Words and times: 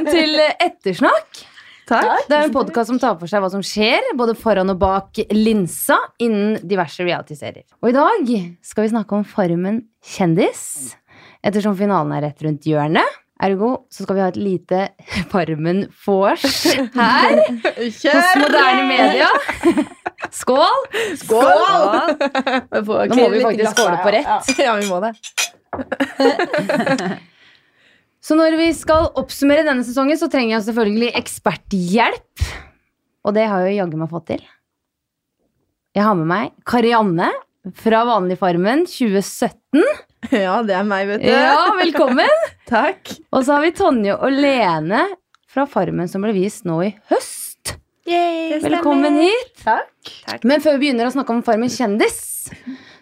Velkommen 0.00 0.16
til 0.16 0.40
Ettersnakk. 0.64 1.40
Takk. 1.90 2.22
Det 2.30 2.36
er 2.36 2.46
en 2.46 2.52
podkast 2.54 2.88
som 2.88 2.96
tar 3.02 3.18
for 3.20 3.28
seg 3.28 3.42
hva 3.42 3.50
som 3.52 3.60
skjer 3.60 4.14
både 4.16 4.32
foran 4.38 4.72
og 4.72 4.78
bak 4.80 5.18
linsa 5.34 5.98
innen 6.22 6.56
diverse 6.64 7.04
realityserier. 7.04 7.66
Og 7.82 7.90
i 7.90 7.96
dag 7.96 8.30
skal 8.64 8.86
vi 8.86 8.92
snakke 8.94 9.18
om 9.18 9.26
Farmen 9.28 9.82
kjendis. 10.00 10.62
Ettersom 11.44 11.76
finalen 11.76 12.14
er 12.16 12.24
rett 12.30 12.40
rundt 12.46 12.64
hjørnet. 12.64 13.18
Ergo 13.44 13.70
så 13.92 14.06
skal 14.06 14.16
vi 14.16 14.24
ha 14.24 14.28
et 14.32 14.40
lite 14.40 14.80
Farmen-vors 15.32 16.46
her 16.96 17.36
hos 17.76 18.04
moderne 18.40 18.84
media. 18.88 19.28
Skål! 20.32 20.80
Skål! 21.26 21.60
Nå 22.72 23.20
må 23.20 23.28
vi 23.34 23.44
faktisk 23.44 23.76
skåle 23.76 24.00
på 24.00 24.14
rett. 24.16 24.54
Ja, 24.64 24.78
vi 24.80 24.88
må 24.88 25.04
det. 25.04 25.12
Så 28.20 28.36
når 28.36 28.56
vi 28.60 28.68
skal 28.76 29.08
oppsummere 29.16 29.64
denne 29.64 29.84
sesongen, 29.86 30.18
så 30.20 30.28
trenger 30.28 30.58
jeg 30.58 30.66
selvfølgelig 30.68 31.12
eksperthjelp. 31.20 32.42
Og 33.24 33.36
det 33.36 33.46
har 33.48 33.64
jeg 33.64 33.74
jo 33.74 33.80
jaggu 33.80 34.00
meg 34.00 34.10
fått 34.12 34.26
til. 34.34 34.42
Jeg 35.96 36.04
har 36.06 36.18
med 36.18 36.28
meg 36.28 36.52
Karianne 36.68 37.30
fra 37.80 38.04
Vanlig 38.08 38.38
Farmen 38.40 38.86
2017. 38.88 39.84
Ja, 40.36 40.58
det 40.60 40.74
er 40.76 40.84
meg, 40.84 41.06
vet 41.08 41.22
du. 41.24 41.30
Ja, 41.32 41.70
velkommen! 41.78 42.42
Takk. 42.68 43.08
Og 43.32 43.46
så 43.46 43.54
har 43.56 43.62
vi 43.64 43.70
Tonje 43.72 44.12
og 44.20 44.34
Lene 44.36 45.06
fra 45.48 45.64
Farmen 45.64 46.10
som 46.12 46.20
ble 46.20 46.34
vist 46.36 46.66
nå 46.68 46.76
i 46.84 46.90
høst. 47.08 47.72
Yay, 48.04 48.58
Velkommen 48.60 49.16
hit. 49.16 49.54
Takk. 49.64 50.10
Men 50.44 50.60
før 50.60 50.76
vi 50.76 50.82
begynner 50.84 51.08
å 51.08 51.14
snakke 51.14 51.32
om 51.32 51.40
Farmen 51.46 51.72
kjendis, 51.72 52.20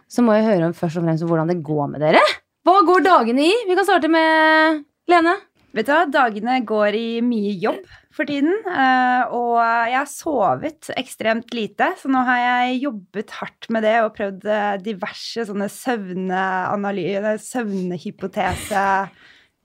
så 0.07 0.23
må 0.23 0.39
jeg 0.39 0.47
høre 0.47 0.69
om 0.71 0.77
først 0.79 1.01
og 1.03 1.09
fremst 1.09 1.27
hvordan 1.27 1.51
det 1.51 1.59
går 1.67 1.91
med 1.97 2.07
dere. 2.07 2.23
Hva 2.63 2.77
går 2.87 3.03
dagene 3.09 3.49
i? 3.51 3.53
Vi 3.67 3.75
kan 3.81 3.89
starte 3.91 4.13
med 4.15 4.85
Lene. 5.09 5.39
Vet 5.77 5.87
du 5.87 5.93
hva, 5.93 6.05
Dagene 6.09 6.59
går 6.67 6.97
i 6.97 7.09
mye 7.25 7.53
jobb 7.61 7.83
for 8.17 8.27
tiden, 8.27 8.55
eh, 8.67 9.35
og 9.37 9.59
jeg 9.61 9.99
har 9.99 10.09
sovet 10.11 10.89
ekstremt 10.99 11.53
lite. 11.55 11.91
Så 12.01 12.11
nå 12.11 12.23
har 12.27 12.41
jeg 12.41 12.81
jobbet 12.87 13.35
hardt 13.37 13.69
med 13.75 13.85
det 13.87 13.99
og 14.03 14.15
prøvd 14.17 14.47
eh, 14.49 14.79
diverse 14.83 15.45
sånne 15.49 15.69
søvneanalyser, 15.73 17.37
søvnhypotese 17.45 18.87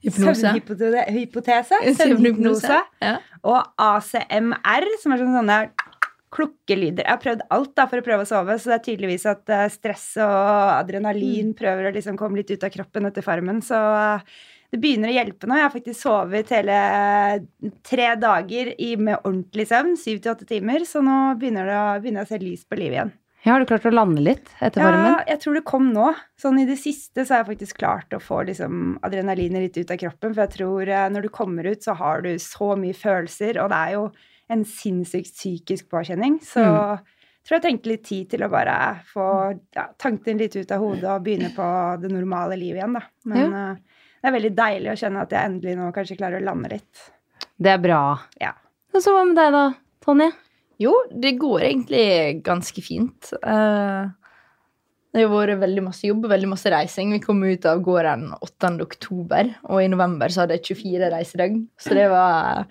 Søvnhypotese. 0.03 1.06
hypotese, 1.16 1.80
Søvnhypnose. 1.96 2.80
Ja. 3.02 3.16
Og 3.48 3.64
ACMR, 3.80 4.88
som 5.00 5.16
er 5.16 5.23
sånne, 5.23 5.59
klukkelyder. 6.34 7.06
Jeg 7.06 7.14
har 7.14 7.22
prøvd 7.22 7.44
alt 7.53 7.75
da 7.78 7.86
for 7.90 8.02
å 8.02 8.06
prøve 8.06 8.25
å 8.25 8.28
sove, 8.28 8.58
så 8.58 8.72
det 8.72 8.78
er 8.80 8.86
tydeligvis 8.88 9.25
at 9.30 9.53
eh, 9.53 9.68
stress 9.72 10.08
og 10.23 10.73
adrenalin 10.80 11.53
prøver 11.58 11.90
å 11.90 11.94
liksom 11.94 12.18
komme 12.20 12.42
litt 12.42 12.50
ut 12.53 12.66
av 12.66 12.73
kroppen 12.73 13.06
etter 13.09 13.25
farmen. 13.25 13.62
Så 13.66 13.78
eh, 13.78 14.25
det 14.74 14.80
begynner 14.82 15.12
å 15.12 15.14
hjelpe 15.14 15.46
nå. 15.46 15.56
Jeg 15.60 15.68
har 15.68 15.74
faktisk 15.76 16.00
sovet 16.02 16.50
hele 16.50 16.78
tre 17.86 18.08
dager 18.20 18.72
i, 18.82 18.94
med 18.98 19.20
ordentlig 19.22 19.68
søvn, 19.70 19.94
syv 20.00 20.22
til 20.24 20.32
åtte 20.34 20.48
timer, 20.50 20.86
så 20.90 21.02
nå 21.06 21.18
begynner 21.42 21.70
det 21.70 21.76
å, 21.78 21.92
begynner 22.02 22.24
jeg 22.24 22.30
å 22.30 22.32
se 22.34 22.40
lys 22.42 22.64
på 22.66 22.80
livet 22.80 22.98
igjen. 22.98 23.14
Ja, 23.44 23.52
har 23.58 23.60
du 23.60 23.68
klart 23.68 23.86
å 23.86 23.92
lande 23.92 24.22
litt 24.24 24.48
etter 24.64 24.80
Ja, 24.80 24.88
Farmen? 24.88 25.16
jeg 25.28 25.40
tror 25.44 25.58
det 25.60 25.64
kom 25.68 25.90
nå. 25.92 26.06
Sånn 26.40 26.62
i 26.62 26.66
det 26.70 26.78
siste 26.80 27.26
så 27.28 27.36
har 27.36 27.42
jeg 27.44 27.50
faktisk 27.58 27.78
klart 27.82 28.16
å 28.16 28.22
få 28.24 28.38
liksom 28.48 28.94
adrenalinet 29.04 29.66
litt 29.66 29.80
ut 29.82 29.92
av 29.92 30.00
kroppen. 30.00 30.32
For 30.34 30.46
jeg 30.46 30.54
tror 30.56 30.88
eh, 30.96 31.10
når 31.12 31.28
du 31.28 31.32
kommer 31.36 31.68
ut, 31.68 31.84
så 31.84 31.92
har 32.00 32.24
du 32.24 32.32
så 32.40 32.70
mye 32.80 32.96
følelser, 32.96 33.60
og 33.60 33.68
det 33.74 33.82
er 33.82 33.98
jo 33.98 34.06
en 34.54 34.64
sinnssykt 34.68 35.36
psykisk 35.36 35.90
påkjenning. 35.92 36.40
Så 36.44 36.64
Mm. 36.64 37.04
jeg 37.04 37.50
tror 37.50 37.58
jeg 37.58 37.64
trengte 37.66 37.92
litt 37.92 38.04
tid 38.08 38.30
til 38.32 38.44
å 38.48 38.50
bare 38.50 38.78
få 39.12 39.28
ja, 39.76 39.90
tankene 40.00 40.40
litt 40.40 40.56
ut 40.56 40.72
av 40.72 40.80
hodet 40.80 41.10
og 41.12 41.24
begynne 41.26 41.52
på 41.52 41.68
det 42.00 42.12
normale 42.16 42.56
livet 42.56 42.80
igjen, 42.80 42.96
da. 42.96 43.04
Men 43.28 43.54
eh, 43.60 43.76
det 44.24 44.30
er 44.30 44.36
veldig 44.38 44.54
deilig 44.56 44.88
å 44.88 45.00
kjenne 45.02 45.24
at 45.26 45.34
jeg 45.36 45.52
endelig 45.52 45.74
nå 45.76 45.90
kanskje 45.92 46.16
klarer 46.16 46.40
å 46.40 46.46
lande 46.48 46.70
litt. 46.72 47.00
Det 47.60 47.74
er 47.74 47.82
bra. 47.84 48.04
Ja. 48.40 48.54
Og 48.96 49.04
så 49.04 49.12
hva 49.12 49.26
med 49.28 49.36
deg, 49.36 49.52
da, 49.52 49.64
Tonje? 50.06 50.30
Jo, 50.80 50.94
det 51.12 51.34
går 51.42 51.66
egentlig 51.68 52.06
ganske 52.46 52.84
fint. 52.86 53.34
Eh, 53.44 54.06
det 55.13 55.22
har 55.22 55.29
vært 55.29 55.59
veldig 55.62 55.84
masse 55.85 56.07
jobb 56.07 56.24
veldig 56.25 56.47
masse 56.50 56.69
reising. 56.74 57.12
Vi 57.13 57.22
kom 57.22 57.44
ut 57.46 57.66
av 57.69 57.84
gården 57.85 58.31
8. 58.34 58.72
oktober, 58.81 59.51
og 59.69 59.84
i 59.84 59.90
november 59.91 60.34
så 60.34 60.41
hadde 60.41 60.57
jeg 60.57 60.79
24 60.79 61.09
reisedøgn. 61.13 61.59
Så 61.78 61.94
det 61.94 62.07
var 62.09 62.63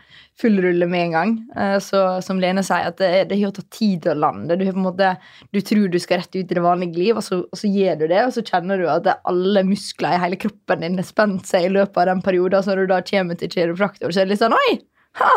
full 0.42 0.58
rulle 0.64 0.88
med 0.90 1.04
en 1.06 1.14
gang. 1.14 1.34
Eh, 1.54 1.76
så 1.84 2.00
som 2.26 2.40
Lene 2.42 2.64
sier, 2.66 2.88
at 2.90 2.98
det, 2.98 3.10
det 3.30 3.38
har 3.38 3.54
tatt 3.54 3.70
tid 3.76 4.08
å 4.10 4.16
lande. 4.18 4.56
Du, 4.58 4.64
måte, 4.74 5.12
du 5.54 5.60
tror 5.62 5.86
du 5.92 6.00
skal 6.02 6.24
rett 6.24 6.34
ut 6.34 6.42
i 6.42 6.58
det 6.58 6.64
vanlige 6.64 6.98
liv, 6.98 7.20
og 7.20 7.22
så, 7.22 7.44
og 7.46 7.60
så 7.60 7.70
gjør 7.70 8.02
du 8.02 8.06
det, 8.08 8.24
og 8.26 8.34
så 8.34 8.44
kjenner 8.48 8.82
du 8.82 8.88
at 8.90 9.06
alle 9.22 9.62
muskler 9.68 10.16
i 10.16 10.22
hele 10.24 10.40
kroppen 10.42 10.82
din 10.82 10.98
er 10.98 11.06
spent 11.06 11.46
seg 11.46 11.68
i 11.68 11.74
løpet 11.76 12.02
av 12.02 12.10
den 12.10 12.24
perioden. 12.26 12.66
Så 12.66 12.74
når 12.74 12.82
du 12.82 12.96
da 12.96 13.04
kommer 13.12 13.38
til 13.38 13.54
kiropraktor, 13.54 14.10
så 14.10 14.24
er 14.24 14.26
det 14.26 14.34
litt 14.34 14.42
sånn 14.42 14.58
Oi! 14.58 14.80
Ha! 15.20 15.30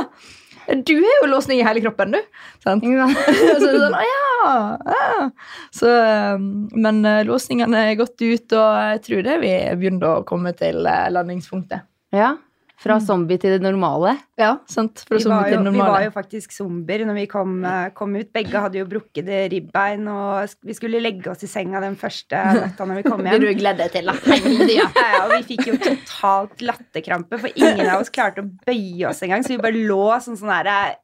Du 0.65 0.95
har 0.97 1.19
jo 1.21 1.29
låsning 1.29 1.59
i 1.61 1.65
hele 1.67 1.81
kroppen, 1.83 2.15
du. 2.15 2.21
Sant? 2.63 2.85
så 2.85 3.69
er 3.69 3.77
sånn, 3.81 3.97
å 3.97 4.05
ja, 4.05 4.55
ja. 4.89 5.27
Så, 5.75 5.91
um, 6.35 6.47
men 6.73 7.03
uh, 7.05 7.21
låsningene 7.27 7.85
er 7.91 7.99
gått 7.99 8.17
ut, 8.21 8.55
og 8.57 8.71
jeg 8.91 9.03
tror 9.05 9.25
det 9.27 9.37
vi 9.43 9.53
begynner 9.77 10.09
å 10.09 10.25
komme 10.27 10.55
til 10.57 10.81
uh, 10.87 11.05
landingspunktet. 11.13 11.85
Ja, 12.15 12.35
Fra 12.77 12.97
zombie 12.99 13.37
til 13.39 13.53
det 13.55 13.61
normale. 13.63 14.17
Ja, 14.37 14.57
sant? 14.67 14.99
Fra 15.07 15.15
Vi 15.15 15.23
zoome 15.23 15.37
jo, 15.39 15.43
til 15.47 15.55
det 15.55 15.63
normale. 15.63 15.85
vi 15.87 15.93
var 15.95 16.03
jo 16.03 16.11
faktisk 16.11 16.51
zombier 16.51 17.05
når 17.07 17.15
vi 17.21 17.25
kom, 17.31 17.53
eh, 17.65 17.89
kom 17.95 18.15
ut. 18.19 18.31
Begge 18.35 18.59
hadde 18.65 18.81
jo 18.81 18.85
brukkede 18.91 19.37
ribbein, 19.53 20.03
og 20.11 20.49
vi 20.67 20.75
skulle 20.75 20.99
legge 20.99 21.31
oss 21.31 21.43
i 21.47 21.47
senga 21.47 21.79
den 21.81 21.95
første 21.95 22.35
natta 22.61 22.85
når 22.89 22.99
vi 22.99 23.05
kom 23.07 23.23
Det 23.23 23.39
du 23.39 23.47
hjem. 23.47 23.59
gleder 23.63 23.87
deg 23.87 23.91
til, 23.95 24.11
da. 24.11 24.15
Ja, 24.75 24.89
ja, 24.91 25.21
og 25.25 25.31
vi 25.37 25.55
fikk 25.55 25.69
jo 25.71 25.77
totalt 25.79 26.61
latterkrampe, 26.67 27.39
for 27.39 27.49
ingen 27.55 27.87
av 27.87 28.01
oss 28.03 28.11
klarte 28.11 28.43
å 28.43 28.49
bøye 28.67 29.07
oss 29.09 29.23
engang. 29.23 29.43
Så 29.47 29.55
vi 29.55 29.61
bare 29.63 29.85
lå 29.87 30.03
sånn 30.25 30.35
sånn 30.37 30.51
der, 30.67 30.97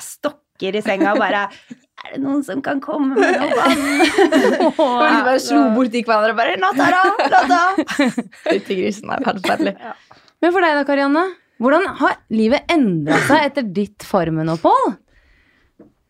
stokker 0.00 0.74
i 0.80 0.82
senga 0.82 1.12
og 1.14 1.20
bare 1.22 1.44
Er 2.06 2.12
det 2.14 2.20
noen 2.22 2.42
som 2.46 2.60
kan 2.62 2.78
komme 2.80 3.14
med 3.18 3.40
noe 3.40 3.54
vann? 3.58 3.80
Og 4.78 5.00
vi 5.02 5.22
bare 5.26 5.40
slo 5.42 5.64
borti 5.74 6.02
hverandre 6.06 6.30
og 6.30 6.38
bare 6.38 6.52
'Natta, 6.60 6.86
da! 6.94 7.00
Natta!' 7.32 8.22
Ute 8.54 8.70
i 8.70 8.76
grisen. 8.78 9.10
Er 9.10 9.24
helt 9.26 9.40
forferdelig. 9.42 9.74
Men 10.42 10.54
for 10.54 10.64
deg 10.64 10.78
da, 10.78 10.86
Karianne? 10.86 11.26
Hvordan 11.58 11.88
har 11.98 12.18
livet 12.30 12.70
endra 12.70 13.18
seg 13.26 13.48
etter 13.48 13.66
ditt 13.74 14.06
Farmen-opphold? 14.06 14.98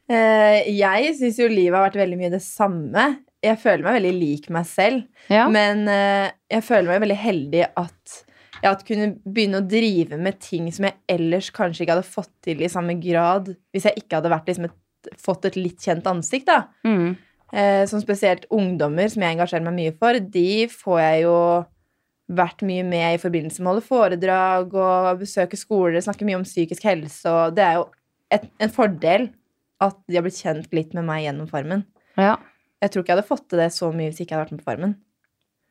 Eh, 0.08 0.68
jeg 0.72 1.14
syns 1.16 1.38
jo 1.40 1.48
livet 1.48 1.76
har 1.76 1.86
vært 1.86 2.00
veldig 2.00 2.18
mye 2.20 2.32
det 2.32 2.42
samme. 2.44 3.06
Jeg 3.44 3.60
føler 3.62 3.84
meg 3.86 3.98
veldig 4.00 4.14
lik 4.16 4.48
meg 4.52 4.66
selv. 4.68 5.04
Ja. 5.32 5.46
Men 5.52 5.86
eh, 5.92 6.28
jeg 6.52 6.66
føler 6.66 6.90
meg 6.90 7.04
veldig 7.06 7.20
heldig 7.22 7.62
at 7.68 8.18
jeg 8.58 8.66
hadde 8.66 8.88
kunnet 8.88 9.18
begynne 9.22 9.62
å 9.62 9.68
drive 9.70 10.18
med 10.18 10.40
ting 10.42 10.66
som 10.74 10.88
jeg 10.88 10.98
ellers 11.14 11.52
kanskje 11.54 11.84
ikke 11.84 11.94
hadde 11.94 12.10
fått 12.10 12.32
til 12.42 12.64
i 12.64 12.70
samme 12.72 12.96
grad 12.98 13.52
hvis 13.70 13.86
jeg 13.86 14.02
ikke 14.02 14.18
hadde 14.18 14.32
vært 14.32 14.48
liksom 14.50 14.66
et, 14.66 15.10
fått 15.22 15.46
et 15.46 15.58
litt 15.60 15.84
kjent 15.84 16.08
ansikt. 16.10 16.50
da. 16.50 16.66
Mm. 16.84 17.14
Eh, 17.48 17.84
som 17.88 18.02
spesielt 18.02 18.44
ungdommer, 18.52 19.08
som 19.08 19.24
jeg 19.24 19.38
engasjerer 19.38 19.64
meg 19.64 19.76
mye 19.78 19.96
for, 19.96 20.18
de 20.20 20.66
får 20.72 20.98
jeg 21.00 21.22
jo 21.24 21.36
vært 22.28 22.60
mye 22.68 22.84
med 22.84 23.14
i 23.16 23.20
forbindelse 23.22 23.62
med 23.62 23.70
å 23.70 23.72
holde 23.74 23.86
foredrag 23.88 24.74
og 24.76 25.18
besøke 25.22 25.56
skoler, 25.56 26.00
snakke 26.04 26.26
mye 26.28 26.36
om 26.40 26.44
psykisk 26.44 26.84
helse, 26.84 27.24
og 27.30 27.54
det 27.56 27.64
er 27.64 27.78
jo 27.80 27.86
et, 28.30 28.44
en 28.60 28.68
fordel 28.74 29.30
at 29.80 29.96
de 30.08 30.16
har 30.18 30.24
blitt 30.26 30.36
kjent 30.42 30.72
litt 30.76 30.92
med 30.94 31.04
meg 31.08 31.24
gjennom 31.24 31.48
Farmen. 31.50 31.84
ja. 32.16 32.36
Jeg 32.80 32.92
tror 32.94 33.02
ikke 33.02 33.10
jeg 33.10 33.16
hadde 33.18 33.26
fått 33.26 33.48
til 33.50 33.58
det 33.58 33.72
så 33.74 33.88
mye 33.90 34.06
hvis 34.12 34.18
jeg 34.20 34.26
ikke 34.28 34.36
hadde 34.36 34.44
vært 34.44 34.52
med 34.54 34.60
på 34.62 34.68
Farmen. 34.70 34.92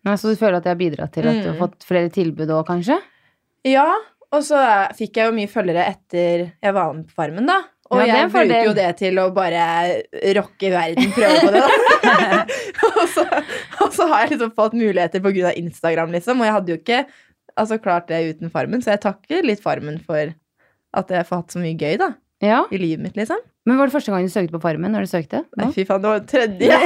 Nei, 0.04 0.16
Så 0.20 0.28
du 0.28 0.36
føler 0.36 0.58
at 0.58 0.66
jeg 0.68 0.74
har 0.76 0.80
bidratt 0.82 1.14
til 1.16 1.28
at 1.30 1.38
du 1.40 1.48
har 1.48 1.54
Mm. 1.56 1.62
fått 1.62 1.86
flere 1.88 2.10
tilbud 2.12 2.50
òg, 2.52 2.66
kanskje? 2.68 2.98
Ja, 3.64 3.86
og 4.32 4.44
så 4.44 4.60
fikk 4.98 5.16
jeg 5.16 5.30
jo 5.30 5.36
mye 5.38 5.48
følgere 5.48 5.86
etter 5.88 6.52
jeg 6.62 6.74
var 6.76 6.92
med 6.94 7.08
på 7.08 7.16
Farmen, 7.16 7.48
da. 7.48 7.62
Og 7.90 8.02
Ja, 8.04 8.18
jeg 8.26 8.32
bruker 8.34 8.66
jo 8.66 8.74
det 8.76 8.90
til 9.00 9.16
å 9.24 9.30
bare 9.32 10.04
rocke 10.36 10.68
verden, 10.74 11.14
prøve 11.16 11.40
på 11.40 11.52
det, 11.56 11.62
da. 11.64 12.44
og, 12.90 13.08
så, 13.16 13.24
så 13.98 14.08
har 14.12 14.24
jeg 14.26 14.36
liksom 14.36 14.54
fått 14.58 14.78
muligheter 14.78 15.24
av 15.26 15.58
Instagram, 15.60 16.14
liksom. 16.16 16.40
Og 16.42 16.48
jeg 16.48 16.56
hadde 16.58 16.74
jo 16.74 16.80
ikke 16.80 17.02
altså, 17.58 17.80
klart 17.82 18.08
det 18.12 18.22
uten 18.36 18.54
Farmen, 18.54 18.84
så 18.84 18.94
jeg 18.94 19.04
takker 19.06 19.46
litt 19.46 19.64
Farmen 19.64 20.00
for 20.06 20.34
at 20.98 21.12
jeg 21.14 21.20
har 21.24 21.28
fått 21.28 21.54
så 21.54 21.62
mye 21.62 21.78
gøy 21.78 21.98
da, 22.02 22.14
Ja. 22.44 22.64
i 22.72 22.78
livet 22.80 23.04
mitt, 23.04 23.18
liksom. 23.20 23.42
Men 23.68 23.78
var 23.80 23.90
det 23.90 23.98
første 23.98 24.14
gang 24.14 24.24
du 24.24 24.32
søkte 24.32 24.56
på 24.56 24.64
Farmen? 24.64 24.94
når 24.96 25.04
du 25.08 25.12
søkte? 25.12 25.44
Nei, 25.60 25.72
fy 25.76 25.84
faen, 25.86 26.02
det 26.06 26.14
var 26.14 26.22
tredje. 26.30 26.72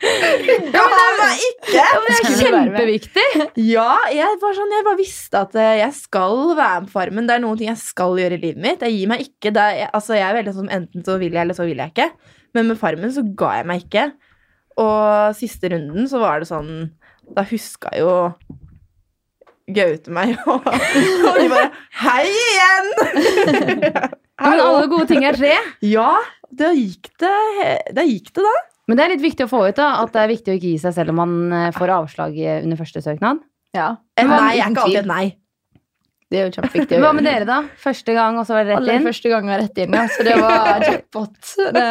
ja, 0.00 0.50
men 0.50 0.64
det 0.64 0.82
var 1.20 1.34
ikke! 1.46 1.72
Det 1.72 2.14
er 2.16 2.36
kjempeviktig! 2.40 3.26
Ja, 3.70 3.94
jeg 4.12 4.38
bare, 4.42 4.56
sånn, 4.56 4.74
jeg 4.74 4.86
bare 4.86 5.00
visste 5.00 5.42
at 5.44 5.56
eh, 5.60 5.74
jeg 5.82 5.92
skal 5.96 6.54
være 6.58 6.82
med 6.82 6.90
på 6.90 6.94
Farmen. 6.98 7.28
Det 7.28 7.36
er 7.36 7.44
noen 7.44 7.60
ting 7.60 7.70
jeg 7.70 7.80
skal 7.82 8.16
gjøre 8.20 8.36
i 8.38 8.42
livet 8.44 8.62
mitt. 8.64 8.84
Jeg 8.84 8.96
gir 8.96 9.10
meg 9.12 9.24
ikke. 9.26 9.52
Er, 9.54 9.86
altså, 9.90 10.16
jeg 10.18 10.26
er 10.28 10.38
veldig 10.40 10.54
sånn 10.56 10.72
enten 10.80 11.06
så 11.06 11.16
vil 11.20 11.32
jeg, 11.36 11.42
eller 11.44 11.56
så 11.58 11.66
vil 11.68 11.80
jeg 11.80 11.94
ikke. 11.94 12.08
Men 12.56 12.70
med 12.70 12.80
Farmen 12.80 13.12
så 13.14 13.24
ga 13.24 13.54
jeg 13.60 13.68
meg 13.70 13.84
ikke. 13.86 14.04
Og 14.78 15.36
siste 15.38 15.70
runden 15.72 16.08
så 16.10 16.20
var 16.22 16.40
det 16.40 16.50
sånn 16.50 16.70
Da 17.34 17.44
huska 17.48 17.90
jo 17.98 18.12
Gaute 19.70 20.10
meg, 20.10 20.34
og, 20.50 20.64
og 21.28 21.36
de 21.38 21.46
bare 21.50 21.68
Hei 22.00 22.24
igjen! 22.26 22.88
Men 24.40 24.62
alle 24.64 24.86
gode 24.90 25.06
ting 25.10 25.22
er 25.28 25.36
tre. 25.36 25.52
Ja, 25.84 26.14
da 26.56 26.70
gikk 26.74 27.10
det, 27.20 27.34
da 27.94 28.02
gikk 28.08 28.32
det, 28.32 28.42
da. 28.46 28.54
Men 28.88 28.98
det 28.98 29.04
er 29.04 29.12
litt 29.12 29.22
viktig 29.22 29.46
å 29.46 29.50
få 29.50 29.60
ut 29.68 29.76
da, 29.78 29.90
at 30.00 30.14
det 30.16 30.22
er 30.24 30.32
viktig 30.32 30.50
å 30.50 30.56
ikke 30.56 30.72
gi 30.72 30.80
seg 30.82 30.96
selv 30.96 31.12
om 31.12 31.20
man 31.20 31.34
eh, 31.54 31.68
får 31.76 31.92
avslag 31.94 32.40
under 32.56 32.80
første 32.80 33.02
søknad. 33.04 33.44
Ja. 33.76 33.92
Et 34.18 34.26
Men 34.26 34.32
nei 34.32 34.56
er 34.56 34.64
uten 34.64 34.74
ikke 34.74 34.86
alltid 34.86 35.02
et 35.02 35.10
nei. 35.12 35.26
Det 36.30 36.38
er 36.38 36.44
jo 36.46 36.50
kjempeviktig. 36.60 36.98
Hva 37.02 37.08
med 37.16 37.24
dere, 37.26 37.46
da? 37.48 37.56
Første 37.82 38.14
gang, 38.14 38.36
og 38.38 38.44
så 38.46 38.54
var 38.54 38.62
det 38.68 38.70
rett 38.76 38.78
Aller 38.84 39.00
inn? 39.00 39.06
første 39.08 39.30
gang 39.32 39.48
var 39.50 39.58
rett 39.64 39.80
inn, 39.82 39.96
ja. 39.98 40.04
Så 40.14 40.26
det 40.28 40.36
var 40.44 40.84
jackpot. 40.86 41.54
Det, 41.74 41.86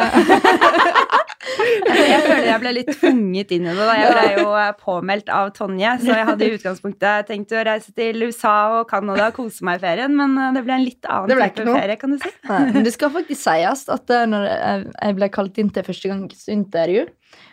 Jeg 1.90 2.20
føler 2.24 2.46
jeg 2.46 2.60
ble 2.62 2.70
litt 2.76 2.90
tvunget 3.00 3.52
inn 3.56 3.64
i 3.66 3.72
det. 3.72 3.84
da. 3.88 3.94
Jeg 3.98 4.10
ble 4.14 4.24
jo 4.42 4.50
eh, 4.60 4.70
påmeldt 4.80 5.30
av 5.34 5.48
Tonje, 5.56 5.92
så 6.02 6.12
jeg 6.12 6.26
hadde 6.28 6.46
i 6.46 6.52
utgangspunktet 6.56 7.28
tenkt 7.30 7.54
å 7.56 7.62
reise 7.66 7.94
til 7.96 8.26
USA 8.28 8.54
og 8.78 8.84
Canada 8.90 9.30
og 9.30 9.36
kose 9.38 9.64
meg 9.66 9.80
i 9.80 9.82
ferien, 9.84 10.14
men 10.16 10.36
eh, 10.38 10.50
det 10.56 10.62
ble 10.66 10.76
en 10.76 10.84
litt 10.86 11.08
annen 11.10 11.32
type 11.40 11.66
noe. 11.66 11.76
ferie, 11.80 11.96
kan 12.00 12.14
du 12.14 12.18
si. 12.22 12.32
Nei, 12.50 12.60
men 12.76 12.86
det 12.86 12.92
skal 12.94 13.12
faktisk 13.14 13.40
sies 13.42 13.86
at 13.96 14.14
eh, 14.14 14.26
når 14.30 14.46
jeg 14.50 14.84
jeg 15.00 15.16
ble 15.20 15.30
kalt 15.32 15.58
inn 15.60 15.72
til 15.74 15.86
første 15.86 16.12
gangs 16.12 16.44
intervju, 16.52 17.06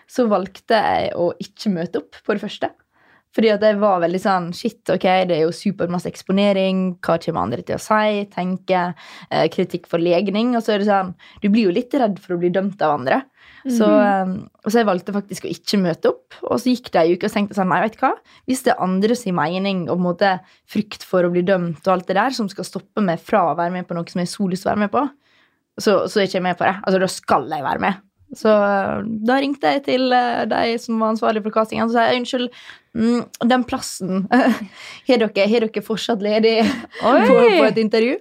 så 0.07 0.28
valgte 0.31 0.78
jeg 0.83 1.16
å 1.19 1.31
ikke 1.44 1.72
møte 1.74 2.04
opp 2.04 2.19
på 2.28 2.36
det 2.38 2.44
første. 2.44 2.69
Fordi 3.35 3.51
at 3.53 3.63
jeg 3.65 3.77
var 3.81 4.00
veldig 4.01 4.19
sånn 4.21 4.50
Shit, 4.56 4.81
ok, 4.89 5.06
det 5.29 5.35
er 5.35 5.44
jo 5.44 5.53
supermasse 5.56 6.09
eksponering. 6.09 6.97
Hva 7.03 7.18
kommer 7.21 7.44
andre 7.44 7.65
til 7.65 7.77
å 7.77 7.81
si? 7.83 8.24
Tenke. 8.33 8.83
Eh, 9.29 9.47
kritikk 9.53 9.89
for 9.91 10.01
legning. 10.01 10.56
Og 10.57 10.63
så 10.65 10.75
er 10.75 10.81
det 10.81 10.89
sånn 10.89 11.13
Du 11.44 11.50
blir 11.50 11.68
jo 11.68 11.75
litt 11.75 11.94
redd 11.94 12.18
for 12.24 12.35
å 12.35 12.41
bli 12.41 12.53
dømt 12.53 12.81
av 12.81 12.97
andre. 12.97 13.21
Så, 13.68 13.83
eh, 13.83 14.31
så 14.68 14.79
jeg 14.79 14.88
valgte 14.88 15.15
faktisk 15.15 15.45
å 15.45 15.51
ikke 15.51 15.79
møte 15.81 16.13
opp. 16.13 16.39
Og 16.47 16.56
så 16.62 16.71
gikk 16.71 16.91
det 16.94 17.03
ei 17.03 17.15
uke 17.18 17.27
og 17.27 17.35
tenkte 17.35 17.57
sånn 17.57 17.69
Nei, 17.71 17.81
vet 17.83 17.97
du 17.97 18.03
hva? 18.06 18.13
Hvis 18.47 18.63
det 18.65 18.74
er 18.74 18.83
andres 18.85 19.25
mening 19.27 19.85
og 19.89 19.97
på 19.97 20.00
en 20.00 20.07
måte 20.07 20.33
frykt 20.71 21.03
for 21.03 21.27
å 21.27 21.31
bli 21.33 21.44
dømt 21.45 21.83
og 21.85 21.94
alt 21.97 22.07
det 22.09 22.18
der 22.19 22.35
som 22.35 22.50
skal 22.50 22.68
stoppe 22.68 23.03
meg 23.03 23.19
fra 23.19 23.50
å 23.51 23.57
være 23.59 23.75
med 23.75 23.88
på 23.88 23.97
noe 23.97 24.07
som 24.07 24.23
jeg 24.23 24.31
så 24.31 24.47
lyst 24.47 24.63
til 24.63 24.71
å 24.71 24.75
være 24.75 24.85
med 24.85 24.94
på, 24.94 25.03
så, 25.77 26.00
så 26.07 26.19
er 26.19 26.30
ikke 26.30 26.39
jeg 26.39 26.47
med 26.47 26.57
på 26.57 26.65
det. 26.65 26.75
Altså, 26.81 27.01
da 27.03 27.09
skal 27.12 27.50
jeg 27.51 27.65
være 27.65 27.83
med. 27.83 28.06
Så 28.35 28.51
øh, 28.51 29.06
da 29.27 29.38
ringte 29.39 29.69
jeg 29.71 29.83
til 29.85 30.12
øh, 30.12 30.44
de 30.51 30.77
som 30.81 31.00
var 31.00 31.13
ansvarlig 31.13 31.44
for 31.45 31.56
castingen, 31.56 31.88
og 31.88 31.94
sa 31.94 32.09
unnskyld, 32.12 32.50
mm, 32.94 33.21
den 33.47 33.63
plassen 33.63 34.25
Har 35.07 35.21
dere, 35.21 35.47
har 35.47 35.63
dere 35.63 35.83
fortsatt 35.85 36.24
ledig 36.24 36.57
på, 37.01 37.13
på 37.31 37.69
et 37.69 37.79
intervju? 37.79 38.18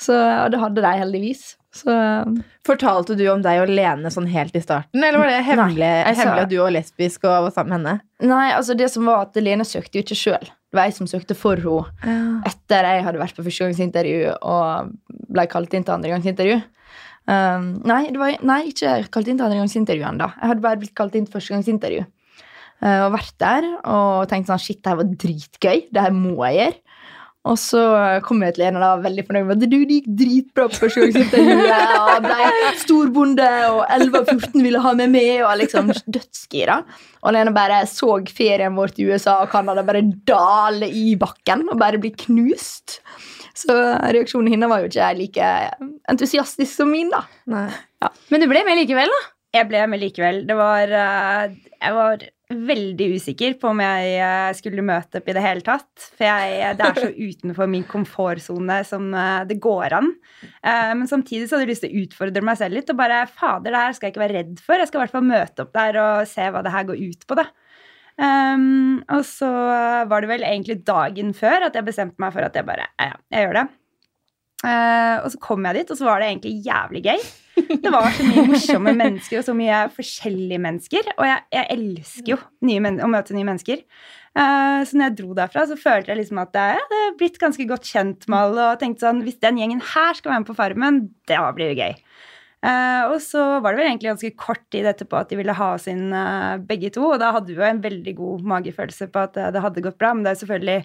Så 0.00 0.16
og 0.16 0.50
det 0.50 0.60
hadde 0.60 0.82
de 0.82 0.96
heldigvis. 0.98 1.54
Så 1.74 1.90
øh, 1.90 2.34
Fortalte 2.66 3.16
du 3.18 3.24
om 3.28 3.42
deg 3.44 3.60
og 3.62 3.70
Lene 3.70 4.10
sånn 4.10 4.26
helt 4.30 4.54
i 4.56 4.62
starten, 4.62 5.02
eller 5.02 5.20
var 5.20 5.28
det 5.28 5.40
hemmelig, 5.44 5.80
nei, 5.84 6.02
altså, 6.08 6.22
hemmelig 6.22 6.44
at 6.46 6.52
du 6.52 6.58
var 6.62 6.74
lesbisk 6.74 7.26
og 7.26 7.48
var 7.48 7.54
sammen 7.54 7.72
med 7.74 7.80
henne? 7.80 7.94
Nei, 8.30 8.46
altså 8.56 8.76
det 8.78 8.88
som 8.94 9.10
var 9.10 9.26
at 9.26 9.36
Lene 9.42 9.66
søkte 9.68 9.98
jo 9.98 10.04
ikke 10.06 10.16
sjøl. 10.16 10.46
Det 10.48 10.78
var 10.78 10.88
jeg 10.88 10.96
som 10.96 11.10
søkte 11.10 11.36
for 11.38 11.60
henne 11.60 12.38
etter 12.48 12.88
jeg 12.88 13.04
hadde 13.06 13.20
vært 13.20 13.36
på 13.36 13.44
førstegangsintervju 13.46 14.32
og 14.40 14.94
ble 15.34 15.44
kalt 15.50 15.76
inn 15.76 15.84
til 15.86 15.94
andregangsintervju. 15.98 16.62
Um, 17.24 17.70
nei, 17.88 18.02
var, 18.20 18.36
nei, 18.44 18.60
ikke 18.68 18.98
kalt 19.12 19.30
inn 19.30 19.38
til 19.38 19.46
andregangsintervju 19.46 20.08
ennå. 20.10 20.28
Jeg 20.36 20.50
hadde 20.50 20.64
bare 20.64 20.80
blitt 20.82 20.96
kalt 20.98 21.14
inn 21.16 21.28
til 21.28 21.38
førstegangsintervju. 21.38 22.04
Uh, 22.84 23.06
og 23.06 23.14
vært 23.14 23.36
der 23.40 23.68
og 23.88 24.26
tenkt 24.28 24.50
sånn 24.50 24.60
Shit, 24.60 24.82
det 24.84 24.92
her 24.92 25.00
var 25.00 25.12
dritgøy. 25.22 25.86
Det 25.94 26.04
her 26.04 26.16
må 26.16 26.36
jeg 26.50 26.60
gjøre. 26.60 26.80
Og 27.44 27.58
så 27.60 27.80
kom 28.24 28.40
jeg 28.40 28.54
til 28.56 28.62
Lene 28.64 28.80
da, 28.80 28.94
veldig 29.04 29.22
fornøyd 29.26 29.48
med 29.50 29.58
at 29.66 29.68
du, 29.68 29.82
gikk 29.84 30.06
dritbra 30.16 30.64
på 30.72 30.78
førstegangsintervjuet. 30.80 31.90
Og 32.00 32.24
ble 32.24 32.70
storbonde, 32.80 33.48
og 33.68 33.82
11 33.84 34.16
av 34.16 34.30
14 34.32 34.64
ville 34.64 34.80
ha 34.80 34.92
meg 34.96 35.12
med, 35.12 35.32
og 35.44 35.58
liksom 35.60 35.92
dødsgira. 36.16 36.78
Og 37.20 37.36
Lene 37.36 37.52
bare 37.56 37.82
så 37.90 38.16
ferien 38.32 38.72
vår 38.78 38.96
til 38.96 39.12
USA 39.12 39.42
og 39.42 39.52
Canada 39.52 39.84
bare 39.84 40.06
dale 40.24 40.88
i 40.88 41.12
bakken 41.20 41.66
og 41.68 41.76
bare 41.84 42.00
bli 42.00 42.14
knust. 42.24 43.02
Så 43.54 43.74
reaksjonen 44.14 44.50
hennes 44.54 44.70
var 44.70 44.82
jo 44.82 44.90
ikke 44.90 45.10
like 45.18 45.48
entusiastisk 46.10 46.72
som 46.74 46.90
min, 46.90 47.12
da. 47.12 47.22
Nei. 47.50 47.68
Men 48.32 48.42
du 48.42 48.48
ble 48.50 48.64
med 48.66 48.80
likevel, 48.82 49.12
da? 49.14 49.20
Jeg 49.54 49.68
ble 49.70 49.84
med 49.86 50.02
likevel. 50.02 50.40
Det 50.48 50.56
var 50.58 50.90
eh, 50.90 51.52
Jeg 51.78 51.94
var 51.94 52.24
veldig 52.54 53.06
usikker 53.16 53.54
på 53.58 53.70
om 53.70 53.80
jeg 53.80 54.16
eh, 54.20 54.50
skulle 54.58 54.82
møte 54.84 55.20
opp 55.20 55.28
i 55.30 55.34
det 55.36 55.42
hele 55.44 55.64
tatt. 55.64 55.88
For 56.18 56.26
jeg, 56.26 56.74
det 56.78 56.88
er 56.88 56.98
så 57.00 57.10
utenfor 57.30 57.70
min 57.70 57.86
komfortsone 57.88 58.80
som 58.88 59.06
eh, 59.14 59.46
det 59.48 59.60
går 59.62 59.94
an. 60.00 60.10
Eh, 60.60 60.90
Men 60.98 61.06
samtidig 61.10 61.46
så 61.48 61.56
hadde 61.56 61.68
jeg 61.68 61.72
lyst 61.72 61.86
til 61.86 61.94
å 61.94 62.04
utfordre 62.04 62.44
meg 62.44 62.58
selv 62.60 62.78
litt 62.80 62.90
og 62.92 62.98
bare 62.98 63.22
Fader, 63.30 63.70
det 63.70 63.84
her 63.86 63.96
skal 63.96 64.08
jeg 64.10 64.16
ikke 64.16 64.24
være 64.26 64.38
redd 64.40 64.64
for. 64.66 64.82
Jeg 64.82 64.90
skal 64.90 65.00
i 65.00 65.04
hvert 65.04 65.14
fall 65.14 65.28
møte 65.30 65.66
opp 65.66 65.72
der 65.78 66.00
og 66.02 66.26
se 66.30 66.50
hva 66.50 66.64
det 66.66 66.74
her 66.74 66.90
går 66.90 67.04
ut 67.06 67.28
på, 67.30 67.38
da. 67.38 67.46
Um, 68.14 69.00
og 69.10 69.24
så 69.26 69.48
var 70.06 70.22
det 70.22 70.30
vel 70.30 70.44
egentlig 70.46 70.84
dagen 70.86 71.32
før 71.34 71.66
at 71.66 71.74
jeg 71.74 71.86
bestemte 71.88 72.22
meg 72.22 72.30
for 72.30 72.46
at 72.46 72.54
jeg 72.54 72.66
bare 72.68 72.86
Ja, 72.94 73.16
jeg 73.34 73.48
gjør 73.48 73.58
det. 73.58 73.64
Uh, 74.64 75.16
og 75.20 75.32
så 75.32 75.40
kom 75.42 75.66
jeg 75.68 75.80
dit, 75.80 75.90
og 75.92 75.98
så 75.98 76.06
var 76.06 76.22
det 76.22 76.30
egentlig 76.30 76.52
jævlig 76.64 77.02
gøy. 77.04 77.24
Det 77.54 77.90
var 77.92 78.08
så 78.14 78.24
mye 78.26 78.44
morsomme 78.48 78.94
mennesker 79.02 79.38
og 79.40 79.46
så 79.46 79.54
mye 79.56 79.80
forskjellige 79.94 80.62
mennesker. 80.62 81.10
Og 81.18 81.26
jeg, 81.28 81.42
jeg 81.52 81.68
elsker 81.74 82.32
jo 82.32 82.38
å 82.38 83.10
møte 83.10 83.36
nye 83.36 83.48
mennesker. 83.50 83.82
Uh, 84.34 84.80
så 84.82 84.96
når 84.96 85.10
jeg 85.10 85.16
dro 85.20 85.36
derfra, 85.36 85.66
så 85.68 85.76
følte 85.78 86.10
jeg 86.10 86.22
liksom 86.22 86.40
at 86.42 86.56
jeg 86.58 86.80
hadde 86.80 87.02
blitt 87.20 87.38
ganske 87.42 87.66
godt 87.68 87.90
kjent 87.90 88.26
med 88.30 88.38
alle. 88.40 88.70
Og 88.70 88.80
tenkte 88.80 89.06
sånn, 89.06 89.22
hvis 89.26 89.38
den 89.42 89.60
gjengen 89.60 89.84
her 89.92 90.16
skal 90.18 90.32
være 90.32 90.44
med 90.44 90.50
på 90.50 90.58
Farmen, 90.58 91.02
da 91.30 91.44
blir 91.54 91.74
det 91.74 91.82
gøy. 91.82 92.00
Eh, 92.64 93.02
og 93.10 93.18
så 93.20 93.42
var 93.60 93.74
det 93.74 93.80
vel 93.80 93.90
egentlig 93.90 94.12
ganske 94.14 94.30
kort 94.40 94.62
tid 94.72 94.86
etterpå 94.88 95.18
at 95.20 95.32
de 95.32 95.36
ville 95.36 95.56
ha 95.56 95.72
oss 95.76 95.88
inn 95.90 96.06
eh, 96.16 96.62
begge 96.64 96.92
to. 96.94 97.10
Og 97.12 97.18
da 97.20 97.34
hadde 97.36 97.52
vi 97.52 97.58
jo 97.58 97.66
en 97.66 97.82
veldig 97.84 98.14
god 98.20 98.46
magefølelse 98.54 99.10
på 99.12 99.26
at 99.26 99.36
eh, 99.40 99.50
det 99.52 99.64
hadde 99.64 99.84
gått 99.84 100.00
bra. 100.00 100.14
Men 100.14 100.24
det 100.24 100.32
er 100.32 100.40
selvfølgelig 100.44 100.80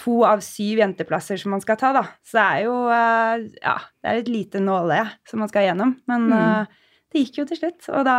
to 0.00 0.20
av 0.24 0.42
syv 0.42 0.80
jenteplasser 0.80 1.38
som 1.40 1.54
man 1.54 1.62
skal 1.62 1.78
ta, 1.78 1.92
da. 1.94 2.04
Så 2.26 2.38
det 2.38 2.44
er 2.46 2.60
jo 2.64 2.76
ja, 2.88 3.74
det 4.00 4.10
er 4.10 4.20
et 4.22 4.30
lite 4.32 4.62
nåløye 4.64 5.06
som 5.28 5.42
man 5.44 5.50
skal 5.52 5.68
gjennom. 5.68 5.94
Men 6.10 6.30
eh, 6.34 6.78
det 7.10 7.24
gikk 7.24 7.40
jo 7.40 7.46
til 7.50 7.58
slutt. 7.58 7.88
Og 7.90 8.04
da 8.06 8.18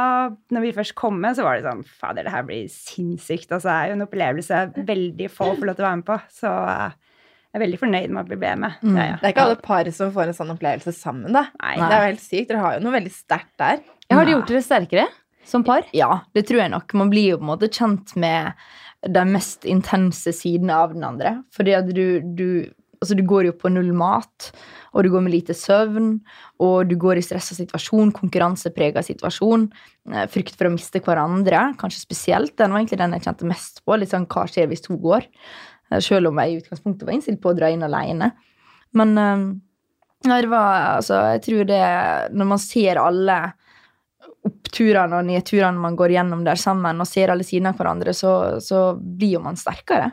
når 0.51 0.65
vi 0.65 0.73
først 0.75 0.95
kom 0.99 1.19
med, 1.23 1.37
så 1.37 1.45
var 1.47 1.57
det 1.57 1.67
sånn 1.67 1.83
Fader, 1.87 2.27
det 2.27 2.33
her 2.33 2.47
blir 2.47 2.67
sinnssykt. 2.71 3.47
Altså, 3.49 3.69
det 3.69 3.75
er 3.77 3.91
jo 3.91 3.97
en 3.97 4.07
opplevelse 4.07 4.65
veldig 4.87 5.31
få 5.31 5.53
får 5.55 5.69
lov 5.69 5.79
til 5.79 5.85
å 5.85 5.89
være 5.89 6.01
med 6.01 6.07
på. 6.11 6.19
Så 6.41 6.51
eh, 6.51 7.10
jeg 7.51 7.59
er 7.59 7.63
veldig 7.65 7.79
fornøyd 7.81 8.11
med 8.15 8.21
å 8.21 8.27
bli 8.29 8.37
med. 8.39 8.75
Mm. 8.79 8.93
Det 8.95 9.03
er. 9.03 9.15
Det 9.19 9.27
er 9.27 9.33
ikke 9.33 9.43
alle 9.49 9.57
par 9.59 9.87
som 9.91 10.11
får 10.15 10.29
en 10.31 10.37
sånn 10.37 10.53
opplevelse 10.53 10.93
sammen, 10.95 11.33
da. 11.35 11.49
Nei. 11.59 11.73
Det 11.81 11.87
er 11.89 11.97
jo 11.97 12.11
helt 12.13 12.23
sykt. 12.23 12.47
Dere 12.47 12.61
har 12.63 12.77
jo 12.77 12.83
noe 12.85 12.95
veldig 12.95 13.11
sterkt 13.11 13.51
der. 13.59 13.81
Ja, 14.07 14.15
har 14.15 14.27
det 14.27 14.37
gjort 14.37 14.53
dere 14.53 14.61
sterkere 14.63 15.07
som 15.51 15.65
par? 15.67 15.83
Ja, 15.95 16.21
det 16.35 16.45
tror 16.47 16.63
jeg 16.63 16.71
nok. 16.71 16.95
Man 16.95 17.11
blir 17.11 17.33
jo 17.33 17.41
på 17.41 17.43
en 17.43 17.51
måte 17.51 17.67
kjent 17.67 18.15
med 18.19 18.53
de 19.03 19.23
mest 19.27 19.67
intense 19.67 20.31
sidene 20.37 20.77
av 20.79 20.93
den 20.95 21.03
andre. 21.03 21.41
Fordi 21.55 21.75
at 21.75 21.91
du, 21.91 22.05
du 22.23 22.47
Altså, 23.01 23.15
du 23.17 23.23
går 23.25 23.47
jo 23.47 23.53
på 23.57 23.65
null 23.73 23.87
mat, 23.97 24.51
og 24.93 25.01
du 25.01 25.07
går 25.09 25.23
med 25.25 25.33
lite 25.33 25.55
søvn, 25.57 26.19
og 26.61 26.83
du 26.85 26.93
går 27.01 27.17
i 27.17 27.23
stressa 27.25 27.55
situasjon, 27.57 28.11
konkurranseprega 28.13 29.01
situasjon, 29.01 29.63
eh, 30.13 30.27
frykt 30.29 30.53
for 30.53 30.69
å 30.69 30.73
miste 30.75 31.01
hverandre, 31.01 31.63
kanskje 31.81 32.03
spesielt. 32.03 32.53
Den 32.61 32.69
var 32.69 32.83
egentlig 32.83 32.99
den 33.01 33.15
jeg 33.17 33.25
kjente 33.25 33.49
mest 33.49 33.81
på. 33.81 33.97
Litt 33.97 34.13
sånn, 34.13 34.29
hva 34.29 34.45
skjer 34.45 34.69
hvis 34.69 34.85
to 34.85 34.99
går? 35.01 35.25
Selv 35.99 36.31
om 36.31 36.39
jeg 36.39 36.51
i 36.51 36.61
utgangspunktet 36.61 37.03
var 37.07 37.15
innstilt 37.17 37.41
på 37.43 37.51
å 37.51 37.57
dra 37.57 37.71
inn 37.71 37.83
alene. 37.83 38.31
Men 38.95 39.17
eh, 39.17 39.43
det 40.23 40.51
var 40.51 40.97
Altså, 40.97 41.17
jeg 41.33 41.41
tror 41.47 41.67
det 41.69 41.81
Når 42.37 42.47
man 42.53 42.61
ser 42.61 42.99
alle 43.01 43.39
oppturene 44.41 45.19
og 45.19 45.27
nedturene 45.27 45.77
man 45.77 45.95
går 45.97 46.15
gjennom 46.15 46.41
der 46.45 46.57
sammen, 46.57 47.01
og 47.01 47.09
ser 47.09 47.29
alle 47.29 47.45
sidene 47.45 47.73
av 47.73 47.77
hverandre, 47.77 48.13
så, 48.17 48.31
så 48.63 48.95
blir 48.97 49.35
jo 49.35 49.41
man 49.43 49.59
sterkere. 49.59 50.07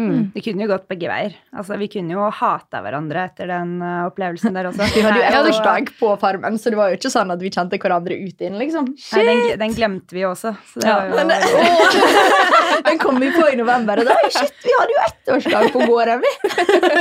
Mm. 0.00 0.30
Det 0.34 0.40
kunne 0.40 0.64
jo 0.64 0.70
gått 0.70 0.86
begge 0.88 1.08
veier. 1.10 1.34
Altså, 1.52 1.76
vi 1.76 1.86
kunne 1.92 2.14
jo 2.14 2.24
hata 2.32 2.80
hverandre 2.80 3.26
etter 3.28 3.50
den 3.50 3.74
uh, 3.84 4.06
opplevelsen 4.08 4.56
der 4.56 4.70
også. 4.70 4.86
Vi 4.94 5.02
hadde 5.04 5.20
jo 5.20 5.26
ettårsdag 5.28 5.90
på 5.98 6.14
Farmen, 6.20 6.56
så 6.58 6.72
det 6.72 6.78
var 6.78 6.88
jo 6.88 6.96
ikke 6.96 7.10
sånn 7.12 7.32
at 7.34 7.42
vi 7.42 7.50
kjente 7.52 7.76
hverandre 7.80 8.16
ut 8.16 8.44
inn, 8.46 8.56
liksom. 8.60 8.88
Nei, 8.88 9.24
den, 9.28 9.42
den 9.60 9.74
glemte 9.76 10.16
vi 10.16 10.24
også. 10.24 10.54
Så 10.72 10.80
det 10.80 10.88
Ja, 10.88 10.96
jo, 11.10 11.18
men, 11.20 11.32
åh, 11.36 12.82
den 12.88 13.00
kom 13.02 13.20
vi 13.20 13.28
på 13.34 13.44
i 13.52 13.58
november, 13.60 14.00
og 14.00 14.08
da 14.08 14.16
shit, 14.32 14.54
vi 14.64 14.72
hadde 14.78 14.96
jo 14.96 15.02
ettårsdag 15.04 15.68
på 15.74 15.84
gården, 15.90 16.24
vi. 16.24 16.32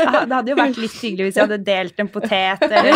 Ja, 0.02 0.26
det 0.26 0.36
hadde 0.36 0.54
jo 0.54 0.60
vært 0.60 0.82
litt 0.82 0.98
hyggelig 1.00 1.30
hvis 1.30 1.40
jeg 1.40 1.48
hadde 1.48 1.62
delt 1.72 2.04
en 2.04 2.12
potet 2.12 2.68
eller 2.68 2.92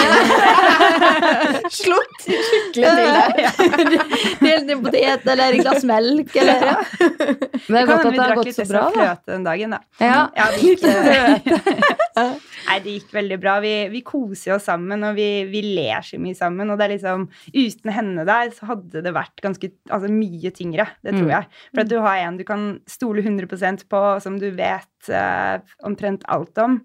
Slått 1.75 2.25
skikkelig 2.25 2.91
til 2.99 3.09
det. 3.15 4.03
Delt 4.43 4.75
en 4.75 4.83
potet 4.83 5.27
eller 5.31 5.45
et 5.47 5.63
glass 5.63 5.87
melk, 5.87 6.35
eller 6.35 6.69
ja. 6.71 6.77
Men 6.99 7.71
det 7.71 7.81
er 7.81 7.89
godt 7.89 8.05
at 8.05 8.11
det 8.11 8.23
har 8.23 8.37
gått 8.41 8.55
så 8.59 8.67
bra, 8.69 8.85
da. 8.95 9.09
den 9.31 9.47
dagen, 9.47 9.77
da. 9.77 9.81
Ja. 10.01 10.25
Ja, 10.35 10.45
det 10.51 10.59
gikk, 10.59 10.81
eh, 10.83 11.45
Nei, 12.65 12.77
det 12.83 12.95
gikk 12.97 13.13
veldig 13.15 13.37
bra. 13.39 13.53
Vi, 13.63 13.71
vi 13.93 14.01
koser 14.03 14.55
oss 14.57 14.65
sammen, 14.67 15.03
og 15.07 15.15
vi, 15.15 15.27
vi 15.47 15.61
ler 15.77 16.03
så 16.03 16.19
mye 16.19 16.35
sammen. 16.35 16.71
Og 16.73 16.79
det 16.79 16.87
er 16.87 16.93
liksom 16.95 17.27
Uten 17.53 17.93
henne 17.95 18.25
der, 18.27 18.51
så 18.55 18.67
hadde 18.73 19.03
det 19.05 19.13
vært 19.15 19.39
ganske 19.45 19.69
Altså 19.93 20.09
mye 20.11 20.51
tyngre. 20.55 20.87
Det 21.05 21.13
tror 21.15 21.27
Mm. 21.29 21.33
jeg. 21.35 21.47
For 21.71 21.83
at 21.85 21.91
du 21.93 21.97
har 22.03 22.23
en 22.25 22.37
du 22.41 22.43
kan 22.47 22.65
stole 22.91 23.23
100% 23.23 23.85
på, 23.91 24.01
som 24.23 24.39
du 24.41 24.49
vet 24.57 25.11
uh, 25.13 25.59
omtrent 25.87 26.25
alt 26.27 26.57
om. 26.59 26.81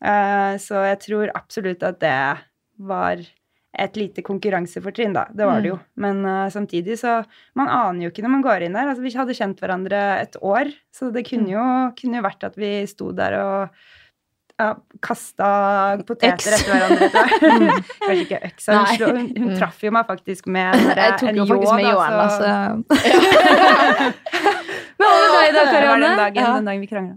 Uh, 0.00 0.56
så 0.62 0.80
jeg 0.92 1.00
tror 1.04 1.32
absolutt 1.36 1.82
at 1.84 2.00
det 2.00 2.16
var 2.78 3.20
et 3.78 3.96
lite 4.00 4.22
konkurransefortrinn, 4.24 5.12
da. 5.16 5.26
Det 5.36 5.46
var 5.48 5.60
det 5.64 5.70
jo. 5.74 5.76
Men 6.00 6.22
uh, 6.24 6.46
samtidig 6.52 6.98
så 7.00 7.18
Man 7.58 7.68
aner 7.68 8.06
jo 8.06 8.10
ikke 8.12 8.24
når 8.24 8.32
man 8.36 8.44
går 8.46 8.66
inn 8.66 8.76
der. 8.78 8.88
Altså, 8.92 9.04
vi 9.04 9.12
hadde 9.16 9.36
kjent 9.36 9.60
hverandre 9.62 10.00
et 10.22 10.36
år, 10.40 10.72
så 10.94 11.10
det 11.14 11.26
kunne 11.28 11.50
jo, 11.52 11.66
kunne 11.98 12.20
jo 12.20 12.26
vært 12.26 12.48
at 12.48 12.56
vi 12.60 12.72
sto 12.90 13.12
der 13.16 13.36
og 13.42 13.76
ja, 14.56 14.70
kasta 15.04 15.48
poteter 16.08 16.54
etter 16.56 16.70
hverandre. 16.72 17.08
tror. 17.12 17.28
Kanskje 18.06 18.22
ikke 18.22 18.38
øksa. 18.48 18.78
Hun, 19.02 19.10
hun, 19.18 19.26
hun 19.42 19.50
traff 19.60 19.82
jo 19.84 19.90
meg 19.92 20.08
faktisk 20.08 20.48
med 20.48 20.72
en, 20.72 20.86
Jeg 20.96 21.18
tok 21.20 21.28
en 21.28 21.36
jo 21.42 21.44
faktisk 21.50 21.74
med 21.76 21.84
ljå, 21.84 21.90
ljåen, 21.92 22.12
da, 22.16 22.22
altså. 22.24 22.48
Men 24.96 25.04
hva 25.04 25.16
med 25.20 25.36
deg 25.36 25.52
da, 25.52 25.64
Det 25.68 25.82
var 25.90 26.00
den 26.00 26.16
dagen, 26.22 26.40
Ja. 26.40 26.54
den 26.56 26.70
dagen 26.70 26.80
vi 26.80 26.88
krangla. 26.88 27.14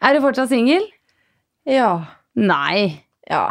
Er 0.00 0.14
du 0.14 0.22
fortsatt 0.22 0.48
singel? 0.52 0.86
Ja. 1.68 1.90
Nei. 2.38 3.02
Ja. 3.28 3.48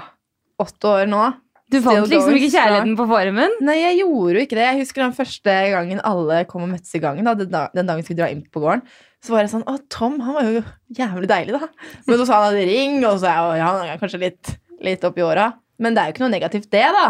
Åtte 0.60 0.88
år 0.88 1.06
nå. 1.12 1.26
Du 1.70 1.78
fant 1.86 2.08
liksom 2.10 2.34
ikke 2.34 2.50
kjærligheten 2.50 2.96
på 2.98 3.06
formen? 3.10 3.54
Nei, 3.62 3.76
jeg 3.78 4.00
gjorde 4.00 4.40
jo 4.40 4.46
ikke 4.48 4.58
det. 4.58 4.66
Jeg 4.66 4.82
husker 4.82 5.04
den 5.04 5.16
første 5.18 5.56
gangen 5.76 6.02
alle 6.08 6.42
kom 6.50 6.66
og 6.66 6.72
møttes 6.72 6.96
i 6.98 7.02
gangen. 7.04 7.28
Da, 7.28 7.36
den, 7.38 7.54
dagen 7.54 8.00
vi 8.00 8.08
skulle 8.08 8.24
dra 8.24 8.30
inn 8.34 8.42
på 8.42 8.64
gården. 8.64 8.82
Så 9.22 9.36
var 9.36 9.44
jeg 9.44 9.52
sånn 9.52 9.66
Å, 9.70 9.76
Tom, 9.92 10.18
han 10.24 10.38
var 10.38 10.48
jo 10.48 10.64
jævlig 10.98 11.30
deilig, 11.30 11.60
da. 11.60 11.90
Men 12.08 12.22
så 12.22 12.26
sa 12.26 12.42
han 12.42 12.58
at 12.58 12.70
ring, 12.72 13.00
og 13.04 13.20
så 13.22 13.30
er 13.30 13.60
ja, 13.60 13.70
han 13.70 13.94
er 13.94 14.02
kanskje 14.02 14.22
litt, 14.24 14.54
litt 14.86 15.06
oppi 15.06 15.26
åra. 15.26 15.52
Men 15.80 15.96
det 15.96 16.02
er 16.02 16.10
jo 16.10 16.18
ikke 16.18 16.26
noe 16.26 16.34
negativt, 16.34 16.70
det, 16.74 16.86
da. 16.96 17.08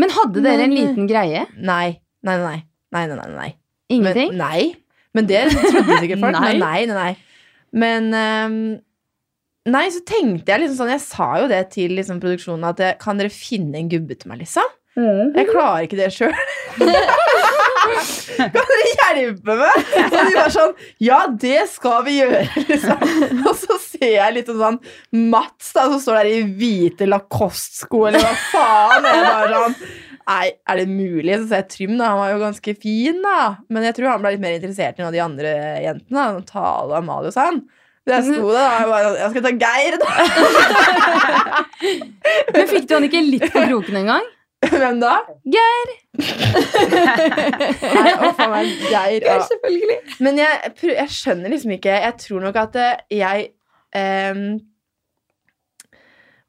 Men 0.00 0.14
hadde 0.16 0.44
dere 0.44 0.64
en 0.64 0.76
liten 0.76 1.10
greie? 1.10 1.44
Nei. 1.58 1.98
Nei, 2.24 2.36
nei, 2.40 2.44
nei. 2.46 2.60
nei, 2.96 3.18
nei, 3.20 3.32
nei. 3.34 3.50
Ingenting? 3.90 4.32
Men, 4.32 4.40
nei. 4.40 4.70
Men 5.16 5.26
det 5.28 5.42
trodde 5.56 5.98
sikkert 5.98 6.22
folk. 6.22 6.38
Nei. 6.44 6.54
Nei, 6.60 6.86
nei, 6.86 6.94
nei. 6.94 7.12
Men 7.82 8.14
ehm, 8.14 8.60
Nei, 9.68 9.86
så 9.92 10.00
tenkte 10.08 10.48
jeg 10.54 10.62
liksom 10.62 10.78
sånn 10.78 10.94
Jeg 10.94 11.02
sa 11.04 11.26
jo 11.42 11.48
det 11.50 11.64
til 11.74 11.92
liksom, 11.98 12.20
produksjonen 12.22 12.70
at 12.70 12.78
jeg, 12.80 12.96
kan 13.02 13.20
dere 13.20 13.32
finne 13.32 13.76
en 13.80 13.90
gubbe 13.92 14.16
til 14.16 14.30
meg, 14.30 14.40
liksom? 14.44 14.76
Jeg 15.36 15.46
klarer 15.52 15.84
ikke 15.86 15.98
det 16.00 16.08
sjøl. 16.12 16.32
kan 18.40 18.72
dere 18.72 18.88
hjelpe 18.88 19.56
meg? 19.60 19.90
Og 20.02 20.16
de 20.16 20.34
var 20.34 20.54
sånn 20.54 20.72
Ja, 21.04 21.20
det 21.44 21.62
skal 21.74 22.04
vi 22.08 22.16
gjøre, 22.18 22.42
liksom. 22.70 23.04
Og 23.44 23.52
så 23.60 23.78
ser 23.84 24.14
jeg 24.16 24.36
litt 24.38 24.50
sånn 24.50 24.80
Mats 25.30 25.74
da, 25.76 25.86
som 25.92 26.00
står 26.02 26.22
der 26.22 26.30
i 26.32 26.44
hvite 26.60 27.08
Lacoste-sko, 27.08 28.06
eller 28.10 28.24
hva 28.24 28.32
faen. 28.50 29.10
Jeg 29.10 29.26
bare 29.28 29.66
sånn 29.66 29.76
Nei, 30.30 30.46
er 30.68 30.78
det 30.78 30.86
mulig? 30.86 31.32
Så 31.40 31.48
sa 31.50 31.58
jeg 31.58 31.70
Trym, 31.72 31.94
da. 31.98 32.12
Han 32.12 32.20
var 32.20 32.28
jo 32.30 32.42
ganske 32.44 32.74
fin, 32.78 33.16
da. 33.24 33.38
Men 33.72 33.86
jeg 33.88 33.96
tror 33.96 34.12
han 34.12 34.22
ble 34.22 34.34
litt 34.36 34.42
mer 34.44 34.56
interessert 34.58 35.00
av 35.02 35.14
de 35.14 35.22
andre 35.24 35.54
jentene. 35.82 36.26
Tale 36.46 37.00
Amalie 37.00 37.32
og 37.32 37.34
sånn. 37.34 37.58
Så 38.10 38.18
jeg 38.18 38.36
sto 38.36 38.50
der 38.52 38.74
jeg 38.74 38.90
bare 38.90 39.14
Jeg 39.20 39.30
skal 39.32 39.46
ta 39.46 39.52
Geir, 39.64 39.96
da. 40.02 40.08
Men 42.56 42.70
fikk 42.74 42.86
du 42.90 42.94
han 42.98 43.06
ikke 43.08 43.22
litt 43.24 43.48
på 43.48 43.64
kroken 43.70 44.00
en 44.02 44.12
gang? 44.14 44.28
Hvem 44.60 44.98
da? 45.00 45.14
Geir! 45.48 45.92
Nei, 47.96 48.10
å 48.12 48.32
faen 48.36 48.50
meg, 48.52 48.74
Geir. 48.90 49.24
Ja. 49.24 49.38
Selvfølgelig. 49.48 49.96
Men 50.26 50.40
jeg, 50.42 50.74
jeg 50.90 51.14
skjønner 51.14 51.54
liksom 51.54 51.72
ikke 51.78 51.94
Jeg 52.04 52.18
tror 52.20 52.44
nok 52.44 52.58
at 52.60 52.76
eh, 52.80 52.98
jeg 53.22 53.46
um, 53.96 54.58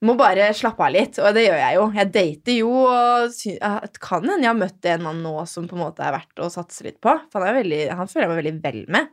må 0.02 0.16
bare 0.18 0.50
slappe 0.58 0.82
av 0.82 0.94
litt, 0.96 1.20
og 1.22 1.36
det 1.38 1.46
gjør 1.46 1.60
jeg 1.62 1.78
jo. 1.78 1.88
Jeg 1.94 2.12
dater 2.16 2.56
jo, 2.58 2.72
og 2.90 3.98
kan 4.02 4.24
hende 4.26 4.42
jeg 4.42 4.50
har 4.50 4.58
møtt 4.58 4.88
en 4.90 5.04
mann 5.06 5.20
nå 5.22 5.34
som 5.50 5.68
på 5.70 5.78
en 5.78 5.84
måte 5.84 6.06
er 6.06 6.16
verdt 6.16 6.42
å 6.42 6.50
satse 6.52 6.86
litt 6.88 6.98
på. 7.04 7.14
For 7.30 7.38
han, 7.44 7.52
er 7.52 7.60
veldig, 7.62 7.82
han 8.00 8.10
føler 8.10 8.26
jeg 8.26 8.32
meg 8.32 8.40
veldig 8.42 8.56
vel 8.64 8.80
med. 8.98 9.12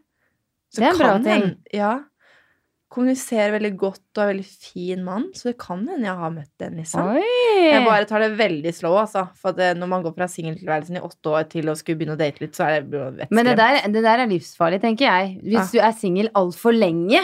Så 0.73 0.81
Det 0.81 0.89
er 0.89 0.95
en 0.95 1.03
bra 1.03 1.13
ting. 1.25 1.45
En, 1.51 1.59
Ja. 1.77 1.93
Kommuniserer 2.89 3.51
veldig 3.53 3.71
godt 3.77 4.17
og 4.17 4.23
er 4.23 4.29
veldig 4.31 4.47
fin 4.49 5.03
mann, 5.05 5.27
så 5.37 5.51
det 5.51 5.59
kan 5.61 5.83
hende 5.85 6.07
jeg 6.09 6.17
har 6.17 6.31
møtt 6.33 6.65
en, 6.65 6.79
liksom. 6.81 7.11
Jeg 7.19 7.83
bare 7.85 8.07
tar 8.09 8.23
det 8.25 8.31
veldig 8.39 8.73
slow, 8.73 8.95
altså. 9.03 9.27
For 9.37 9.53
det, 9.53 9.75
når 9.77 9.91
man 9.91 10.07
går 10.07 10.15
fra 10.17 10.29
singeltilværelsen 10.33 10.97
i 10.97 11.03
åtte 11.05 11.35
år 11.37 11.45
til 11.53 11.69
å 11.69 11.75
skulle 11.77 12.01
begynne 12.01 12.17
å 12.17 12.21
date 12.23 12.41
litt, 12.41 12.57
så 12.57 12.65
er 12.65 12.87
det 12.89 13.03
vettskremt. 13.03 13.35
Men 13.37 13.51
det 13.51 13.57
der, 13.61 13.81
det 13.93 14.05
der 14.07 14.23
er 14.25 14.31
livsfarlig, 14.33 14.81
tenker 14.87 15.05
jeg. 15.05 15.35
Hvis 15.45 15.75
du 15.75 15.83
er 15.85 15.93
singel 16.01 16.31
altfor 16.41 16.73
lenge. 16.73 17.21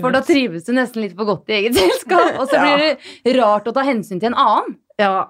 For 0.00 0.16
da 0.16 0.24
trives 0.24 0.64
du 0.64 0.72
nesten 0.78 1.04
litt 1.04 1.14
for 1.18 1.28
godt 1.28 1.52
i 1.52 1.58
eget 1.60 1.76
selskap. 1.76 2.40
Og 2.40 2.48
så 2.48 2.56
Ja. 2.62 2.64
blir 2.72 2.96
det 3.28 3.36
rart 3.36 3.68
å 3.68 3.76
ta 3.76 3.84
hensyn 3.84 4.16
til 4.22 4.32
en 4.32 4.38
annen. 4.40 4.78
Ja. 5.02 5.28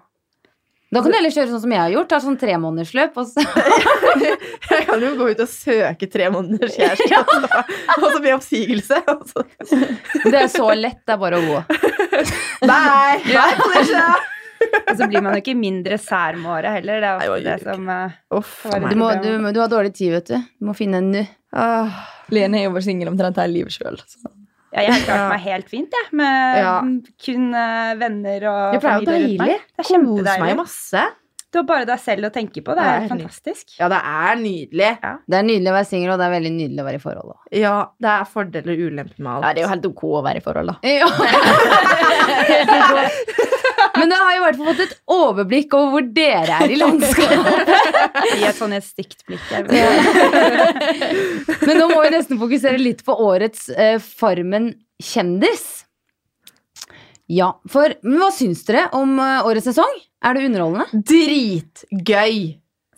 Da 0.92 1.00
kan 1.00 1.08
du 1.08 1.16
heller 1.16 1.32
kjøre 1.32 1.48
sånn 1.48 1.62
som 1.62 1.72
jeg 1.72 1.80
har 1.80 1.92
gjort. 1.94 2.08
Ta 2.10 2.18
sånn 2.20 2.34
tremånedersløp. 2.40 3.14
Og 3.16 3.30
så 3.30 3.44
Jeg 4.72 4.84
kan 4.88 5.00
jo 5.00 5.12
gå 5.16 5.30
ut 5.32 5.40
og 5.40 5.48
søke 5.48 6.08
tre 6.12 6.26
måneders 6.34 6.74
kjæreste, 6.76 7.22
så- 7.32 7.62
og 7.96 8.06
så 8.12 8.20
bli 8.20 8.34
oppsigelse. 8.34 8.98
Så. 9.32 9.44
Det 10.28 10.36
er 10.42 10.50
så 10.52 10.68
lett. 10.76 11.00
Det 11.08 11.14
er 11.16 11.22
bare 11.22 11.40
å 11.40 11.46
gå. 11.48 11.62
Nei! 12.68 13.16
Nei! 13.32 13.48
Og 14.62 14.92
så 14.94 15.08
blir 15.10 15.24
man 15.24 15.34
jo 15.34 15.40
ikke 15.42 15.56
mindre 15.58 15.96
sær 15.98 16.36
med 16.38 16.52
året 16.58 16.76
heller. 16.78 17.00
Det 17.02 17.08
er 17.08 17.32
ofte 17.32 17.42
det 17.42 17.56
det 17.56 17.72
som 17.72 17.88
eh, 17.90 18.12
Uff, 18.38 18.52
Du, 18.70 18.94
må, 19.00 19.08
du, 19.24 19.30
du 19.56 19.58
har 19.64 19.72
dårlig 19.72 19.90
tid, 19.96 20.12
vet 20.14 20.28
du. 20.30 20.36
Du 20.60 20.68
må 20.68 20.76
finne 20.78 21.00
en 21.02 21.08
ny. 21.16 21.24
Ah. 21.56 22.04
Lene 22.32 22.60
er 22.60 22.68
jo 22.68 22.76
bare 22.76 22.86
singel 22.86 23.10
omtrent 23.10 23.40
hele 23.42 23.56
livet 23.58 23.74
sjøl. 23.74 23.98
Ja, 24.72 24.80
jeg 24.86 24.92
har 24.92 25.00
klart 25.04 25.18
Ja. 25.20 25.28
meg 25.28 25.40
helt 25.40 25.68
fint, 25.68 25.90
jeg. 25.92 26.12
Med 26.12 26.56
Ja. 26.62 26.80
kun 27.24 27.54
eh, 27.54 27.94
venner 28.00 28.42
og 28.48 28.72
Det 28.72 28.80
pleier 28.80 29.00
jo 29.00 29.04
familie 29.06 29.28
rundt 29.28 29.38
meg. 29.38 29.48
deilig. 29.48 29.60
Det 29.60 29.78
er 29.78 29.82
meg 29.82 29.86
kjempedeilig. 29.92 30.48
jo 30.48 30.54
masse. 30.62 31.02
Du 31.52 31.58
har 31.58 31.64
bare 31.68 31.84
deg 31.84 31.98
selv 32.00 32.24
å 32.24 32.30
tenke 32.32 32.62
på. 32.64 32.72
Det 32.72 32.76
Det 32.80 32.88
er 32.88 33.02
er 33.04 33.08
fantastisk. 33.10 33.74
Ja, 33.78 33.84
det 33.92 33.98
er 34.00 34.36
nydelig. 34.40 34.92
Det 35.28 35.36
er 35.36 35.42
nydelig 35.44 35.68
å 35.68 35.72
være 35.76 35.84
singel, 35.90 36.10
og 36.14 36.18
det 36.18 36.24
er 36.24 36.32
veldig 36.40 36.52
nydelig 36.56 36.80
å 36.80 36.84
være 36.88 36.94
i 36.94 36.98
forhold. 37.04 37.28
Også. 37.34 37.44
Ja, 37.60 37.74
det 38.00 38.08
er 38.08 38.24
fordeler 38.24 38.72
og 38.72 38.78
ulemper 38.88 39.18
med 39.20 39.32
alt. 39.34 39.44
Ja, 39.44 39.52
det 39.52 39.58
er 39.60 39.64
jo 39.66 39.72
helt 39.74 39.86
ok 39.92 40.02
å 40.02 40.22
være 40.24 40.36
i 40.36 40.40
forhold, 40.40 40.66
da. 40.66 40.74
Ja. 40.88 41.06
Men 44.02 44.10
da 44.10 44.18
har 44.18 44.32
jeg 44.34 44.40
i 44.40 44.42
hvert 44.42 44.58
fall 44.58 44.68
fått 44.72 44.82
et 44.82 44.94
overblikk 45.14 45.74
over 45.78 45.92
hvor 45.94 46.08
dere 46.16 46.56
er 46.64 46.72
i 46.74 46.78
landskapet. 46.80 47.70
I 48.40 48.48
et 48.48 48.58
sånn 48.58 48.74
stygt 48.82 49.22
blikk. 49.28 49.44
Men 51.62 51.78
nå 51.78 51.86
må 51.92 52.00
vi 52.02 52.10
nesten 52.16 52.40
fokusere 52.40 52.80
litt 52.82 53.04
på 53.06 53.14
årets 53.14 53.68
eh, 53.70 53.98
Farmen 54.02 54.72
kjendis. 55.02 55.64
Ja, 57.30 57.52
for 57.70 57.94
men 58.02 58.18
hva 58.20 58.32
syns 58.34 58.64
dere 58.66 58.88
om 58.98 59.14
eh, 59.22 59.46
årets 59.46 59.70
sesong? 59.70 59.94
Er 60.22 60.36
det 60.36 60.48
underholdende? 60.50 61.02
Dritgøy, 61.08 62.42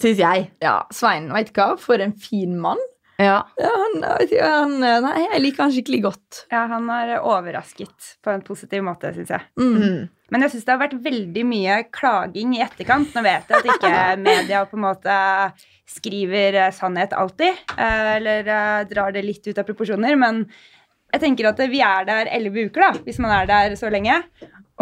syns 0.00 0.25
jeg. 0.25 0.49
Ja, 0.64 0.78
Svein, 0.92 1.28
du 1.28 1.52
hva? 1.61 1.68
For 1.80 2.00
en 2.00 2.16
fin 2.20 2.56
mann. 2.61 2.80
Ja. 3.21 3.37
Ja, 3.61 3.71
han, 3.71 4.02
han, 4.02 4.75
nei, 4.80 5.14
jeg 5.28 5.42
liker 5.44 5.66
han 5.66 5.75
skikkelig 5.75 6.00
godt. 6.09 6.40
Ja, 6.50 6.64
han 6.73 6.88
har 6.90 7.14
overrasket 7.21 8.14
på 8.25 8.33
en 8.33 8.42
positiv 8.47 8.83
måte, 8.87 9.12
syns 9.14 9.30
jeg. 9.35 9.47
Mm. 9.61 9.76
Mm. 9.78 10.00
Men 10.35 10.47
jeg 10.47 10.54
syns 10.54 10.66
det 10.66 10.75
har 10.75 10.83
vært 10.83 10.99
veldig 11.04 11.44
mye 11.47 11.78
klaging 11.94 12.56
i 12.56 12.62
etterkant. 12.64 13.12
Nå 13.14 13.23
vet 13.26 13.50
jeg 13.50 13.61
at 13.61 13.71
ikke 13.76 13.94
media 14.28 14.64
på 14.66 14.78
en 14.80 14.87
måte 14.88 15.18
skriver 15.94 16.54
eh, 16.59 16.73
sannhet 16.73 17.12
alltid, 17.12 17.61
eh, 17.76 18.16
eller 18.16 18.49
eh, 18.49 18.87
drar 18.90 19.12
det 19.12 19.25
litt 19.25 19.47
ut 19.47 19.59
av 19.59 19.66
proporsjoner, 19.68 20.16
men 20.18 20.44
jeg 21.14 21.23
tenker 21.23 21.50
at 21.50 21.61
vi 21.71 21.83
er 21.85 22.06
der 22.09 22.30
elleve 22.35 22.66
uker, 22.66 22.88
da, 22.88 23.04
hvis 23.04 23.21
man 23.23 23.35
er 23.37 23.47
der 23.50 23.76
så 23.78 23.92
lenge. 23.92 24.16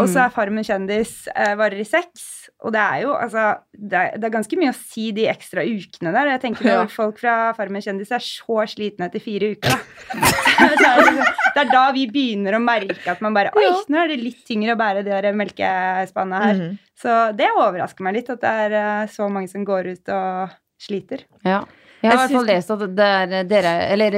Og 0.00 0.06
så 0.08 0.22
er 0.22 0.32
Farmen 0.32 0.64
kjendis 0.64 1.26
varer 1.28 1.76
i 1.76 1.84
seks. 1.84 2.41
Og 2.62 2.70
det 2.74 2.78
er 2.80 3.00
jo 3.02 3.10
altså 3.18 3.44
det 3.74 3.98
er, 3.98 4.12
det 4.22 4.28
er 4.28 4.34
ganske 4.36 4.56
mye 4.60 4.70
å 4.70 4.76
si 4.78 5.08
de 5.16 5.24
ekstra 5.30 5.64
ukene 5.66 6.12
der. 6.14 6.28
Jeg 6.36 6.40
tenker 6.44 6.68
Ja. 6.70 6.86
folk 6.86 7.18
fra 7.18 7.52
Farmen 7.58 7.82
kjendis 7.82 8.12
er 8.14 8.22
så 8.22 8.62
slitne 8.70 9.08
etter 9.08 9.18
fire 9.24 9.52
uker, 9.56 9.74
det, 10.12 10.86
er 10.86 11.00
liksom, 11.00 11.18
det 11.56 11.64
er 11.64 11.72
da 11.72 11.82
vi 11.96 12.06
begynner 12.12 12.54
å 12.54 12.62
merke 12.62 13.10
at 13.10 13.20
man 13.24 13.34
bare 13.34 13.50
Oi, 13.58 13.64
Ja. 13.66 13.74
nå 13.88 13.98
er 14.04 14.12
det 14.14 14.20
litt 14.22 14.44
tyngre 14.46 14.76
å 14.76 14.80
bære 14.80 15.02
det 15.06 15.18
der 15.26 15.32
melkespannet 15.34 16.46
her. 16.46 16.54
Mhm. 16.62 16.78
Så 17.02 17.14
det 17.34 17.48
overrasker 17.58 18.04
meg 18.06 18.14
litt 18.20 18.30
at 18.30 18.40
det 18.44 18.50
er 18.66 18.74
eh, 18.78 19.06
så 19.10 19.26
mange 19.28 19.50
som 19.50 19.64
går 19.66 19.88
ut 19.96 20.08
og 20.14 20.58
sliter. 20.82 21.24
ja. 21.44 21.64
Jeg 22.02 22.10
har 22.10 22.16
i 22.16 22.18
hvert 22.26 22.32
fall 22.34 22.48
lest 22.50 22.70
at 22.74 22.80
det 22.98 23.04
er 23.06 23.32
eh, 23.38 23.42
dere, 23.46 23.72
eller 23.94 24.14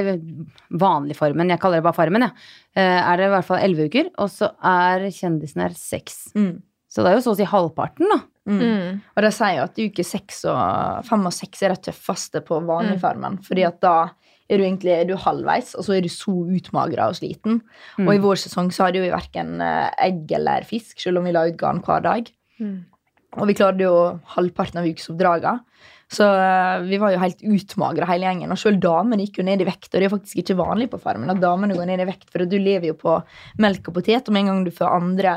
vanlig 0.73 1.15
Farmen, 1.17 1.49
jeg 1.53 1.59
kaller 1.61 1.77
det 1.81 1.85
bare 1.85 1.93
Farmen, 1.97 2.23
ja. 2.25 2.29
Eh, 2.75 3.01
Er 3.11 3.17
det 3.17 3.27
i 3.27 3.33
hvert 3.35 3.45
fall 3.45 3.61
elleve 3.61 3.85
uker, 3.89 4.07
og 4.17 4.29
så 4.33 4.49
er 4.65 5.05
kjendisen 5.13 5.61
her 5.61 5.75
seks. 5.77 6.31
Mm. 6.33 6.63
Så 6.89 7.03
det 7.05 7.11
er 7.11 7.17
jo 7.19 7.25
så 7.27 7.33
å 7.35 7.37
si 7.37 7.45
halvparten, 7.45 8.09
da. 8.09 8.17
Mm. 8.45 8.59
Mm. 8.61 9.01
Og 9.17 9.23
de 9.25 9.31
sier 9.33 9.55
jo 9.57 9.63
at 9.65 9.79
uke 9.81 10.03
seks 10.05 10.43
og 10.51 11.05
fem 11.07 11.25
og 11.25 11.33
seks 11.33 11.63
er 11.65 11.73
det 11.73 11.81
tøffeste 11.87 12.41
på 12.45 12.59
vanlig 12.65 12.97
Mm. 12.99 13.01
farmen. 13.01 13.37
Fordi 13.43 13.63
at 13.65 13.79
da 13.81 13.95
er 14.47 14.57
du 14.59 14.63
egentlig 14.63 14.91
er 14.93 15.05
du 15.09 15.15
halvveis, 15.17 15.73
og 15.75 15.83
så 15.87 15.95
er 15.97 16.01
du 16.05 16.09
så 16.13 16.29
utmagra 16.53 17.07
og 17.09 17.15
sliten. 17.17 17.61
Mm. 17.97 18.07
Og 18.07 18.13
i 18.13 18.21
vår 18.21 18.35
sesong 18.37 18.69
så 18.71 18.85
hadde 18.85 19.01
vi 19.01 19.09
verken 19.09 19.59
eh, 19.61 19.89
egg 20.05 20.31
eller 20.37 20.61
fisk, 20.63 20.99
selv 21.01 21.17
om 21.17 21.25
vi 21.25 21.31
la 21.33 21.47
ut 21.49 21.57
garn 21.57 21.81
hver 21.81 22.03
dag. 22.05 22.29
Mm. 22.61 22.85
Og 23.41 23.47
vi 23.49 23.55
klarte 23.57 23.81
jo 23.81 23.95
halvparten 24.35 24.77
av 24.79 24.85
ukesoppdragene. 24.85 25.59
Så 26.13 26.21
eh, 26.23 26.83
vi 26.85 26.99
var 27.01 27.11
jo 27.15 27.17
helt 27.23 27.41
utmagra 27.41 28.05
hele 28.05 28.29
gjengen. 28.29 28.51
Og 28.53 28.61
selv 28.61 28.77
damene 28.79 29.25
gikk 29.25 29.39
jo 29.41 29.47
ned 29.49 29.61
i 29.61 29.65
vekt. 29.65 29.89
Og 29.89 29.97
det 29.97 30.05
er 30.05 30.13
faktisk 30.13 30.43
ikke 30.43 30.59
vanlig 30.61 30.91
på 30.93 31.01
farmen 31.01 31.33
at 31.33 31.41
damene 31.41 31.73
går 31.73 31.89
ned 31.89 32.05
i 32.05 32.05
vekt, 32.11 32.29
for 32.29 32.45
du 32.45 32.57
lever 32.61 32.91
jo 32.93 32.93
på 33.01 33.17
melk 33.57 33.89
og 33.89 33.95
potet, 33.97 34.29
og 34.29 34.33
med 34.37 34.45
en 34.45 34.51
gang 34.53 34.63
du 34.63 34.71
får 34.71 34.93
andre 35.01 35.33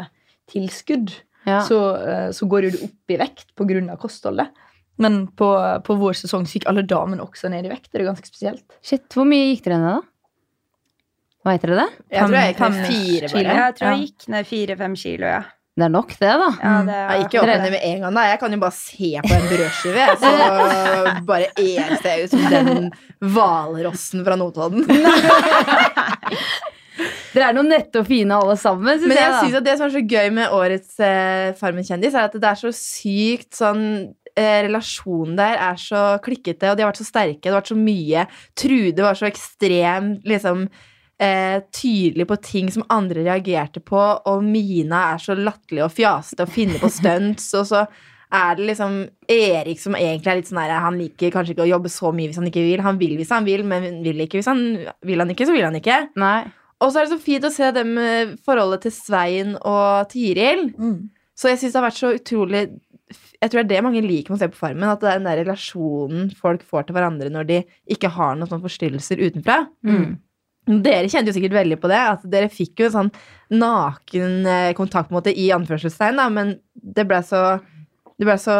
tilskudd, 0.53 1.11
Ja. 1.49 1.61
så, 1.67 1.81
eh, 1.97 2.28
så 2.37 2.49
går 2.50 2.69
jo 2.69 2.73
du 2.76 2.81
opp 2.88 3.14
i 3.14 3.19
vekt 3.21 3.52
pga. 3.59 3.97
kostholdet. 4.00 4.52
Men 4.99 5.26
på, 5.38 5.49
på 5.87 5.95
vår 5.99 6.17
sesong 6.19 6.47
så 6.47 6.59
gikk 6.59 6.67
alle 6.71 6.83
damene 6.83 7.23
også 7.23 7.50
ned 7.52 7.69
i 7.69 7.71
vekt. 7.71 7.90
Det 7.93 8.02
er 8.02 8.09
ganske 8.09 8.26
spesielt. 8.26 8.64
Shit, 8.83 9.07
hvor 9.14 9.28
mye 9.28 9.52
gikk 9.52 9.69
dere 9.69 9.78
ned, 9.78 10.00
da? 10.00 10.00
Hva 11.47 11.55
heter 11.55 11.71
det? 11.78 11.87
Jeg 12.11 12.26
tror 12.26 12.35
jeg 12.38 12.50
gikk 12.50 12.64
ned 12.64 12.88
fire, 12.88 13.28
kilo. 13.31 13.45
bare. 13.45 13.61
Jeg 13.61 13.76
tror 13.78 13.88
jeg 13.88 14.02
gikk 14.02 14.26
ned 14.35 14.49
fire-fem 14.50 14.99
kilo, 14.99 15.31
ja. 15.31 15.45
Det 15.78 15.85
er 15.87 15.93
nok, 15.95 16.11
det, 16.19 16.31
da. 16.40 16.47
ja 16.59 16.71
det 16.83 16.87
det 16.88 16.95
Jeg 16.99 17.21
gikk 17.23 17.35
jo 17.37 17.40
opp 17.45 17.50
ned 17.52 17.71
med 17.71 17.85
en 17.87 18.00
gang, 18.02 18.17
da. 18.19 18.23
Jeg 18.26 18.38
kan 18.43 18.57
jo 18.57 18.59
bare 18.64 18.75
se 18.75 19.11
på 19.23 19.37
en 19.37 19.47
brødskive, 19.52 20.07
så 20.19 20.33
bare 21.31 21.52
eneste 21.62 22.14
jeg 22.14 22.25
ut 22.25 22.35
som 22.35 22.49
den 22.50 22.90
hvalrossen 23.37 24.26
fra 24.26 24.38
Notodden. 24.40 24.83
Dere 27.35 27.51
er 27.51 27.57
noe 27.57 27.67
nette 27.69 28.01
og 28.01 28.07
fine 28.09 28.37
alle 28.37 28.57
sammen, 28.61 28.99
Synes 28.99 29.09
Men 29.11 29.19
jeg 29.21 29.31
jeg. 29.31 29.41
synes 29.43 29.59
at 29.61 29.67
det 29.67 29.77
som 29.79 29.87
er 29.89 29.95
så 29.97 30.05
gøy 30.15 30.31
med 30.39 30.55
årets 30.57 30.99
eh, 31.05 31.53
Farmen 31.59 31.85
kjendis, 31.87 32.15
er 32.17 32.29
at 32.29 32.37
det 32.41 32.49
er 32.51 32.61
så 32.61 32.73
sykt 32.75 33.59
sånn 33.59 33.83
eh, 34.35 34.61
Relasjonen 34.69 35.37
der 35.39 35.59
er 35.71 35.81
så 35.83 36.03
klikkete, 36.25 36.71
og 36.71 36.77
de 36.79 36.85
har 36.87 36.93
vært 36.93 37.03
så 37.03 37.09
sterke. 37.09 37.43
Det 37.45 37.53
har 37.53 37.61
vært 37.61 37.73
så 37.75 37.79
mye. 37.81 38.27
Trude 38.59 39.05
var 39.05 39.19
så 39.19 39.29
ekstremt 39.29 40.25
liksom 40.29 40.69
eh, 41.21 41.59
tydelig 41.75 42.29
på 42.31 42.39
ting 42.45 42.71
som 42.73 42.87
andre 42.95 43.25
reagerte 43.27 43.83
på, 43.85 43.99
og 44.29 44.45
Mina 44.47 45.09
er 45.15 45.23
så 45.23 45.37
latterlig 45.39 45.85
og 45.85 45.93
fjasete 45.97 46.47
og 46.47 46.55
finner 46.55 46.81
på 46.83 46.91
stunts, 46.93 47.51
og 47.59 47.67
så 47.73 47.85
er 48.29 48.59
det 48.59 48.67
liksom 48.69 48.97
Erik 49.33 49.79
som 49.81 49.95
egentlig 49.97 50.29
er 50.29 50.37
litt 50.43 50.49
sånn 50.51 50.59
der 50.61 50.75
Han 50.85 50.99
liker 51.01 51.31
kanskje 51.33 51.55
ikke 51.55 51.65
å 51.65 51.71
jobbe 51.71 51.89
så 51.89 52.11
mye 52.13 52.29
hvis 52.29 52.37
han 52.37 52.49
ikke 52.51 52.61
vil. 52.67 52.83
Han 52.85 52.99
vil 53.01 53.15
hvis 53.17 53.31
han 53.33 53.47
vil, 53.49 53.63
men 53.65 54.03
vil 54.05 54.21
ikke 54.21 54.37
hvis 54.43 54.51
han 54.51 54.61
vil 55.09 55.23
han 55.25 55.33
ikke, 55.33 55.47
så 55.49 55.55
vil 55.57 55.65
han 55.65 55.79
ikke. 55.81 55.97
Nei. 56.21 56.43
Og 56.79 56.93
så 56.93 57.01
er 57.01 57.07
det 57.07 57.15
så 57.17 57.23
fint 57.23 57.47
å 57.47 57.53
se 57.53 57.71
dem 57.75 57.95
med 57.97 58.37
forholdet 58.47 58.87
til 58.87 58.95
Svein 58.95 59.57
og 59.59 60.11
Tiril. 60.13 60.69
Mm. 60.79 61.09
Så 61.39 61.51
jeg 61.51 61.61
syns 61.61 61.75
det 61.75 61.81
har 61.81 61.89
vært 61.89 62.01
så 62.01 62.13
utrolig 62.17 62.63
Jeg 63.39 63.51
tror 63.51 63.63
det 63.63 63.65
er 63.65 63.71
det 63.71 63.83
mange 63.87 64.03
liker 64.03 64.33
med 64.33 64.39
å 64.39 64.43
se 64.43 64.51
på 64.53 64.61
Farmen. 64.61 64.87
At 64.91 65.03
det 65.03 65.11
er 65.11 65.21
den 65.21 65.29
der 65.29 65.43
relasjonen 65.43 66.31
folk 66.39 66.65
får 66.67 66.89
til 66.89 66.99
hverandre 66.99 67.31
når 67.35 67.51
de 67.51 67.61
ikke 67.95 68.11
har 68.15 68.37
noen 68.37 68.51
sånne 68.51 68.67
forstyrrelser 68.67 69.23
utenfra. 69.23 69.63
Mm. 69.87 70.19
Dere 70.85 71.09
kjente 71.09 71.33
jo 71.33 71.39
sikkert 71.39 71.57
veldig 71.57 71.79
på 71.81 71.91
det. 71.91 72.01
At 72.13 72.27
dere 72.29 72.51
fikk 72.53 72.83
jo 72.83 72.91
en 72.91 72.97
sånn 72.97 73.13
naken 73.59 74.45
eh, 74.45 74.75
kontakt 74.77 75.09
på 75.09 75.15
en 75.15 75.21
måte, 75.21 75.33
i 75.33 75.49
anførselstegn, 75.55 76.21
da, 76.21 76.29
men 76.33 76.59
det 76.75 77.07
ble 77.09 77.23
så 77.25 77.43
Det 78.19 78.27
ble 78.27 78.35
så 78.43 78.55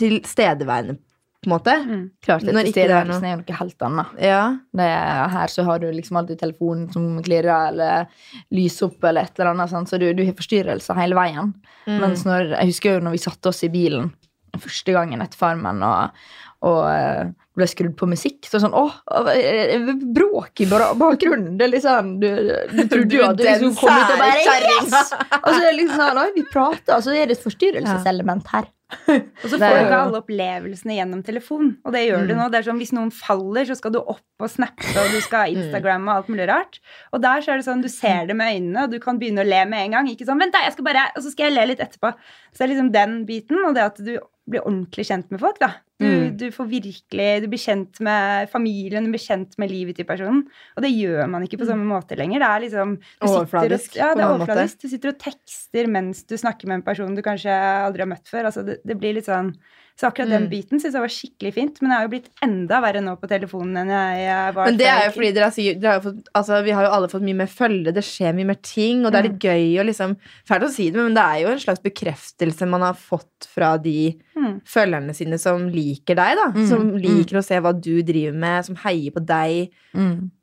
tilstedeværende, 0.00 0.94
på 1.44 1.48
en 1.50 1.54
måte. 1.54 1.76
Mm. 1.84 2.02
Klart 2.24 2.46
Når 2.48 2.70
ikke 2.70 2.86
det 2.88 2.96
er 2.98 3.08
noe. 3.08 3.20
er 3.20 3.40
noe 3.40 3.58
helt 3.60 3.86
annet. 3.88 4.18
Ja. 4.24 4.42
Det 4.74 4.88
er, 4.96 5.22
her 5.34 5.52
så 5.52 5.66
har 5.68 5.82
du 5.82 5.88
liksom 5.92 6.20
alltid 6.20 6.40
telefonen 6.40 6.90
som 6.94 7.06
klirrer, 7.24 7.70
eller 7.70 8.08
lyser 8.54 8.88
opp, 8.90 8.98
eller 9.04 9.28
et 9.28 9.38
eller 9.38 9.52
annet, 9.52 9.72
sant? 9.72 9.92
så 9.92 10.00
du, 10.00 10.08
du 10.16 10.24
har 10.24 10.36
forstyrrelser 10.38 11.00
hele 11.00 11.18
veien. 11.18 11.54
Mm. 11.86 11.98
Mens 12.00 12.26
når, 12.28 12.56
jeg 12.56 12.72
husker 12.72 12.96
jo 12.96 13.06
når 13.06 13.16
vi 13.18 13.24
satte 13.28 13.52
oss 13.52 13.64
i 13.66 13.72
bilen 13.72 14.12
første 14.60 14.94
gangen 14.94 15.22
etter 15.24 15.38
Farmen, 15.38 15.80
og, 15.82 16.26
og 16.64 16.80
eh, 16.90 17.32
ble 17.58 17.66
skrudd 17.70 17.94
på 17.98 18.08
musikk, 18.10 18.48
så 18.50 18.60
sånn 18.62 18.74
Åh, 18.76 18.96
eh, 19.34 19.90
bråk 20.16 20.64
i 20.64 20.68
bakgrunnen! 20.70 21.54
Det 21.58 21.66
er 21.66 21.72
litt 21.72 21.84
sånn 21.86 22.16
Du, 22.22 22.28
du 22.74 22.82
trodde 22.90 23.18
jo 23.18 23.26
at 23.28 23.38
du 23.38 23.44
skulle 23.46 23.74
komme 23.78 23.98
kom 23.98 24.00
ut 24.00 24.14
og 24.14 24.22
bare. 24.22 24.62
Yes! 24.70 25.12
Og 25.40 25.50
så 25.50 25.58
er 25.58 25.66
det 25.68 25.74
liksom 25.80 26.00
sånn 26.02 26.22
Oi, 26.24 26.28
vi 26.36 26.46
prater, 26.50 26.96
og 26.96 27.04
så 27.06 27.14
er 27.14 27.30
det 27.30 27.38
et 27.38 27.44
forstyrrelseselement 27.44 28.50
her. 28.54 28.70
Og 29.08 29.46
så 29.50 29.58
får 29.58 29.74
du 29.74 29.80
ikke 29.84 29.98
alle 30.00 30.20
opplevelsene 30.20 30.96
gjennom 30.98 31.22
telefon. 31.26 31.72
Og 31.84 31.94
det 31.94 32.04
gjør 32.06 32.28
du 32.28 32.34
nå. 32.38 32.46
Det 32.52 32.60
er 32.60 32.66
sånn, 32.68 32.80
Hvis 32.82 32.94
noen 32.96 33.10
faller, 33.14 33.66
så 33.68 33.76
skal 33.78 33.94
du 33.94 34.00
opp 34.00 34.22
og 34.42 34.50
snappe, 34.50 34.82
og 34.98 35.12
du 35.14 35.20
skal 35.22 35.44
ha 35.44 35.52
Instagram 35.52 36.08
og 36.08 36.14
alt 36.16 36.30
mulig 36.32 36.48
rart. 36.50 36.80
Og 37.14 37.22
der 37.22 37.44
så 37.44 37.52
er 37.54 37.60
det 37.60 37.66
sånn, 37.68 37.84
du 37.84 37.88
ser 37.92 38.26
det 38.26 38.34
med 38.36 38.50
øynene, 38.56 38.86
og 38.86 38.90
du 38.94 38.98
kan 39.02 39.20
begynne 39.20 39.44
å 39.44 39.48
le 39.48 39.60
med 39.70 39.86
en 39.86 39.94
gang. 39.98 40.10
Ikke 40.10 40.26
sånn, 40.26 40.40
vent 40.42 40.54
da, 40.56 40.64
jeg 40.66 40.74
skal 40.76 40.88
bare, 40.88 41.04
Og 41.14 41.22
så 41.24 41.34
skal 41.34 41.48
jeg 41.48 41.56
le 41.56 41.66
litt 41.70 41.84
etterpå. 41.84 42.10
Så 42.54 42.62
det 42.62 42.68
er 42.68 42.72
liksom 42.74 42.92
den 42.94 43.16
biten, 43.26 43.58
og 43.66 43.74
det 43.74 43.82
at 43.82 43.98
du 43.98 44.12
blir 44.46 44.60
ordentlig 44.62 45.06
kjent 45.08 45.30
med 45.32 45.40
folk. 45.40 45.58
da. 45.58 45.72
Du, 45.98 46.04
Mm. 46.04 46.36
du 46.36 46.50
får 46.50 46.66
virkelig, 46.68 47.26
du 47.42 47.46
blir 47.48 47.58
kjent 47.62 48.00
med 48.02 48.48
familien, 48.50 49.04
du 49.06 49.10
blir 49.14 49.22
kjent 49.22 49.56
med 49.58 49.70
livet 49.70 49.96
til 49.96 50.04
personen. 50.04 50.42
Og 50.76 50.82
det 50.82 50.90
gjør 50.90 51.28
man 51.30 51.42
ikke 51.46 51.58
på 51.60 51.66
samme 51.68 51.86
måte 51.86 52.16
lenger. 52.18 52.42
Det 52.42 52.48
er 52.50 52.60
liksom 52.66 52.98
Overfladisk, 53.22 53.96
Ja, 53.96 54.12
det 54.14 54.24
er 54.24 54.34
overfladisk. 54.34 54.80
Du 54.82 54.88
sitter 54.88 55.08
og 55.14 55.18
tekster 55.22 55.86
mens 55.88 56.24
du 56.26 56.34
snakker 56.36 56.66
med 56.66 56.74
en 56.80 56.82
person 56.82 57.14
du 57.14 57.22
kanskje 57.22 57.54
aldri 57.86 58.00
har 58.04 58.10
møtt 58.10 58.26
før. 58.28 58.44
Altså, 58.50 58.64
det, 58.66 58.80
det 58.84 58.98
blir 58.98 59.14
litt 59.14 59.26
sånn 59.30 59.54
Så 59.94 60.08
akkurat 60.08 60.26
den 60.28 60.48
Mm. 60.48 60.50
biten 60.50 60.80
syns 60.82 60.94
jeg 60.96 61.02
var 61.04 61.12
skikkelig 61.14 61.52
fint. 61.54 61.76
Men 61.80 61.90
jeg 61.92 61.98
har 62.00 62.06
jo 62.08 62.10
blitt 62.10 62.30
enda 62.42 62.80
verre 62.82 63.00
nå 63.00 63.12
på 63.20 63.28
telefonen 63.30 63.76
enn 63.78 63.92
jeg, 63.94 64.24
jeg 64.26 64.54
var 64.56 64.64
Men 64.66 64.76
det 64.80 64.86
er 64.90 65.04
jo 65.06 65.12
fordi 65.14 65.28
dere 65.36 65.46
altså, 65.46 65.66
dere 65.80 65.92
har 65.92 66.00
jo 66.00 66.06
fått, 66.10 66.28
altså, 66.34 66.58
vi 66.64 66.70
har 66.74 66.82
jo 66.88 66.90
alle 66.96 67.10
fått 67.12 67.22
mye 67.22 67.38
mer 67.38 67.46
følge, 67.52 67.92
det 67.94 68.02
skjer 68.02 68.34
mye 68.34 68.48
mer 68.48 68.58
ting, 68.60 69.04
og 69.06 69.12
det 69.12 69.20
er 69.20 69.28
litt 69.28 69.38
gøy 69.46 69.78
og 69.78 69.86
liksom 69.86 70.16
Fælt 70.50 70.66
å 70.66 70.70
si 70.74 70.88
det, 70.90 70.98
men 70.98 71.14
det 71.14 71.22
er 71.22 71.38
jo 71.44 71.52
en 71.54 71.62
slags 71.62 71.80
bekreftelse 71.84 72.66
man 72.68 72.80
har 72.82 72.94
fått 72.98 73.46
fra 73.46 73.76
de 73.78 74.18
Mm. 74.34 74.60
følgerne 74.66 75.14
sine 75.14 75.38
som 75.38 75.68
liker 75.70 76.16
deg, 76.18 76.36
da. 76.42 76.48
Mm, 76.50 76.66
Som 76.68 76.90
mm. 76.90 76.98
liker 77.00 77.38
å 77.38 77.44
se 77.44 77.54
hva 77.62 77.72
du 77.72 78.02
driver 78.02 78.34
med, 78.34 78.64
som 78.66 78.74
heier 78.82 79.12
på 79.14 79.24
deg. 79.24 79.70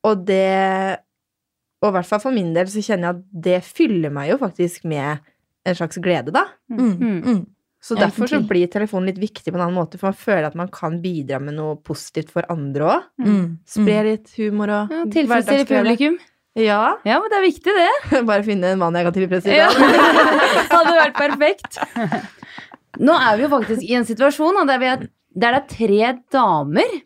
Og 0.03 0.25
det 0.25 0.97
Og 1.83 1.89
i 1.89 1.91
hvert 1.97 2.05
fall 2.05 2.19
for 2.21 2.31
min 2.31 2.53
del 2.53 2.67
så 2.67 2.79
kjenner 2.79 3.09
jeg 3.11 3.15
at 3.19 3.23
det 3.33 3.63
fyller 3.63 4.11
meg 4.13 4.29
jo 4.29 4.37
faktisk 4.37 4.85
med 4.85 5.19
en 5.65 5.75
slags 5.75 5.97
glede, 5.99 6.31
da. 6.31 6.45
Mm. 6.71 7.45
Så 7.81 7.95
derfor 7.97 8.29
så 8.29 8.37
blir 8.45 8.69
telefonen 8.69 9.09
litt 9.09 9.21
viktig 9.21 9.49
på 9.49 9.57
en 9.57 9.63
annen 9.63 9.77
måte, 9.79 9.97
for 9.97 10.11
man 10.11 10.19
føler 10.21 10.45
at 10.51 10.57
man 10.57 10.69
kan 10.73 10.99
bidra 11.01 11.39
med 11.41 11.55
noe 11.57 11.79
positivt 11.81 12.29
for 12.33 12.45
andre 12.53 12.91
òg. 12.91 13.07
Mm. 13.25 13.45
Spre 13.65 14.03
litt 14.05 14.35
humor 14.37 14.69
og 14.69 14.93
Ja, 14.93 15.05
Tilfredsstille 15.15 15.65
publikum. 15.69 16.19
Ja. 16.59 16.97
Ja, 17.07 17.17
men 17.23 17.31
det 17.31 17.39
er 17.39 17.45
viktig, 17.47 17.73
det. 17.73 18.21
Bare 18.29 18.45
finne 18.45 18.73
en 18.75 18.81
mann 18.81 18.97
jeg 18.99 19.07
kan 19.07 19.15
tilfredsstille. 19.15 19.57
Ja. 19.57 19.69
Hadde 20.75 20.97
vært 20.99 21.17
perfekt. 21.17 21.79
Nå 23.07 23.15
er 23.15 23.39
vi 23.39 23.47
jo 23.47 23.51
faktisk 23.55 23.87
i 23.87 23.95
en 23.97 24.05
situasjon 24.05 24.61
der, 24.67 24.81
vi 24.81 24.89
er, 24.91 25.07
der 25.33 25.55
det 25.55 25.61
er 25.61 25.69
tre 25.71 26.13
damer 26.35 26.99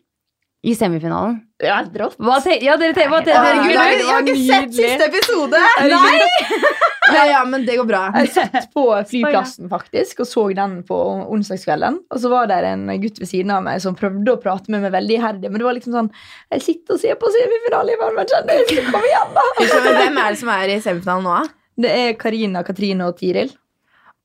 i 0.66 0.74
semifinalen. 0.74 1.38
Ja, 1.62 1.78
drott 1.86 2.16
rått. 2.16 2.24
Hva 2.26 2.36
te 2.44 2.56
ja, 2.64 2.74
dere 2.80 2.92
te 2.96 3.06
hva 3.08 3.22
te 3.24 3.32
Herregud, 3.32 3.70
det 3.70 3.84
jeg 4.02 4.08
har 4.10 4.26
ikke 4.26 4.42
sett 4.44 4.74
siste 4.76 5.08
episode! 5.12 5.62
Nei! 5.92 6.18
Ja, 7.06 7.20
ja, 7.22 7.40
men 7.46 7.62
det 7.62 7.76
går 7.78 7.86
bra. 7.86 8.00
Jeg 8.18 8.32
satt 8.34 8.64
på 8.74 8.82
flyplassen 9.06 9.68
faktisk 9.70 10.24
og 10.24 10.26
så 10.26 10.42
den 10.58 10.72
på 10.88 10.96
onsdagskvelden. 11.36 12.00
Og 12.10 12.18
så 12.18 12.32
var 12.32 12.48
det 12.50 12.56
en 12.66 12.88
gutt 12.98 13.20
ved 13.22 13.30
siden 13.30 13.52
av 13.54 13.62
meg 13.62 13.78
som 13.84 13.94
prøvde 13.94 14.34
å 14.34 14.40
prate 14.42 14.72
med 14.74 14.82
meg 14.82 14.90
veldig 14.96 15.14
iherdig. 15.20 15.52
Men 15.52 15.62
det 15.62 15.68
var 15.68 15.76
liksom 15.78 15.94
sånn 15.94 16.08
Jeg 16.56 16.64
sitter 16.64 16.96
og 16.96 17.02
ser 17.04 17.20
på 17.20 17.30
semifinale 17.30 17.94
i 17.94 18.00
Farmen 18.00 18.26
kjendis! 18.32 18.74
Kom 18.90 19.06
igjen, 19.06 19.38
da! 19.38 19.46
Hvem 20.00 20.18
er 20.24 20.34
det 20.34 20.40
som 20.42 20.50
er 20.56 20.74
i 20.74 20.80
semifinalen 20.82 21.30
nå, 21.30 21.36
da? 21.38 21.54
Det 21.86 21.94
er 22.02 22.18
Karina, 22.18 22.64
Katrine 22.66 23.06
og 23.06 23.22
Tiril. 23.22 23.54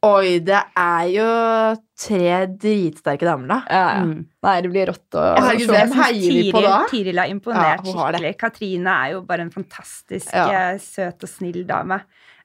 Oi, 0.02 0.40
det 0.42 0.58
er 0.82 1.04
jo 1.14 1.26
tre 2.02 2.48
dritsterke 2.58 3.28
damer, 3.28 3.48
da. 3.52 3.58
Ja, 3.70 3.82
ja. 4.00 4.06
Mm. 4.08 4.24
Nei, 4.48 4.54
det 4.66 4.72
blir 4.74 4.90
rått 4.90 5.14
å 5.14 5.26
Ja, 5.28 5.44
herregud, 5.46 5.70
hvem 5.76 5.92
heier 6.00 6.34
vi 6.34 6.46
på 6.56 6.64
da? 6.66 6.80
Tiril, 6.90 7.20
har 7.22 7.30
imponert 7.30 7.86
Ja, 7.86 7.94
har 8.00 8.16
skikkelig. 8.18 8.32
Katrine 8.42 8.96
er 9.06 9.12
jo 9.14 9.22
bare 9.30 9.46
en 9.46 9.52
fantastisk 9.54 10.34
Ja. 10.34 10.48
eh, 10.50 10.80
søt 10.82 11.22
og 11.22 11.30
snill 11.30 11.62
dame. 11.70 12.00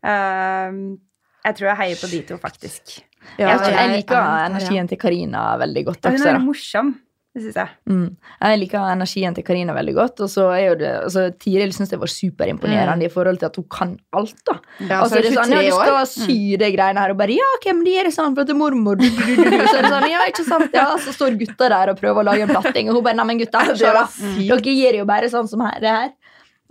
Um, 0.05 0.99
jeg 1.47 1.57
tror 1.57 1.71
jeg 1.73 1.77
heier 1.81 1.97
på 2.03 2.11
de 2.13 2.21
to, 2.29 2.37
faktisk. 2.43 2.99
Ja, 3.41 3.49
jeg, 3.57 3.73
jeg 3.73 3.89
liker 4.03 4.21
er- 4.21 4.51
energien 4.51 4.87
til 4.93 4.99
Karina 4.99 5.57
veldig 5.59 5.85
godt 5.89 6.05
Ja, 6.05 6.11
hun 6.13 6.21
er 6.21 6.33
veldig 6.35 6.45
morsom, 6.47 6.93
det 7.37 7.43
syns 7.45 7.57
jeg. 7.61 7.73
Mm. 7.93 8.05
Jeg 8.41 8.59
liker 8.63 8.85
energien 8.89 9.35
til 9.37 9.45
Karina 9.45 9.75
veldig 9.77 9.93
godt. 9.99 10.21
Og 10.25 10.31
så 10.33 10.47
er 10.55 10.63
jo 10.71 10.77
det, 10.81 10.93
altså, 11.05 11.25
Tiril 11.43 11.75
syns 11.77 11.91
jeg 11.93 12.01
var 12.01 12.09
superimponerende 12.09 13.05
i 13.05 13.11
forhold 13.13 13.43
til 13.43 13.51
at 13.51 13.59
hun 13.61 13.67
kan 13.69 13.91
alt. 14.17 14.39
da 14.49 14.55
Ja, 14.81 15.03
altså, 15.03 15.19
er 15.19 15.27
det 15.27 15.33
det 15.35 15.37
er 15.37 15.43
sånn, 15.43 15.53
ja, 15.53 15.61
23 15.61 15.67
du 15.67 15.77
skal 15.77 16.09
sy 16.15 16.39
de 16.63 16.71
greiene 16.73 17.05
her, 17.05 17.13
og 17.13 17.21
bare 17.21 17.37
Ja, 17.37 17.51
hvem 17.67 17.83
de 17.85 17.97
er 18.01 18.09
det 18.09 18.15
sånn? 18.17 18.33
For 18.33 18.47
at 18.47 18.49
det 18.49 18.57
er 18.57 18.61
mormor. 18.63 18.97
Du, 18.97 19.05
du, 19.05 19.21
du, 19.21 19.45
du. 19.53 19.57
Så 19.69 19.77
er 19.77 19.85
det 19.85 19.93
sånn, 19.93 20.09
ja, 20.15 20.23
ikke 20.33 20.47
sant? 20.49 20.73
Ja, 20.81 20.87
Så 21.05 21.13
står 21.19 21.37
gutta 21.45 21.69
der 21.75 21.93
og 21.93 22.01
prøver 22.01 22.25
å 22.25 22.29
lage 22.31 22.47
en 22.49 22.55
platting, 22.55 22.89
og 22.89 22.97
hun 22.97 23.05
bare 23.11 23.21
Neimen, 23.21 23.43
gutta, 23.45 23.67
da. 23.77 24.07
Dere 24.41 24.77
gjør 24.81 25.03
jo 25.03 25.09
bare 25.13 25.29
sånn 25.33 25.53
som 25.53 25.61
her, 25.69 25.77
det 25.85 25.93
her. 25.93 26.15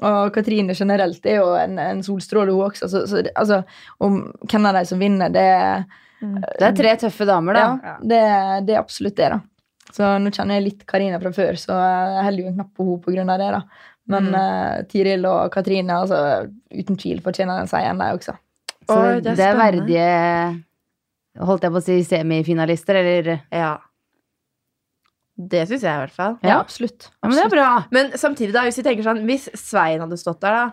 Og 0.03 0.33
Katrine 0.35 0.73
generelt 0.75 1.25
er 1.29 1.37
jo 1.43 1.51
en, 1.55 1.77
en 1.79 2.01
solstråle, 2.03 2.51
hun 2.57 2.65
også. 2.71 2.89
Så, 2.91 3.05
så 3.07 3.21
altså, 3.31 3.61
om 4.03 4.23
hvem 4.49 4.65
av 4.71 4.81
de 4.81 4.85
som 4.89 4.99
vinner, 4.99 5.29
det 5.29 5.45
Det 6.25 6.65
er 6.71 6.75
tre 6.75 6.95
tøffe 7.05 7.27
damer, 7.29 7.53
da. 7.53 7.65
ja, 7.85 7.99
det, 8.01 8.23
det 8.65 8.73
er 8.75 8.81
absolutt 8.81 9.15
det, 9.19 9.29
da. 9.35 9.43
Så 9.93 10.07
nå 10.19 10.31
kjenner 10.33 10.57
jeg 10.59 10.63
litt 10.65 10.85
Karina 10.89 11.19
fra 11.21 11.31
før, 11.35 11.57
så 11.61 11.75
jeg 11.77 12.23
holder 12.25 12.41
jo 12.43 12.47
en 12.49 12.55
knapp 12.57 12.71
på 13.05 13.13
henne 13.13 13.33
av 13.35 13.39
det, 13.39 13.51
da. 13.51 13.61
Men 14.07 14.27
Mm. 14.29 14.35
uh, 14.35 14.83
Tiril 14.89 15.25
og 15.25 15.51
Katrine, 15.53 15.89
altså, 15.93 16.49
uten 16.73 16.97
tvil 16.97 17.21
fortjener 17.25 17.57
den 17.61 17.67
seieren, 17.67 17.97
de 17.97 18.09
også. 18.17 18.35
Så 18.85 18.97
Oi, 19.01 19.19
det, 19.21 19.35
det 19.37 19.45
er 19.45 19.55
er 19.55 19.57
verdige 19.57 20.09
Holdt 21.45 21.63
jeg 21.65 21.71
på 21.73 21.79
å 21.81 21.83
si 21.83 21.95
semifinalister, 22.07 22.95
eller 22.95 23.41
Ja. 23.51 23.77
Det 25.35 25.65
syns 25.67 25.81
jeg 25.83 25.91
i 25.91 25.99
hvert 26.05 26.13
fall. 26.15 26.37
Ja, 26.45 26.59
absolutt. 26.61 27.09
men 27.23 27.31
det 27.35 27.43
er 27.43 27.49
bra. 27.51 27.69
Men 27.91 28.11
samtidig, 28.15 28.53
da, 28.55 28.61
hvis 28.63 28.77
vi 28.79 28.83
tenker 28.87 29.03
sånn 29.03 29.25
Hvis 29.27 29.49
Svein 29.59 29.99
hadde 29.99 30.17
stått 30.21 30.39
der, 30.45 30.51
da 30.55 30.71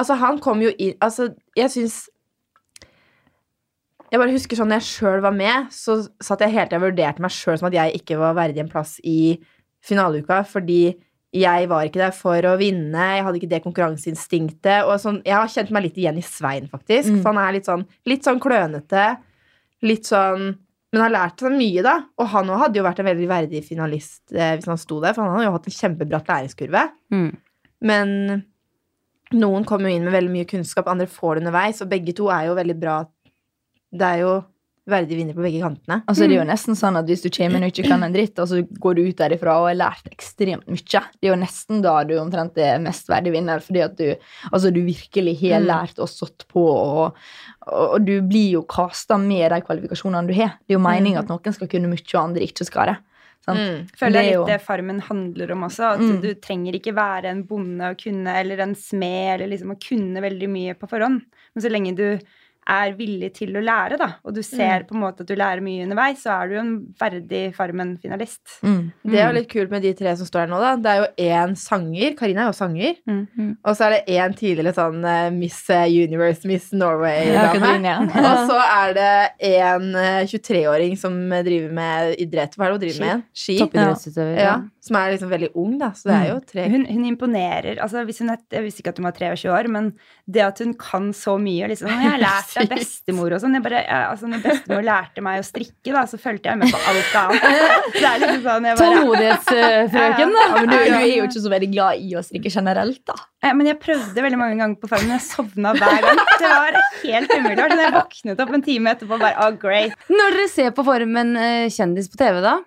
Altså, 0.00 0.16
han 0.18 0.38
kom 0.42 0.60
jo 0.64 0.72
inn 0.78 0.96
Altså, 1.02 1.28
jeg 1.58 1.70
syns 1.70 2.08
Jeg 4.10 4.18
bare 4.18 4.34
husker 4.34 4.58
sånn 4.58 4.72
når 4.72 4.80
jeg 4.80 4.88
sjøl 4.88 5.22
var 5.22 5.34
med, 5.36 5.68
så 5.74 6.00
satt 6.22 6.42
jeg 6.42 6.54
hele 6.56 6.66
tida 6.66 6.80
og 6.80 6.88
vurderte 6.88 7.22
meg 7.22 7.34
sjøl 7.34 7.60
som 7.60 7.68
at 7.68 7.76
jeg 7.76 8.00
ikke 8.00 8.18
var 8.18 8.34
verdig 8.38 8.64
en 8.64 8.72
plass 8.72 8.96
i 9.06 9.38
finaleuka, 9.86 10.42
fordi 10.50 10.82
jeg 11.30 11.68
var 11.70 11.86
ikke 11.86 12.00
der 12.00 12.14
for 12.14 12.46
å 12.50 12.56
vinne, 12.58 13.04
jeg 13.14 13.22
hadde 13.22 13.38
ikke 13.38 13.50
det 13.52 13.62
konkurranseinstinktet. 13.62 14.88
Og 14.88 14.96
sånn, 14.98 15.20
jeg 15.26 15.36
har 15.36 15.52
kjent 15.52 15.70
meg 15.74 15.84
litt 15.86 16.00
igjen 16.02 16.18
i 16.18 16.24
Svein, 16.26 16.66
faktisk. 16.70 17.12
Mm. 17.12 17.20
For 17.20 17.30
han 17.30 17.38
er 17.44 17.54
litt 17.54 17.70
sånn, 17.70 17.84
litt 18.10 18.26
sånn 18.26 18.42
klønete. 18.42 19.06
Litt 19.86 20.10
sånn 20.10 20.50
Men 20.90 21.04
har 21.04 21.12
lært 21.14 21.38
sånn 21.38 21.54
mye, 21.54 21.84
da. 21.86 21.92
Og 22.18 22.26
han 22.32 22.48
òg 22.50 22.64
hadde 22.64 22.80
jo 22.80 22.82
vært 22.82 22.98
en 22.98 23.06
veldig 23.06 23.26
verdig 23.30 23.60
finalist 23.62 24.32
eh, 24.34 24.56
hvis 24.58 24.66
han 24.66 24.80
sto 24.82 24.96
der, 24.98 25.14
for 25.14 25.22
han 25.22 25.36
hadde 25.36 25.44
jo 25.46 25.52
hatt 25.54 25.68
en 25.70 25.76
kjempebratt 25.76 26.32
læringskurve. 26.32 26.80
Mm. 27.14 27.28
Men 27.86 28.10
noen 29.38 29.66
kommer 29.68 29.86
jo 29.86 30.00
inn 30.00 30.08
med 30.08 30.16
veldig 30.16 30.32
mye 30.34 30.48
kunnskap, 30.50 30.90
andre 30.90 31.06
får 31.06 31.38
det 31.38 31.44
underveis, 31.44 31.78
og 31.84 31.92
begge 31.92 32.16
to 32.18 32.26
er 32.34 32.48
jo 32.48 32.56
veldig 32.58 32.76
bra. 32.82 32.96
Det 33.92 34.06
er 34.06 34.18
jo 34.24 34.32
verdig 34.90 35.16
vinner 35.20 35.34
på 35.36 35.42
begge 35.44 35.60
kantene. 35.62 36.00
Altså, 36.08 36.26
det 36.26 36.34
er 36.34 36.40
jo 36.40 36.46
nesten 36.48 36.74
sånn 36.74 36.96
at 36.98 37.06
Hvis 37.06 37.20
du 37.22 37.28
kommer 37.30 37.60
inn 37.60 37.66
og 37.68 37.70
ikke 37.70 37.88
kan 37.92 38.02
en 38.02 38.12
dritt, 38.14 38.38
og 38.42 38.48
så 38.50 38.58
går 38.66 38.94
du 38.96 39.02
ut 39.04 39.16
derifra 39.20 39.52
og 39.60 39.68
har 39.68 39.76
lært 39.78 40.08
ekstremt 40.10 40.66
mye, 40.66 41.02
det 41.20 41.28
er 41.28 41.30
jo 41.30 41.38
nesten 41.38 41.82
da 41.84 41.92
du 42.08 42.16
omtrent 42.18 42.58
er 42.58 42.80
mest 42.82 43.06
verdig 43.12 43.32
vinner, 43.36 43.60
fordi 43.62 43.82
at 43.84 43.94
du, 44.00 44.16
altså, 44.50 44.72
du 44.74 44.80
virkelig 44.82 45.36
har 45.44 45.60
Mm. 45.60 45.66
lært 45.68 45.98
og 46.02 46.08
stått 46.10 46.46
på, 46.48 46.64
og, 46.64 47.14
og, 47.68 47.94
og 47.94 48.04
du 48.06 48.16
blir 48.22 48.50
jo 48.56 48.62
kasta 48.62 49.18
med 49.18 49.52
de 49.52 49.60
kvalifikasjonene 49.60 50.26
du 50.26 50.34
har. 50.34 50.56
Det 50.66 50.74
er 50.74 50.78
jo 50.80 50.82
meninga 50.82 51.20
at 51.22 51.28
noen 51.28 51.52
skal 51.54 51.68
kunne 51.68 51.86
mye, 51.92 52.02
og 52.16 52.22
andre 52.24 52.40
ikke 52.48 52.64
skal 52.66 52.86
det. 52.94 52.96
Sant? 53.46 53.58
Mm. 53.60 53.86
føler 53.96 54.12
Det 54.12 54.20
er 54.20 54.38
litt 54.40 54.46
det 54.48 54.60
Farmen 54.66 55.00
handler 55.00 55.52
om 55.52 55.62
også. 55.68 55.94
At 55.94 56.00
Mm. 56.00 56.20
du 56.20 56.34
trenger 56.34 56.72
ikke 56.74 56.92
være 56.94 57.30
en 57.30 57.44
bonde 57.44 57.90
og 57.90 57.96
kunne, 57.96 58.26
eller 58.34 58.58
en 58.60 58.74
smed, 58.74 59.34
eller 59.40 59.46
liksom 59.54 59.70
å 59.72 59.78
kunne 59.80 60.20
veldig 60.20 60.48
mye 60.50 60.74
på 60.74 60.88
forhånd. 60.88 61.22
Men 61.54 61.62
så 61.62 61.70
lenge 61.70 61.94
du 61.96 62.18
er 62.70 62.92
villig 62.98 63.32
til 63.38 63.56
å 63.56 63.62
lære, 63.64 63.96
da, 64.00 64.08
og 64.24 64.34
du 64.36 64.42
ser 64.46 64.84
på 64.88 64.94
en 64.94 65.02
måte 65.02 65.24
at 65.24 65.30
du 65.30 65.34
lærer 65.38 65.62
mye 65.64 65.84
underveis, 65.86 66.22
så 66.24 66.34
er 66.36 66.48
du 66.48 66.54
jo 66.54 66.62
en 66.62 66.74
verdig 67.00 67.42
Farmen-finalist. 67.56 68.60
Mm. 68.62 68.82
Det 69.02 69.18
er 69.18 69.26
jo 69.26 69.36
litt 69.38 69.50
kult 69.50 69.72
med 69.72 69.84
de 69.86 69.92
tre 69.96 70.12
som 70.18 70.28
står 70.28 70.44
her 70.44 70.52
nå, 70.52 70.60
da. 70.62 70.74
Det 70.80 70.92
er 70.92 71.00
jo 71.00 71.08
én 71.40 71.56
sanger. 71.58 72.14
Karina 72.18 72.44
er 72.44 72.50
jo 72.50 72.56
sanger. 72.58 72.98
Mm. 73.08 73.22
Mm. 73.38 73.52
Og 73.64 73.78
så 73.78 73.86
er 73.86 73.96
det 73.96 74.18
én 74.18 74.36
tidligere 74.38 74.74
sånn 74.76 75.04
eh, 75.08 75.30
Miss 75.34 75.60
Universe, 75.70 76.46
Miss 76.48 76.70
Norway-dame. 76.76 77.72
Ja. 77.90 77.98
og 78.30 78.44
så 78.50 78.60
er 78.64 78.96
det 78.98 79.10
en 79.50 79.88
eh, 79.98 80.22
23-åring 80.30 80.96
som 81.00 81.16
eh, 81.32 81.44
driver 81.46 81.74
med 81.80 82.14
idrett. 82.22 82.56
Hva 82.56 82.68
er 82.68 82.74
det 82.74 82.78
hun 82.78 82.84
driver 82.84 82.98
Ski. 82.98 83.06
med? 83.08 83.26
Ski. 83.44 83.58
Toppidrettsutøver. 83.64 84.36
Ja. 84.36 84.50
Ja. 84.50 84.58
Som 84.80 84.96
er 84.96 85.12
liksom 85.12 85.28
veldig 85.28 85.50
ung, 85.60 85.74
da. 85.80 85.90
Så 85.92 86.08
det 86.08 86.14
er 86.16 86.28
jo 86.30 86.38
tre 86.48 86.62
Hun, 86.72 86.86
hun 86.88 87.04
imponerer. 87.04 87.80
altså 87.84 88.00
hvis 88.08 88.22
hun 88.22 88.32
er, 88.32 88.38
Jeg 88.48 88.64
visste 88.64 88.80
ikke 88.80 88.94
at 88.94 89.00
hun 89.00 89.08
var 89.10 89.16
23 89.18 89.50
år, 89.52 89.68
men 89.68 89.90
det 90.24 90.44
at 90.46 90.62
hun 90.64 90.72
kan 90.80 91.10
så 91.16 91.34
mye 91.40 91.68
liksom, 91.68 91.90
Jeg 91.92 92.14
har 92.14 92.22
lært 92.22 92.54
av 92.62 92.70
bestemor 92.78 93.34
og 93.36 93.42
sånn. 93.42 93.58
altså 93.60 94.30
Når 94.30 94.44
bestemor 94.46 94.86
lærte 94.86 95.24
meg 95.24 95.42
å 95.42 95.44
strikke, 95.44 95.92
da, 95.92 96.06
så 96.08 96.20
fulgte 96.20 96.48
jeg 96.48 96.62
med 96.62 96.72
på 96.72 96.80
alt 96.80 97.18
annet. 97.20 97.44
Det 98.00 98.06
er 98.06 98.22
liksom 98.22 98.42
sånn, 98.46 98.70
jeg 98.70 98.80
bare, 98.80 99.02
Tålmodighetsfrøken, 99.02 100.34
da. 100.38 100.46
Men 100.54 100.70
du, 100.70 100.76
du 100.78 100.96
er 100.96 101.06
jo 101.10 101.28
ikke 101.28 101.44
så 101.44 101.52
veldig 101.52 101.70
glad 101.74 102.00
i 102.00 102.16
å 102.16 102.24
strikke 102.24 102.54
generelt, 102.56 103.02
da. 103.10 103.18
Ja, 103.44 103.52
men 103.56 103.68
jeg 103.68 103.78
prøvde 103.80 104.24
veldig 104.24 104.40
mange 104.40 104.58
ganger 104.60 104.80
på 104.80 104.88
farmen, 104.88 105.10
men 105.10 105.18
jeg 105.18 105.26
sovna 105.28 105.74
hver 105.76 106.02
gang. 106.04 106.24
Det 106.40 106.50
var 106.50 106.80
helt 107.04 107.36
umulig. 107.36 107.56
så 107.60 107.68
sånn, 107.68 107.84
Jeg 107.84 107.94
våknet 107.98 108.42
opp 108.44 108.56
en 108.56 108.66
time 108.66 108.96
etterpå 108.96 109.16
og 109.16 109.24
bare 109.24 109.46
oh, 109.46 109.54
great. 109.60 110.08
Når 110.12 110.36
dere 110.36 110.50
ser 110.52 110.74
på 110.76 110.84
Formen 110.88 111.32
eh, 111.40 111.68
kjendis 111.72 112.10
på 112.12 112.20
TV, 112.20 112.40
da, 112.44 112.58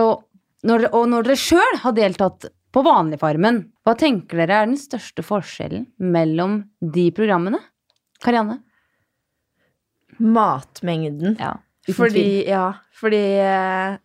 og 0.00 0.26
når, 0.66 0.88
og 0.92 1.06
når 1.08 1.28
dere 1.28 1.40
sjøl 1.40 1.78
har 1.82 1.94
deltatt 1.96 2.50
på 2.70 2.82
Vanligfarmen, 2.86 3.62
hva 3.84 3.94
tenker 3.98 4.42
dere 4.42 4.62
er 4.62 4.68
den 4.68 4.78
største 4.78 5.24
forskjellen 5.26 5.88
mellom 5.98 6.60
de 6.80 7.08
programmene? 7.16 7.62
Karianne? 8.20 8.60
matmengden. 10.20 11.36
Ja, 11.40 11.56
Fordi, 11.96 12.44
ja, 12.48 12.74
fordi 12.94 13.22
eh, 13.40 13.96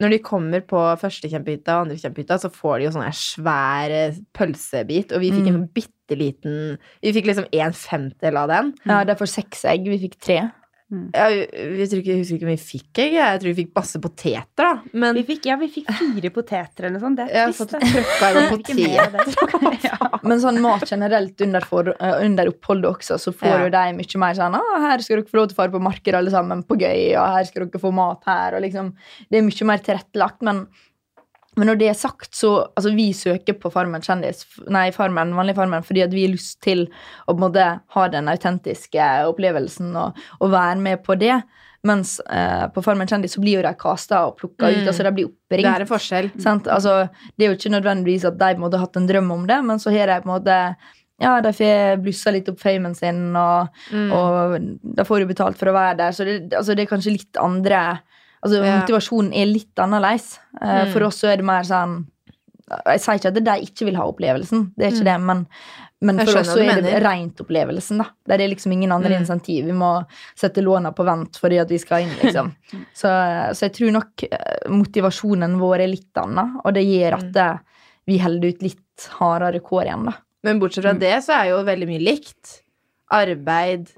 når 0.00 0.14
de 0.14 0.18
kommer 0.24 0.62
på 0.66 0.80
første 1.00 1.28
kjempehytta 1.30 1.76
og 1.76 1.86
andre 1.86 1.98
kjempehytta, 2.00 2.38
så 2.40 2.50
får 2.52 2.78
de 2.78 2.88
jo 2.88 2.94
sånn 2.96 3.08
svær 3.14 3.94
eh, 3.94 4.20
pølsebit, 4.36 5.12
og 5.12 5.22
vi 5.22 5.32
fikk 5.34 5.50
en 5.50 5.58
sånn 5.60 5.68
bitte 5.76 6.16
liten 6.16 6.54
Vi 7.04 7.12
fikk 7.12 7.28
liksom 7.28 7.50
en 7.52 7.76
femtedel 7.76 8.40
av 8.40 8.48
den. 8.50 8.72
Ja, 8.88 9.02
det 9.04 9.14
er 9.14 9.20
for 9.20 9.30
seks 9.30 9.66
egg. 9.68 9.84
Vi 9.92 10.00
fikk 10.06 10.16
tre. 10.24 10.40
Jeg, 10.88 11.40
jeg, 11.52 11.86
tror 11.90 12.00
ikke, 12.00 12.12
jeg 12.14 12.20
husker 12.22 12.36
ikke 12.38 12.46
om 12.46 12.50
vi 12.54 12.60
fikk 12.62 13.00
egg. 13.02 13.14
Jeg 13.18 13.40
tror 13.42 13.50
vi 13.50 13.56
fikk 13.58 13.72
masse 13.76 14.00
poteter, 14.00 14.62
da. 14.62 14.70
Men 14.96 15.18
Vi 15.18 15.24
fikk, 15.28 15.48
ja, 15.50 15.58
vi 15.60 15.68
fikk 15.72 15.90
fire 15.98 16.30
poteter 16.32 16.86
eller 16.86 16.94
noe 16.96 17.02
sånt. 17.02 17.20
Det 17.20 17.26
er 17.28 17.42
jeg 17.42 17.56
trist. 17.58 17.74
trøkka 18.22 18.30
poteter. 18.54 19.18
det. 19.68 19.74
Ja. 19.84 19.98
Men 20.24 20.40
sånn 20.40 20.62
mat 20.64 20.86
generelt 20.88 21.44
under, 21.44 21.66
for, 21.68 21.92
eh, 21.92 22.16
under 22.24 22.48
oppholdet 22.54 22.88
også, 22.94 23.20
så 23.20 23.34
får 23.36 23.52
Ja. 23.52 23.60
jo 23.66 23.70
de 23.76 23.84
mye 24.00 24.22
mer 24.24 24.40
sånn 24.40 24.56
'Her 24.56 25.04
skal 25.04 25.20
dere 25.20 25.28
få 25.28 25.40
lov 25.42 25.48
til 25.50 25.56
å 25.58 25.60
fare 25.60 25.76
på 25.76 25.82
marked 25.84 26.14
alle 26.14 26.32
sammen 26.32 26.64
på 26.64 26.80
gøy', 26.80 27.12
og 27.20 27.26
'her 27.36 27.44
skal 27.44 27.66
dere 27.66 27.80
få 27.84 27.92
mat 27.92 28.24
her', 28.24 28.56
og 28.56 28.62
liksom 28.64 28.94
Det 29.30 29.38
er 29.38 29.42
mye 29.44 29.66
mer 29.68 29.78
tilrettelagt, 29.84 30.40
men 30.42 30.66
men 31.58 31.68
når 31.68 31.78
det 31.80 31.88
er 31.90 31.96
sagt, 31.98 32.30
så 32.38 32.50
altså 32.78 32.92
Vi 32.96 33.08
søker 33.18 33.56
på 33.58 33.70
Farmen 33.74 34.00
kjendis, 34.04 34.44
nei, 34.70 34.86
Farmen, 34.94 35.34
vanlig 35.36 35.56
Farmen 35.58 35.82
fordi 35.84 36.04
at 36.06 36.12
vi 36.14 36.24
har 36.26 36.32
lyst 36.36 36.60
til 36.64 36.86
å 37.28 37.34
måte 37.38 37.64
ha 37.94 38.08
den 38.12 38.30
autentiske 38.30 39.08
opplevelsen 39.28 39.90
og, 39.98 40.18
og 40.40 40.52
være 40.54 40.78
med 40.84 41.02
på 41.06 41.16
det. 41.20 41.40
Mens 41.86 42.16
eh, 42.26 42.64
på 42.74 42.82
Farmen 42.82 43.06
kjendis 43.10 43.36
så 43.36 43.40
blir 43.42 43.60
jo 43.60 43.64
de 43.66 43.70
kasta 43.78 44.24
og 44.26 44.36
plukka 44.40 44.66
ut. 44.72 44.80
Mm. 44.82 44.88
altså 44.90 45.04
De 45.06 45.12
blir 45.14 45.26
Det 45.28 45.34
oppringt. 45.34 45.68
er 45.74 45.84
en 45.84 45.90
forskjell. 45.92 46.30
Sant? 46.42 46.66
Altså, 46.74 46.96
det 47.38 47.46
er 47.46 47.52
jo 47.52 47.58
ikke 47.58 47.74
nødvendigvis 47.76 48.24
at 48.26 48.38
de 48.40 48.48
har 48.64 48.78
hatt 48.82 48.96
en 48.98 49.06
drøm 49.10 49.30
om 49.36 49.46
det, 49.46 49.60
men 49.64 49.78
så 49.82 49.92
har 49.94 50.10
de 50.10 50.16
på 50.24 50.28
en 50.30 50.34
måte 50.34 50.56
ja, 51.18 51.40
de 51.42 51.50
får 51.50 51.96
blussa 52.02 52.30
litt 52.30 52.46
opp 52.50 52.60
famen 52.62 52.94
sin, 52.94 53.24
og, 53.36 53.68
Mm. 53.90 54.12
og 54.14 54.94
da 54.94 55.02
får 55.06 55.20
jo 55.24 55.26
betalt 55.32 55.58
for 55.58 55.66
å 55.70 55.74
være 55.74 55.96
der. 55.98 56.12
Så 56.14 56.24
det, 56.26 56.36
altså, 56.54 56.74
det 56.78 56.84
er 56.84 56.90
kanskje 56.92 57.14
litt 57.16 57.40
andre 57.42 57.80
Altså, 58.44 58.62
Ja. 58.64 58.80
Motivasjonen 58.80 59.32
er 59.34 59.46
litt 59.46 59.74
annerledes. 59.76 60.38
Eh, 60.60 60.84
Mm. 60.86 60.92
For 60.92 61.02
oss 61.04 61.24
er 61.24 61.36
det 61.36 61.44
mer 61.44 61.62
sånn 61.62 62.06
Jeg 62.86 63.00
sier 63.00 63.14
ikke 63.16 63.28
at 63.32 63.34
de 63.44 63.64
ikke 63.64 63.84
vil 63.86 63.96
ha 63.96 64.04
opplevelsen, 64.04 64.72
det 64.76 64.84
er 64.86 64.90
ikke 64.92 65.04
det, 65.04 65.20
men, 65.24 65.46
men 66.02 66.16
Mm. 66.18 66.26
For 66.28 66.38
oss 66.40 66.50
er 66.54 66.82
det 66.82 67.02
rent 67.02 67.36
opplevelsen. 67.40 67.96
da 67.98 68.04
Der 68.28 68.44
er 68.44 68.48
liksom 68.52 68.72
ingen 68.72 68.92
andre 68.92 69.08
Mm. 69.16 69.22
insentiv. 69.24 69.64
Vi 69.64 69.72
må 69.72 70.04
sette 70.36 70.60
låna 70.62 70.92
på 70.94 71.02
vent 71.02 71.32
fordi 71.40 71.58
at 71.62 71.68
vi 71.70 71.78
skal 71.78 72.02
inn, 72.02 72.10
liksom. 72.20 72.54
Så, 72.94 73.08
så 73.56 73.60
jeg 73.60 73.72
tror 73.72 73.92
nok 73.92 74.22
eh, 74.30 74.68
motivasjonen 74.68 75.58
vår 75.58 75.80
er 75.80 75.88
litt 75.88 76.12
annen, 76.16 76.60
og 76.62 76.74
det 76.74 76.84
gjør 76.84 77.12
Mm. 77.16 77.18
at 77.24 77.32
det, 77.32 77.60
vi 78.06 78.18
holder 78.18 78.48
ut 78.48 78.62
litt 78.62 79.08
hardere 79.18 79.60
kår 79.60 79.84
igjen, 79.86 80.04
da. 80.04 80.12
Men 80.44 80.60
bortsett 80.60 80.84
fra 80.84 80.92
Mm. 80.92 81.00
det, 81.00 81.14
så 81.24 81.32
er 81.40 81.48
jo 81.48 81.64
veldig 81.64 81.86
mye 81.88 82.04
likt. 82.04 82.60
Arbeid 83.10 83.88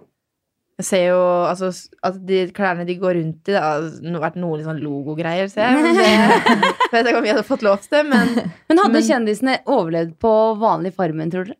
Jeg 0.81 0.87
ser 0.89 1.03
jo 1.11 1.21
altså, 1.45 1.69
at 2.09 2.19
de 2.27 2.39
klærne 2.57 2.87
de 2.89 2.95
går 3.03 3.19
rundt 3.21 3.49
i, 3.51 3.53
det 3.53 3.61
har 3.61 4.21
vært 4.25 4.39
noen 4.41 4.63
sånn 4.65 4.81
logogreier, 4.81 5.49
ser 5.53 5.69
jeg. 5.69 5.83
Men 5.85 5.99
Det, 5.99 6.11
jeg 6.91 6.93
vet 6.95 7.11
ikke 7.11 7.19
om 7.21 7.27
vi 7.27 7.33
hadde 7.35 7.45
fått 7.49 7.65
lov 7.67 7.83
til 7.85 7.99
det, 7.99 8.05
men 8.09 8.31
Men 8.71 8.79
hadde 8.85 8.95
Men- 8.97 9.09
kjendisene 9.11 9.59
overlevd 9.69 10.15
på 10.25 10.33
vanlig 10.63 10.95
Farmen, 10.97 11.31
tror 11.35 11.51
dere? 11.51 11.59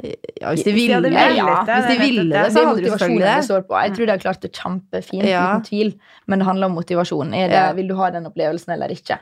ja, 0.00 0.48
hvis 0.54 0.62
de 0.64 0.72
Hvis 0.72 0.88
de 0.88 1.00
ville. 1.02 1.10
Ja, 1.36 1.56
hvis 1.68 1.88
de 1.90 1.96
ville 2.00 2.22
det, 2.24 2.32
det. 2.32 2.52
så 2.54 2.62
hadde 2.64 2.80
de 2.80 2.86
motivasjonen 2.88 3.00
selvfølgelig 3.04 3.34
det 3.36 3.44
står 3.50 3.64
på. 3.68 3.80
Jeg 3.84 3.92
tror 3.96 4.06
de 4.06 4.12
har 4.14 4.22
klart 4.22 4.40
det 4.46 4.52
kjempefint, 4.56 5.26
Ja. 5.28 5.42
uten 5.58 5.66
tvil. 5.66 5.90
Men 6.26 6.38
det 6.40 6.46
handler 6.48 6.66
om 6.70 6.74
motivasjon. 6.80 7.34
Er 7.36 7.48
det, 7.52 7.76
Vil 7.76 7.88
du 7.88 7.94
ha 7.98 8.08
den 8.10 8.24
opplevelsen 8.26 8.72
eller 8.72 8.88
ikke? 8.96 9.18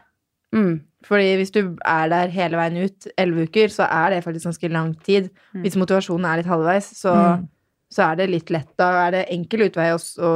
Mm. 0.54 0.80
Fordi 1.04 1.34
hvis 1.36 1.50
du 1.52 1.76
er 1.84 2.08
der 2.08 2.28
hele 2.32 2.56
veien 2.56 2.78
ut, 2.84 3.06
elleve 3.18 3.48
uker, 3.50 3.68
så 3.74 3.84
er 3.90 4.10
det 4.14 4.24
faktisk 4.24 4.46
ganske 4.48 4.70
lang 4.72 4.94
tid. 5.02 5.28
Mm. 5.52 5.62
Hvis 5.66 5.76
motivasjonen 5.76 6.24
er 6.30 6.36
litt 6.40 6.46
halvveis, 6.46 6.88
så, 6.94 7.12
Mm. 7.42 7.48
Så 7.92 8.10
er 8.10 8.20
det 8.20 8.28
litt 8.32 8.50
lett. 8.54 8.68
Da 8.78 8.90
er 9.06 9.16
det 9.16 9.24
enkel 9.34 9.68
utvei 9.68 9.92
å 9.94 9.98
å 9.98 10.34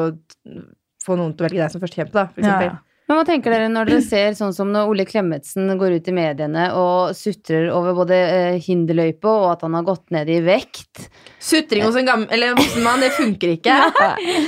få 1.03 1.19
noen 1.19 1.35
til 1.35 1.45
å 1.45 1.49
velge 1.49 1.63
deg 1.65 1.75
som 1.75 1.83
førstekjempe, 1.83 2.15
da, 2.15 2.29
for 2.31 2.45
eksempel. 2.45 2.73
ja. 2.73 2.81
Men 3.11 3.19
hva 3.19 3.25
tenker 3.27 3.51
dere 3.53 3.69
når 3.69 3.89
dere 3.91 4.03
ser 4.07 4.37
sånn 4.39 4.53
som 4.57 4.69
når 4.73 4.89
Ole 4.89 5.05
Klemetsen 5.05 5.67
går 5.77 5.97
ut 5.99 6.07
i 6.09 6.13
mediene 6.15 6.69
og 6.79 7.17
sutrer 7.19 7.67
over 7.75 7.97
både 7.99 8.15
eh, 8.17 8.59
hinderløype 8.63 9.27
og 9.29 9.49
at 9.51 9.65
han 9.67 9.75
har 9.77 9.85
gått 9.85 10.15
ned 10.15 10.31
i 10.31 10.39
vekt? 10.47 11.09
Sutring 11.43 11.83
hos 11.85 11.99
en 11.99 12.09
gammel 12.09 12.31
eller 12.33 12.55
voksen 12.57 12.87
mann, 12.87 13.03
det 13.03 13.11
funker 13.19 13.57
ikke. 13.57 13.75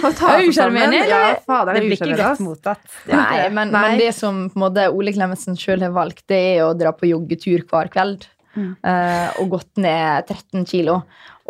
Er 0.06 0.46
usjarmerende, 0.46 1.02
Ja, 1.10 1.34
fader, 1.44 1.74
Det 1.74 1.82
det 1.82 1.90
blir 1.90 1.98
ikke 1.98 2.20
godt 2.22 2.44
mottatt. 2.46 2.86
Nei, 3.10 3.42
men, 3.50 3.74
Nei. 3.74 3.82
men 3.82 4.00
det 4.00 4.12
som 4.16 4.44
på 4.46 4.56
en 4.56 4.64
måte, 4.68 4.86
Ole 4.94 5.12
Klemetsen 5.18 5.58
sjøl 5.60 5.84
har 5.84 5.92
valgt, 5.98 6.24
det 6.30 6.40
er 6.54 6.62
å 6.64 6.72
dra 6.78 6.94
på 6.96 7.10
joggetur 7.10 7.66
hver 7.68 7.90
kveld. 7.92 8.30
Mm. 8.54 8.76
eh, 8.86 9.40
og 9.42 9.48
gått 9.50 9.80
ned 9.82 10.28
13 10.30 10.62
kilo. 10.70 11.00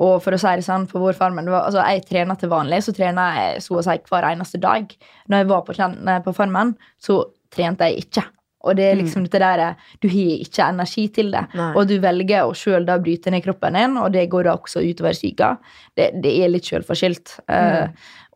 Og 0.03 0.17
for 0.25 0.35
å 0.35 0.39
si 0.41 0.53
det 0.59 0.67
sånn, 0.67 0.89
på 0.91 0.99
vår 0.99 1.15
farmen, 1.19 1.47
var, 1.51 1.69
altså, 1.69 1.85
Jeg 1.87 2.07
trener 2.09 2.39
til 2.39 2.51
vanlig, 2.51 2.83
så 2.83 2.95
trener 2.97 3.37
jeg 3.39 3.63
så 3.63 3.79
å 3.79 3.85
si 3.87 3.99
hver 4.11 4.27
eneste 4.33 4.59
dag. 4.63 4.91
Når 5.31 5.43
jeg 5.43 5.51
var 5.53 5.67
på, 5.67 5.77
på 6.25 6.35
farmen, 6.35 6.75
så 6.99 7.21
trente 7.55 7.87
jeg 7.91 8.09
ikke. 8.09 8.25
Og 8.65 8.77
det 8.79 8.85
er 8.89 8.97
liksom 8.97 9.27
dette 9.27 9.41
der, 9.43 9.77
Du 10.01 10.09
har 10.09 10.43
ikke 10.43 10.69
energi 10.73 11.07
til 11.13 11.31
det. 11.35 11.45
Nei. 11.55 11.71
Og 11.77 11.89
du 11.89 11.99
velger 12.01 12.49
å 12.49 12.55
sjøl 12.57 12.89
bryte 13.03 13.31
ned 13.31 13.45
kroppen 13.45 13.77
din, 13.77 13.97
og 14.01 14.13
det 14.13 14.29
går 14.33 14.49
da 14.49 14.57
også 14.57 14.83
utover 14.83 15.13
psyka. 15.13 15.57
Det, 15.95 16.11
det 16.25 16.33
er 16.43 16.53
litt 16.53 16.65
sjølforskyldt. 16.65 17.41
Eh, 17.49 17.89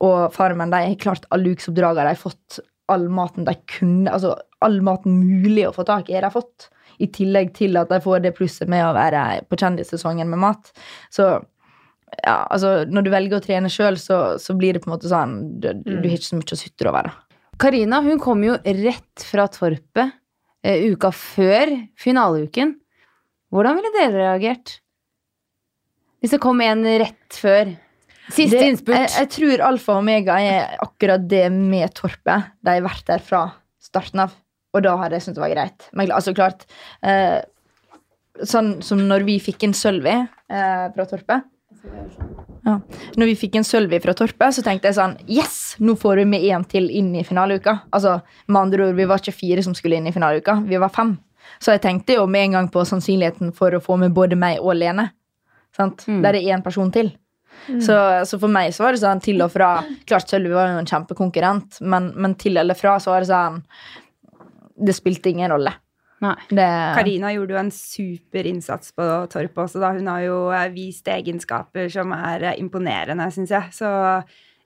og 0.05 0.33
Farmen 0.35 0.71
de 0.71 0.83
har 0.85 0.99
klart 1.01 1.25
alle 1.35 1.55
ukesoppdragene. 1.57 2.13
De 2.13 2.15
har 2.15 2.21
fått 2.21 2.61
all 2.89 3.09
maten 3.13 3.45
de 3.49 3.57
kunne, 3.69 4.09
altså 4.13 4.37
all 4.65 4.81
maten 4.85 5.17
mulig 5.21 5.67
å 5.69 5.75
få 5.75 5.85
tak 5.89 6.09
i, 6.09 6.17
har 6.17 6.29
de 6.29 6.33
fått. 6.35 6.69
I 6.99 7.09
tillegg 7.15 7.55
til 7.57 7.79
at 7.81 7.93
de 7.93 8.01
får 8.03 8.25
det 8.25 8.35
plusset 8.37 8.71
med 8.71 8.85
å 8.87 8.95
være 8.97 9.45
på 9.49 9.59
kjendissesongen 9.61 10.29
med 10.31 10.43
mat. 10.43 10.73
Så 11.15 11.29
ja, 12.23 12.47
altså, 12.49 12.83
når 12.89 13.07
du 13.07 13.11
velger 13.13 13.39
å 13.39 13.45
trene 13.45 13.71
sjøl, 13.73 13.99
så, 14.01 14.39
så 14.41 14.57
blir 14.59 14.75
det 14.75 14.83
på 14.83 14.91
en 14.91 14.97
måte 14.97 15.11
sånn 15.11 15.35
Du, 15.61 15.71
du, 15.77 15.99
du 16.01 16.07
har 16.09 16.17
ikke 16.17 16.31
så 16.31 16.39
mye 16.39 16.57
å 16.57 16.61
sutre 16.63 16.93
over. 16.93 17.11
Karina 17.59 18.01
hun 18.07 18.21
kom 18.23 18.45
jo 18.47 18.57
rett 18.63 19.25
fra 19.27 19.49
Torpet 19.51 20.15
eh, 20.63 20.87
uka 20.93 21.11
før 21.15 21.75
finaleuken. 21.99 22.77
Hvordan 23.53 23.79
ville 23.79 23.93
dere 23.97 24.17
reagert? 24.23 24.79
Hvis 26.23 26.35
det 26.35 26.43
kom 26.43 26.61
en 26.65 26.83
rett 27.03 27.39
før? 27.39 27.77
Siste 28.29 28.61
innspurt. 28.61 28.99
Jeg, 28.99 29.15
jeg 29.15 29.31
tror 29.33 29.65
alfa 29.71 29.95
og 29.95 30.03
omega 30.03 30.37
er 30.45 30.75
akkurat 30.85 31.23
det 31.31 31.47
med 31.55 31.95
Torpet. 31.97 32.53
De 32.61 32.75
har 32.77 32.85
vært 32.85 33.07
der 33.09 33.25
fra 33.25 33.47
starten 33.83 34.27
av. 34.27 34.35
Og 34.77 34.85
da 34.85 34.97
hadde 35.01 35.17
jeg 35.17 35.27
syntes 35.27 35.39
det 35.39 35.45
var 35.47 35.55
greit. 35.55 35.87
Men 35.97 36.13
altså 36.15 36.35
klart 36.37 36.67
eh, 37.03 37.41
Sånn 38.47 38.77
som 38.87 39.01
når 39.03 39.25
vi 39.27 39.41
fikk 39.43 39.65
inn 39.67 39.73
Sølvi 39.75 40.13
eh, 40.15 40.85
fra 40.95 41.07
Torpet. 41.11 41.47
Ja. 42.69 42.77
Når 43.19 43.31
vi 43.33 43.35
fikk 43.41 43.57
inn 43.59 43.67
Sølvi 43.67 43.99
fra 44.03 44.15
Torpet, 44.15 44.55
så 44.55 44.63
tenkte 44.63 44.91
jeg 44.91 44.99
sånn 44.99 45.17
Yes! 45.27 45.57
Nå 45.83 45.97
får 45.99 46.21
vi 46.21 46.27
med 46.31 46.45
én 46.47 46.67
til 46.71 46.87
inn 46.95 47.11
i 47.19 47.25
finaleuka. 47.27 47.81
Altså, 47.95 48.19
med 48.47 48.61
andre 48.61 48.89
ord, 48.89 48.99
Vi 48.99 49.09
var 49.11 49.23
ikke 49.23 49.35
fire 49.35 49.65
som 49.67 49.75
skulle 49.75 49.99
inn 49.99 50.07
i 50.07 50.15
finaleuka, 50.15 50.61
vi 50.67 50.79
var 50.79 50.93
fem. 50.95 51.17
Så 51.59 51.75
jeg 51.75 51.83
tenkte 51.83 52.19
jo 52.19 52.27
med 52.31 52.49
en 52.49 52.59
gang 52.59 52.69
på 52.71 52.85
sannsynligheten 52.87 53.55
for 53.57 53.75
å 53.75 53.83
få 53.83 53.97
med 53.99 54.15
både 54.15 54.39
meg 54.39 54.61
og 54.61 54.77
Lene. 54.79 55.09
Sant? 55.75 56.05
Mm. 56.07 56.21
Der 56.23 56.39
er 56.39 56.55
én 56.55 56.63
person 56.63 56.93
til. 56.95 57.11
Så, 57.83 57.95
så 58.25 58.39
for 58.39 58.49
meg 58.49 58.71
så 58.73 58.85
var 58.85 58.95
det 58.95 59.03
sånn 59.03 59.21
til 59.21 59.43
og 59.45 59.51
fra 59.53 59.73
Klart 60.09 60.31
Sølvi 60.31 60.55
var 60.55 60.71
jo 60.71 60.79
en 60.81 60.89
kjempekonkurrent, 60.89 61.81
men, 61.85 62.13
men 62.17 62.37
til 62.41 62.57
eller 62.61 62.79
fra 62.79 62.95
så 63.03 63.13
var 63.13 63.25
det 63.25 63.29
sånn 63.33 63.59
det 64.79 64.95
spilte 64.97 65.33
ingen 65.33 65.51
rolle. 65.53 65.75
Karina 66.99 67.31
gjorde 67.35 67.55
jo 67.55 67.61
en 67.61 67.71
super 67.75 68.49
innsats 68.51 68.91
på 68.97 69.07
Torp 69.31 69.61
også, 69.63 69.81
da. 69.83 69.93
Hun 69.95 70.11
har 70.11 70.25
jo 70.25 70.39
eh, 70.51 70.67
vist 70.75 71.09
egenskaper 71.11 71.91
som 71.93 72.13
er 72.17 72.51
eh, 72.51 72.61
imponerende, 72.63 73.29
syns 73.35 73.55
jeg. 73.55 73.75
Så 73.77 73.89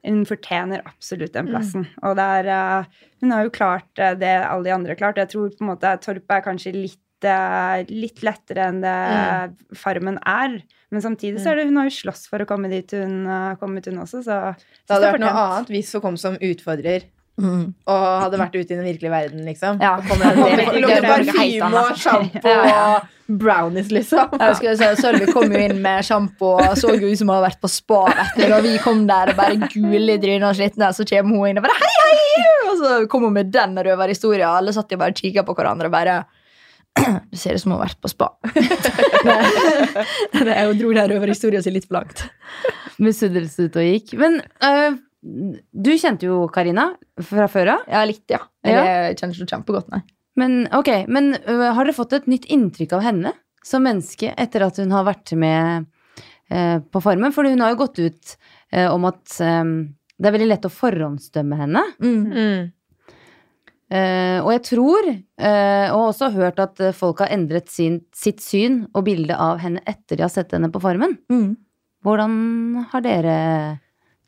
hun 0.03 0.25
fortjener 0.27 0.83
absolutt 0.89 1.37
den 1.37 1.51
plassen. 1.53 1.87
Og 2.03 2.17
der, 2.19 2.49
er 2.49 2.89
eh, 2.89 3.09
Hun 3.23 3.37
har 3.37 3.47
jo 3.47 3.55
klart 3.55 3.91
det 3.95 4.35
alle 4.41 4.67
de 4.67 4.75
andre 4.75 4.97
har 4.97 5.03
klart. 5.03 5.21
Jeg 5.21 5.33
tror 5.35 5.53
på 5.53 5.65
en 5.65 5.73
måte 5.75 5.97
Torp 6.05 6.37
er 6.37 6.45
kanskje 6.49 6.77
litt 6.77 6.99
litt 7.23 8.19
lettere 8.27 8.65
enn 8.67 8.81
det 8.83 9.77
Farmen 9.79 10.17
er. 10.27 10.57
Men 10.91 11.05
samtidig 11.05 11.39
så 11.39 11.53
er 11.53 11.61
det 11.61 11.69
hun 11.69 11.77
har 11.79 11.87
jo 11.87 11.93
slåss 11.95 12.25
for 12.27 12.43
å 12.43 12.47
komme 12.51 12.67
dit 12.67 12.97
hun 12.99 13.29
har 13.31 13.61
kommet, 13.61 13.87
hun 13.87 14.01
også, 14.03 14.25
så 14.27 14.39
Det 14.59 14.91
hadde 14.91 15.13
vært 15.13 15.23
noe 15.23 15.45
annet 15.45 15.71
hvis 15.71 15.93
hun 15.95 16.03
kom 16.03 16.19
som 16.19 16.35
utfordrer 16.35 17.07
Mm. 17.41 17.73
og 17.89 18.03
hadde 18.23 18.39
vært 18.39 18.57
ute 18.59 18.75
i 18.75 18.77
den 18.77 18.85
virkelige 18.85 19.11
verden, 19.11 19.45
liksom. 19.49 19.79
Ja. 19.81 19.95
Og 19.97 20.21
helt 20.61 21.07
parfyme 21.07 21.71
og 21.81 21.97
sjampo 21.99 22.53
og 22.53 23.39
brownies, 23.41 23.89
liksom. 23.95 24.35
Sølvi 25.01 25.31
kom 25.33 25.53
jo 25.55 25.63
inn 25.65 25.81
med 25.83 26.05
sjampo 26.07 26.53
og 26.59 26.77
så 26.79 26.93
jo 26.93 27.09
ut 27.09 27.19
som 27.19 27.31
hun 27.31 27.39
hadde 27.39 27.47
vært 27.49 27.63
på 27.63 27.71
spa. 27.73 28.03
Etter, 28.27 28.53
og 28.59 28.67
vi 28.67 28.75
kom 28.85 29.07
der 29.09 29.33
og 29.33 29.41
bare 29.41 29.71
gule 29.73 30.19
i 30.19 30.21
trynet 30.23 30.51
og 30.51 30.59
slitne, 30.59 30.93
så 30.93 31.07
kommer 31.09 31.41
hun 31.41 31.53
inn 31.53 31.63
og 31.63 31.67
bare 31.67 31.79
hei, 31.81 31.95
hei! 32.03 32.45
Og 32.69 32.77
så 32.83 32.93
kom 33.13 33.27
hun 33.29 33.37
med 33.37 33.53
den 33.55 33.81
røverhistoria, 33.89 34.53
Alle 34.59 34.75
satt 34.77 34.93
jo 34.93 35.01
bare 35.01 35.17
og 35.17 35.25
kikka 35.25 35.47
på 35.47 35.57
hverandre 35.57 35.89
og 35.91 35.95
bare 35.97 36.23
Det 37.33 37.39
ser 37.41 37.57
ut 37.57 37.63
som 37.63 37.73
hun 37.73 37.79
har 37.79 37.87
vært 37.87 38.03
på 38.05 38.11
spa. 38.13 38.29
hun 40.37 40.77
dro 40.77 40.93
den 40.93 41.15
røverhistoria 41.15 41.63
si 41.65 41.73
litt 41.73 41.89
for 41.89 42.03
langt. 42.03 42.27
Misunnelse 43.01 43.71
ut 43.71 43.79
og 43.81 43.89
gikk. 43.89 44.13
Men 44.21 44.43
øh, 44.61 44.99
du 45.23 45.93
kjente 45.95 46.27
jo 46.27 46.43
Karina 46.53 46.89
fra 47.23 47.47
før 47.51 47.77
av. 47.77 47.87
Ja, 47.91 48.03
litt, 48.09 48.25
ja. 48.33 48.43
Jeg 48.67 49.17
kjenner 49.21 49.39
ikke 49.39 49.55
kjempegodt, 49.55 49.93
nei. 49.95 50.03
Men 50.39 50.63
okay, 50.75 51.05
men 51.13 51.35
uh, 51.45 51.71
har 51.77 51.85
dere 51.85 51.97
fått 51.97 52.15
et 52.17 52.29
nytt 52.31 52.49
inntrykk 52.51 52.97
av 52.97 53.03
henne 53.05 53.35
som 53.63 53.85
menneske 53.85 54.33
etter 54.41 54.65
at 54.65 54.79
hun 54.81 54.95
har 54.95 55.05
vært 55.07 55.35
med 55.39 55.89
uh, 56.51 56.79
på 56.83 57.03
Farmen? 57.05 57.35
For 57.37 57.47
hun 57.47 57.63
har 57.63 57.75
jo 57.75 57.83
gått 57.85 58.01
ut 58.01 58.37
uh, 58.75 58.89
om 58.95 59.07
at 59.11 59.37
um, 59.45 59.75
det 60.17 60.31
er 60.31 60.37
veldig 60.39 60.49
lett 60.49 60.69
å 60.69 60.73
forhåndsdømme 60.73 61.59
henne. 61.59 61.83
Mm. 62.03 62.71
Eh, 63.93 64.39
og 64.41 64.49
jeg 64.55 64.63
tror, 64.71 65.09
uh, 65.13 65.89
og 65.93 66.05
også 66.07 66.31
hørt 66.33 66.61
at 66.63 66.81
folk 66.97 67.21
har 67.21 67.33
endret 67.35 67.69
sin, 67.69 67.99
sitt 68.17 68.41
syn 68.41 68.85
og 68.95 69.05
bilde 69.09 69.37
av 69.37 69.61
henne 69.61 69.83
etter 69.85 70.17
de 70.17 70.25
har 70.25 70.33
sett 70.33 70.55
henne 70.55 70.71
på 70.73 70.81
Farmen. 70.81 71.19
Mm. 71.33 71.51
Hvordan 72.07 72.37
har 72.93 73.05
dere 73.05 73.37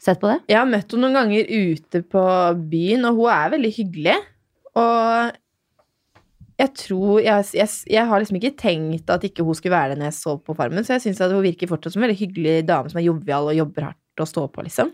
sett 0.07 0.21
på 0.23 0.31
det? 0.31 0.41
Jeg 0.53 0.61
har 0.61 0.69
møtt 0.69 0.93
henne 0.93 1.09
noen 1.09 1.19
ganger 1.19 1.49
ute 1.51 2.03
på 2.15 2.27
byen, 2.73 3.09
og 3.09 3.23
hun 3.23 3.33
er 3.35 3.55
veldig 3.57 3.73
hyggelig. 3.79 4.19
Og 4.75 5.41
jeg 6.55 6.71
tror 6.79 7.19
Jeg, 7.19 7.47
jeg, 7.55 7.71
jeg 7.91 8.07
har 8.07 8.21
liksom 8.23 8.37
ikke 8.39 8.55
tenkt 8.59 9.11
at 9.11 9.25
ikke 9.27 9.43
hun 9.47 9.57
skulle 9.59 9.75
være 9.75 9.95
det 9.95 10.03
når 10.03 10.13
jeg 10.13 10.19
så 10.21 10.37
på 10.39 10.55
Farmen, 10.55 10.87
så 10.87 10.97
jeg 10.97 11.09
syns 11.09 11.23
hun 11.27 11.43
virker 11.43 11.71
fortsatt 11.71 11.95
som 11.95 12.03
en 12.03 12.09
veldig 12.09 12.21
hyggelig 12.21 12.59
dame 12.69 12.93
som 12.93 13.01
er 13.01 13.09
jovial 13.09 13.51
og 13.51 13.59
jobber 13.59 13.89
hardt 13.91 14.23
og 14.23 14.31
står 14.31 14.53
på, 14.55 14.67
liksom. 14.69 14.93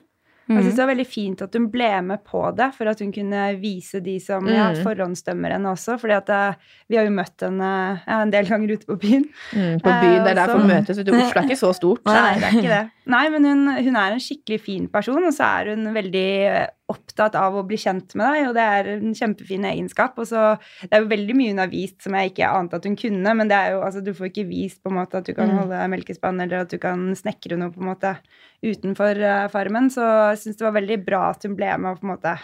Jeg 0.50 0.62
synes 0.64 0.74
det 0.76 0.82
var 0.84 0.90
veldig 0.94 1.06
fint 1.06 1.42
at 1.42 1.54
hun 1.54 1.68
ble 1.70 1.90
med 2.02 2.24
på 2.26 2.40
det, 2.58 2.66
for 2.74 2.90
at 2.90 2.98
hun 2.98 3.12
kunne 3.12 3.42
vise 3.60 4.00
de 4.02 4.16
som 4.20 4.46
ja, 4.50 4.70
Mm. 4.72 4.82
forhåndsdømmer 4.82 5.52
henne 5.56 5.70
også. 5.70 5.98
fordi 6.00 6.12
at 6.16 6.28
eh, 6.30 6.54
vi 6.90 6.96
har 6.96 7.04
jo 7.06 7.10
møtt 7.14 7.40
henne 7.46 7.70
ja, 8.06 8.20
en 8.22 8.30
del 8.34 8.46
ganger 8.50 8.72
ute 8.74 8.86
på 8.86 8.96
byen. 8.98 9.24
Mm, 9.54 9.78
på 9.80 9.90
byen, 10.02 10.24
det 10.24 10.30
er 10.32 10.40
derfor 10.40 10.58
så- 10.58 10.66
vi 10.66 10.72
møtes. 10.74 10.96
Vet 10.98 11.06
du, 11.06 11.12
Oslo 11.14 11.40
er 11.40 11.46
ikke 11.48 11.60
så 11.62 11.72
stort. 11.74 12.04
Nei, 12.06 12.34
det 12.34 12.44
er 12.44 12.58
ikke 12.58 12.74
det. 12.74 12.90
Nei, 13.06 13.28
men 13.30 13.44
hun, 13.44 13.66
hun 13.84 13.96
er 13.96 14.12
en 14.12 14.20
skikkelig 14.20 14.60
fin 14.60 14.88
person, 14.88 15.22
og 15.24 15.32
så 15.32 15.44
er 15.60 15.74
hun 15.74 15.86
veldig 15.94 16.26
eh, 16.50 16.66
opptatt 16.90 17.36
av 17.38 17.54
å 17.56 17.64
bli 17.66 17.78
kjent 17.80 18.12
med 18.18 18.26
deg, 18.26 18.48
og 18.50 18.56
det 18.58 18.66
er 18.76 18.90
en 18.96 19.14
kjempefin 19.16 19.64
egenskap. 19.70 20.18
Og 20.18 20.28
så 20.28 20.44
Det 20.82 20.90
er 20.92 21.04
jo 21.04 21.10
veldig 21.14 21.36
mye 21.38 21.54
hun 21.54 21.62
har 21.62 21.70
vist 21.72 22.02
som 22.04 22.14
jeg 22.18 22.32
ikke 22.32 22.50
ante 22.50 22.76
at 22.80 22.86
hun 22.88 22.96
kunne, 22.98 23.34
men 23.38 23.48
det 23.50 23.56
er 23.56 23.74
jo, 23.76 23.80
altså, 23.86 24.02
du 24.04 24.12
får 24.16 24.30
ikke 24.30 24.48
vist 24.50 24.82
på 24.82 24.90
en 24.92 24.98
måte 25.00 25.18
at 25.20 25.26
du 25.26 25.34
kan 25.34 25.50
Mm. 25.50 25.58
holde 25.62 25.88
melkespann, 25.94 26.40
eller 26.42 26.64
at 26.66 26.70
du 26.70 26.78
kan 26.78 27.10
snekre 27.14 27.56
noe 27.58 27.70
på 27.72 27.80
en 27.82 27.90
måte 27.94 28.16
utenfor 28.62 29.18
uh, 29.24 29.48
farmen. 29.48 29.90
Så 29.90 30.04
jeg 30.04 30.40
syns 30.44 30.58
det 30.60 30.66
var 30.68 30.76
veldig 30.80 31.04
bra 31.06 31.30
at 31.30 31.44
hun 31.46 31.56
ble 31.56 31.70
med 31.78 31.92
og 31.94 32.00
på 32.00 32.08
en 32.08 32.14
måte 32.16 32.38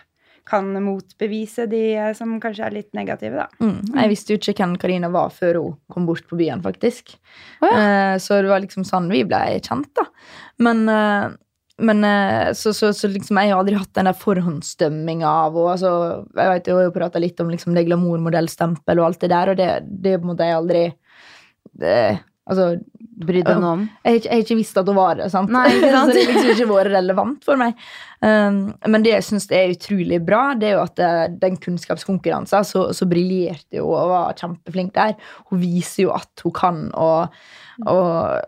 kan 0.46 0.68
motbevise 0.78 1.64
de 1.66 1.80
eh, 1.98 2.12
som 2.14 2.36
kanskje 2.38 2.62
er 2.68 2.74
litt 2.76 2.92
negative, 2.94 3.34
da. 3.34 3.48
Mm. 3.58 3.80
Jeg 3.96 4.10
visste 4.12 4.30
jo 4.30 4.38
ikke 4.38 4.54
hvem 4.60 4.76
Karina 4.78 5.08
var 5.10 5.32
før 5.34 5.58
hun 5.58 5.72
kom 5.90 6.06
bort 6.06 6.22
på 6.30 6.38
byen, 6.38 6.62
faktisk. 6.62 7.16
Oh, 7.58 7.66
ja. 7.66 7.80
uh, 8.14 8.18
så 8.22 8.38
det 8.44 8.52
var 8.52 8.62
liksom 8.62 8.86
sånn 8.86 9.10
vi 9.10 9.24
ble 9.26 9.40
kjent, 9.58 9.90
da. 9.98 10.04
Men, 10.62 10.84
men 11.78 12.04
eh, 12.08 12.52
så, 12.56 12.72
så, 12.72 12.92
så 12.96 13.08
liksom 13.12 13.36
jeg 13.40 13.52
har 13.52 13.60
aldri 13.60 13.76
hatt 13.76 13.92
den 13.98 14.08
der 14.08 14.16
forhåndsdømminga 14.16 15.28
av 15.28 15.58
og 15.60 15.72
altså, 15.74 15.90
Jeg 16.32 16.52
vet 16.52 16.70
jo, 16.70 16.72
jeg 16.72 16.78
har 16.78 16.86
jo 16.88 16.94
prata 16.94 17.20
litt 17.20 17.42
om 17.44 17.50
liksom 17.52 17.76
det 17.76 17.84
glamourmodellstempel 17.88 19.02
og 19.02 19.10
alt 19.10 19.20
det 19.24 19.32
der, 19.34 19.52
og 19.52 19.60
det, 19.60 19.68
det 20.06 20.16
på 20.22 20.38
jeg 20.40 20.56
aldri 20.56 20.86
det, 21.76 21.98
Altså, 22.46 22.76
Bryr 23.16 23.42
deg 23.46 23.62
noe 23.62 23.72
om? 23.78 23.84
jeg 24.04 24.12
har 24.12 24.18
ikke, 24.20 24.28
jeg 24.28 24.36
har 24.36 24.44
ikke 24.44 24.58
visst 24.60 24.78
at 24.80 24.90
hun 24.90 24.98
var 24.98 25.16
det. 25.18 25.30
sant? 25.32 25.52
Nei, 25.52 25.64
ikke 25.72 25.92
sant? 25.96 26.12
så 26.12 26.16
det 26.16 26.24
har 26.26 26.32
liksom 26.34 26.52
ikke 26.54 26.68
vært 26.70 26.92
relevant 26.94 27.48
for 27.48 27.60
meg. 27.60 27.86
Um, 28.24 28.60
men 28.88 29.04
det 29.04 29.12
jeg 29.12 29.26
syns 29.26 29.48
er 29.52 29.74
utrolig 29.74 30.22
bra, 30.24 30.42
det 30.56 30.70
er 30.70 30.78
jo 30.78 30.84
at 30.86 31.00
eh, 31.04 31.26
den 31.36 31.58
kunnskapskonkurransen 31.60 32.64
så, 32.64 32.86
så 32.96 33.08
briljerte 33.08 33.76
jo 33.76 33.90
og 33.90 34.12
var 34.12 34.38
kjempeflink 34.40 34.94
der. 34.96 35.16
Hun 35.50 35.60
viser 35.60 36.06
jo 36.06 36.14
at 36.16 36.44
hun 36.44 36.54
kan, 36.56 36.78
og, 36.96 37.34
og 37.84 38.06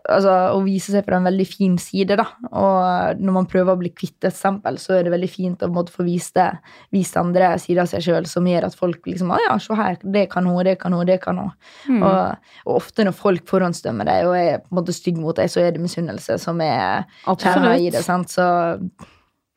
altså, 0.09 0.33
hun 0.55 0.65
viser 0.65 0.97
seg 0.97 1.05
fra 1.05 1.19
en 1.19 1.29
veldig 1.29 1.45
fin 1.49 1.77
side. 1.81 2.17
da. 2.17 2.25
Og 2.49 3.21
når 3.21 3.37
man 3.41 3.49
prøver 3.49 3.75
å 3.75 3.81
bli 3.81 3.93
kvitt 3.93 4.25
et 4.25 4.37
stempel, 4.37 4.79
så 4.81 4.97
er 4.97 5.05
det 5.05 5.13
veldig 5.13 5.31
fint 5.33 5.65
å 5.65 5.69
måtte 5.69 5.89
måte 5.89 5.95
få 5.95 6.05
vist 6.07 6.35
det, 6.35 6.49
vist 6.91 7.17
andre 7.17 7.57
sider 7.59 7.83
av 7.83 7.89
seg 7.91 8.03
sjøl 8.05 8.27
som 8.29 8.47
gjør 8.47 8.67
at 8.69 8.77
folk 8.77 9.05
liksom 9.07 9.31
ah, 9.31 9.41
ja, 9.47 9.57
se 9.59 9.75
her, 9.77 9.97
det 10.03 10.29
kan 10.31 10.45
hun, 10.45 10.63
det 10.65 10.77
kan 10.79 10.93
hun, 10.93 11.05
det 11.07 11.19
kan 11.23 11.37
hun. 11.37 11.51
Mm. 11.87 12.03
Og, 12.03 12.49
og 12.65 12.75
ofte 12.79 13.05
når 13.05 13.17
folk 13.17 13.47
forhåndsdømmer 13.49 14.09
deg 14.09 14.29
og 14.29 14.58
er 14.59 14.65
på 14.67 14.73
en 14.73 14.79
måte 14.81 14.95
stygg 14.95 15.17
mot 15.21 15.35
deg, 15.39 15.49
så 15.51 15.63
er 15.63 15.73
det 15.75 15.81
misunnelse 15.83 16.37
som 16.41 16.61
er 16.63 17.07
kjerna 17.25 17.73
i 17.79 17.89
det. 17.93 18.03
sant? 18.05 18.29
Så 18.33 18.45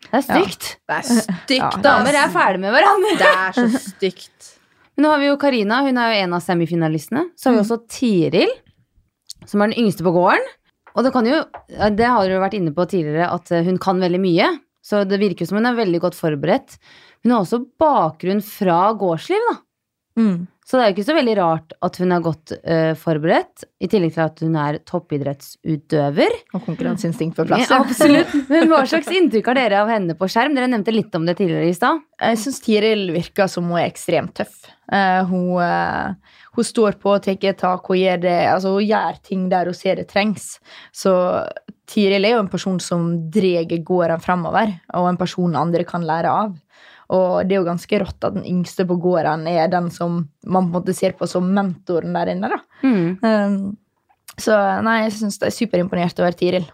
Det 0.09 0.19
er 0.23 0.25
stygt. 0.27 0.71
Det 0.89 0.97
er 0.99 1.07
stygt, 1.43 1.61
Ja. 1.61 1.71
Damer 1.85 2.19
er 2.25 2.33
ferdig 2.35 2.63
med 2.65 2.75
hverandre. 2.75 3.13
Det 3.23 3.31
er 3.31 3.59
så 3.61 3.85
stygt. 3.91 4.51
Men 4.97 5.07
nå 5.07 5.13
har 5.15 5.23
vi 5.23 5.29
jo 5.31 5.37
Karina, 5.41 5.83
hun 5.87 5.99
er 6.01 6.11
jo 6.13 6.25
en 6.27 6.35
av 6.37 6.43
semifinalistene. 6.45 7.29
Så 7.39 7.49
har 7.49 7.55
vi 7.57 7.63
også 7.63 7.79
Tiril, 7.89 8.51
som 9.49 9.63
er 9.65 9.71
den 9.73 9.79
yngste 9.87 10.05
på 10.05 10.13
gården. 10.15 10.45
Og 10.93 11.07
det 11.07 11.13
kan 11.15 11.25
jo, 11.25 11.39
det 11.73 12.05
har 12.05 12.21
dere 12.27 12.35
jo 12.37 12.43
vært 12.43 12.59
inne 12.59 12.75
på 12.77 12.85
tidligere, 12.91 13.31
at 13.33 13.49
hun 13.65 13.79
kan 13.81 14.03
veldig 14.03 14.21
mye. 14.21 14.51
Så 14.85 15.05
det 15.09 15.17
virker 15.23 15.49
som 15.49 15.57
hun 15.57 15.69
er 15.71 15.79
veldig 15.79 16.01
godt 16.03 16.19
forberedt. 16.19 16.75
Hun 17.25 17.33
har 17.33 17.45
også 17.47 17.63
bakgrunn 17.81 18.43
fra 18.45 18.81
gårdsliv, 18.99 19.47
da. 19.49 19.55
mm. 20.21 20.35
Så 20.73 20.79
det 20.79 20.85
er 20.87 20.89
jo 20.89 20.95
ikke 20.95 21.05
så 21.05 21.15
veldig 21.19 21.33
rart 21.37 21.75
at 21.85 21.97
hun 22.01 22.15
er 22.17 22.23
godt 22.25 22.53
uh, 22.57 22.93
forberedt, 22.97 23.67
i 23.85 23.89
tillegg 23.93 24.15
til 24.15 24.23
at 24.25 24.39
hun 24.41 24.55
er 24.57 24.79
toppidrettsutøver. 24.89 26.37
Og 26.57 26.63
konkurranseinstinkt 26.65 27.37
på 27.37 27.45
plass. 27.51 27.67
Ja, 27.69 27.83
absolutt. 27.85 28.33
Men 28.49 28.71
hva 28.71 28.79
slags 28.89 29.11
inntrykk 29.13 29.51
har 29.51 29.61
dere 29.61 29.83
av 29.83 29.93
henne 29.93 30.17
på 30.17 30.31
skjerm? 30.33 30.57
Dere 30.57 30.71
nevnte 30.73 30.95
litt 30.97 31.13
om 31.19 31.29
det 31.29 31.35
tidligere 31.43 31.69
i 31.69 31.77
stad. 31.77 32.01
Jeg 32.25 32.41
syns 32.41 32.63
Tiril 32.65 33.05
virker 33.13 33.53
som 33.53 33.69
hun 33.69 33.83
er 33.83 33.91
ekstremt 33.91 34.33
tøff. 34.41 34.63
Uh, 34.89 35.21
hun, 35.29 35.45
uh, 35.61 36.41
hun 36.57 36.69
står 36.71 36.97
på 37.05 37.19
og 37.19 37.29
tar 37.29 37.53
tak. 37.61 37.93
Hun 37.93 38.01
gjør, 38.01 38.25
det, 38.25 38.39
altså, 38.55 38.73
hun 38.79 38.89
gjør 38.89 39.21
ting 39.29 39.45
der 39.53 39.69
hun 39.69 39.77
ser 39.77 40.01
det 40.01 40.09
trengs. 40.09 40.55
Så 40.89 41.13
Tiril 41.93 42.25
er 42.25 42.39
jo 42.39 42.47
en 42.47 42.49
person 42.49 42.81
som 42.81 43.13
drar 43.29 43.69
gården 43.69 44.25
fremover, 44.25 44.73
og 44.97 45.13
en 45.13 45.21
person 45.21 45.61
andre 45.61 45.85
kan 45.85 46.09
lære 46.09 46.33
av. 46.33 46.57
Og 47.13 47.43
det 47.47 47.57
er 47.57 47.61
jo 47.61 47.69
ganske 47.69 48.01
rått 48.03 48.27
at 48.29 48.37
den 48.37 48.47
yngste 48.49 48.87
på 48.89 48.97
gården 49.03 49.47
er 49.51 49.71
den 49.73 49.91
som 49.93 50.23
man 50.47 50.69
på 50.71 50.79
en 50.79 50.79
måte 50.79 50.97
ser 50.97 51.17
på 51.19 51.29
som 51.29 51.49
mentoren 51.55 52.15
der 52.17 52.33
inne. 52.35 52.53
da. 52.53 52.61
Mm. 52.87 53.19
Um, 53.23 53.57
så 54.41 54.57
nei, 54.85 55.03
jeg 55.05 55.17
syns 55.19 55.41
det 55.43 55.51
er 55.51 55.57
superimponert 55.57 56.23
over 56.23 56.37
Tiril. 56.37 56.69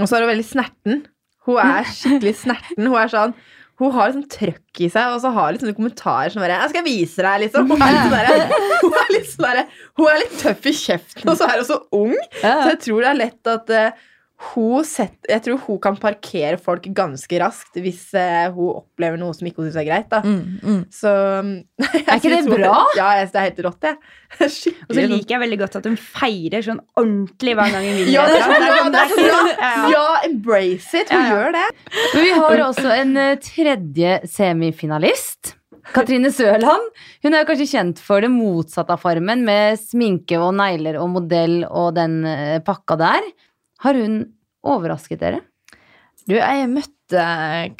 Og 0.00 0.08
så 0.08 0.16
er 0.16 0.24
hun 0.24 0.32
veldig 0.32 0.48
snerten. 0.48 1.02
Hun 1.48 1.58
er 1.60 1.88
skikkelig 1.88 2.36
snerten. 2.44 2.86
Hun 2.86 3.00
er 3.00 3.12
sånn 3.12 3.34
hun 3.80 3.94
har 3.94 4.10
liksom 4.10 4.26
trøkk 4.28 4.80
i 4.84 4.90
seg, 4.92 5.14
og 5.14 5.22
så 5.22 5.30
har 5.32 5.54
litt 5.54 5.62
sånne 5.64 5.76
kommentarer 5.78 6.32
som 6.32 6.42
bare 6.44 6.58
'Jeg 6.58 6.72
skal 6.72 6.84
vise 6.84 7.22
deg', 7.24 7.40
liksom. 7.46 7.70
Hun 7.70 7.80
er 7.80 7.94
litt, 7.94 8.10
sånn 8.12 8.50
hun 8.82 8.96
er 9.00 9.12
litt, 9.14 9.30
sånn 9.30 9.60
hun 9.96 10.10
er 10.10 10.18
litt 10.20 10.34
tøff 10.42 10.66
i 10.68 10.74
kjeften, 10.76 11.24
og 11.24 11.38
så 11.38 11.48
er 11.48 11.56
hun 11.56 11.64
så 11.64 11.78
ung. 11.96 12.16
Så 12.42 12.68
jeg 12.74 12.80
tror 12.84 13.00
det 13.00 13.08
er 13.10 13.20
lett 13.22 13.52
at 13.54 13.72
eh, 13.72 14.02
hun 14.40 14.84
sett, 14.88 15.18
Jeg 15.28 15.42
tror 15.44 15.58
hun 15.66 15.78
kan 15.84 15.96
parkere 16.00 16.56
folk 16.56 16.86
ganske 16.96 17.38
raskt 17.42 17.74
hvis 17.76 18.06
eh, 18.16 18.46
hun 18.54 18.70
opplever 18.80 19.18
noe 19.20 19.34
som 19.36 19.44
ikke 19.46 19.60
hun 19.60 19.66
syns 19.68 19.76
er 19.82 19.84
greit. 19.84 20.06
da. 20.08 20.22
Mm, 20.24 20.56
mm. 20.64 20.78
Så 20.96 21.10
Er 21.84 22.14
ikke 22.16 22.30
det 22.32 22.38
bra? 22.48 22.70
hun-? 22.78 22.96
Ja, 22.96 23.10
jeg 23.18 23.28
synes 23.28 23.34
det 23.34 23.40
er 23.42 23.46
helt 23.50 23.60
rått, 23.66 23.84
jeg. 23.84 23.98
Og 24.40 24.54
så 24.56 24.96
sånn- 24.96 25.12
liker 25.12 25.34
jeg 25.36 25.42
veldig 25.44 25.58
godt 25.60 25.76
at 25.82 25.88
hun 25.90 25.98
feirer 26.00 26.64
sånn 26.64 26.80
ordentlig 26.96 27.54
hver 27.58 27.74
gang 27.76 27.84
hun 27.90 27.98
vil. 28.00 28.12
Ja, 28.14 28.24
det 28.30 28.40
er 28.40 28.56
Ja! 28.64 28.88
Det 28.90 29.02
er 29.04 29.12
så 29.12 29.26
bra! 29.28 29.70
Ja, 29.94 30.04
embrace 30.30 31.02
it! 31.04 31.12
Hun 31.12 31.20
Ja, 31.20 31.26
ja. 31.26 31.36
gjør 31.36 31.56
det. 31.58 31.66
Men 32.14 32.24
vi 32.24 32.32
har 32.40 32.64
også 32.70 32.94
en 32.96 33.16
eh, 33.20 33.34
tredje 33.44 34.16
semifinalist. 34.38 35.54
Katrine 35.90 36.28
Sørland. 36.32 36.88
Hun 37.24 37.34
er 37.34 37.42
jo 37.42 37.48
kanskje 37.48 37.68
kjent 37.72 38.00
for 38.04 38.22
det 38.22 38.28
motsatte 38.30 38.94
av 38.94 39.00
Farmen, 39.02 39.40
med 39.44 39.78
sminke 39.80 40.38
og 40.38 40.52
negler 40.58 40.98
og 41.00 41.08
modell 41.16 41.60
og 41.66 41.94
den 41.96 42.20
eh, 42.28 42.58
pakka 42.64 42.96
der. 43.00 43.30
Har 43.84 43.96
hun 43.96 44.22
overrasket 44.66 45.22
dere? 45.22 45.40
Du, 46.28 46.36
jeg 46.36 46.70
møtte 46.70 47.26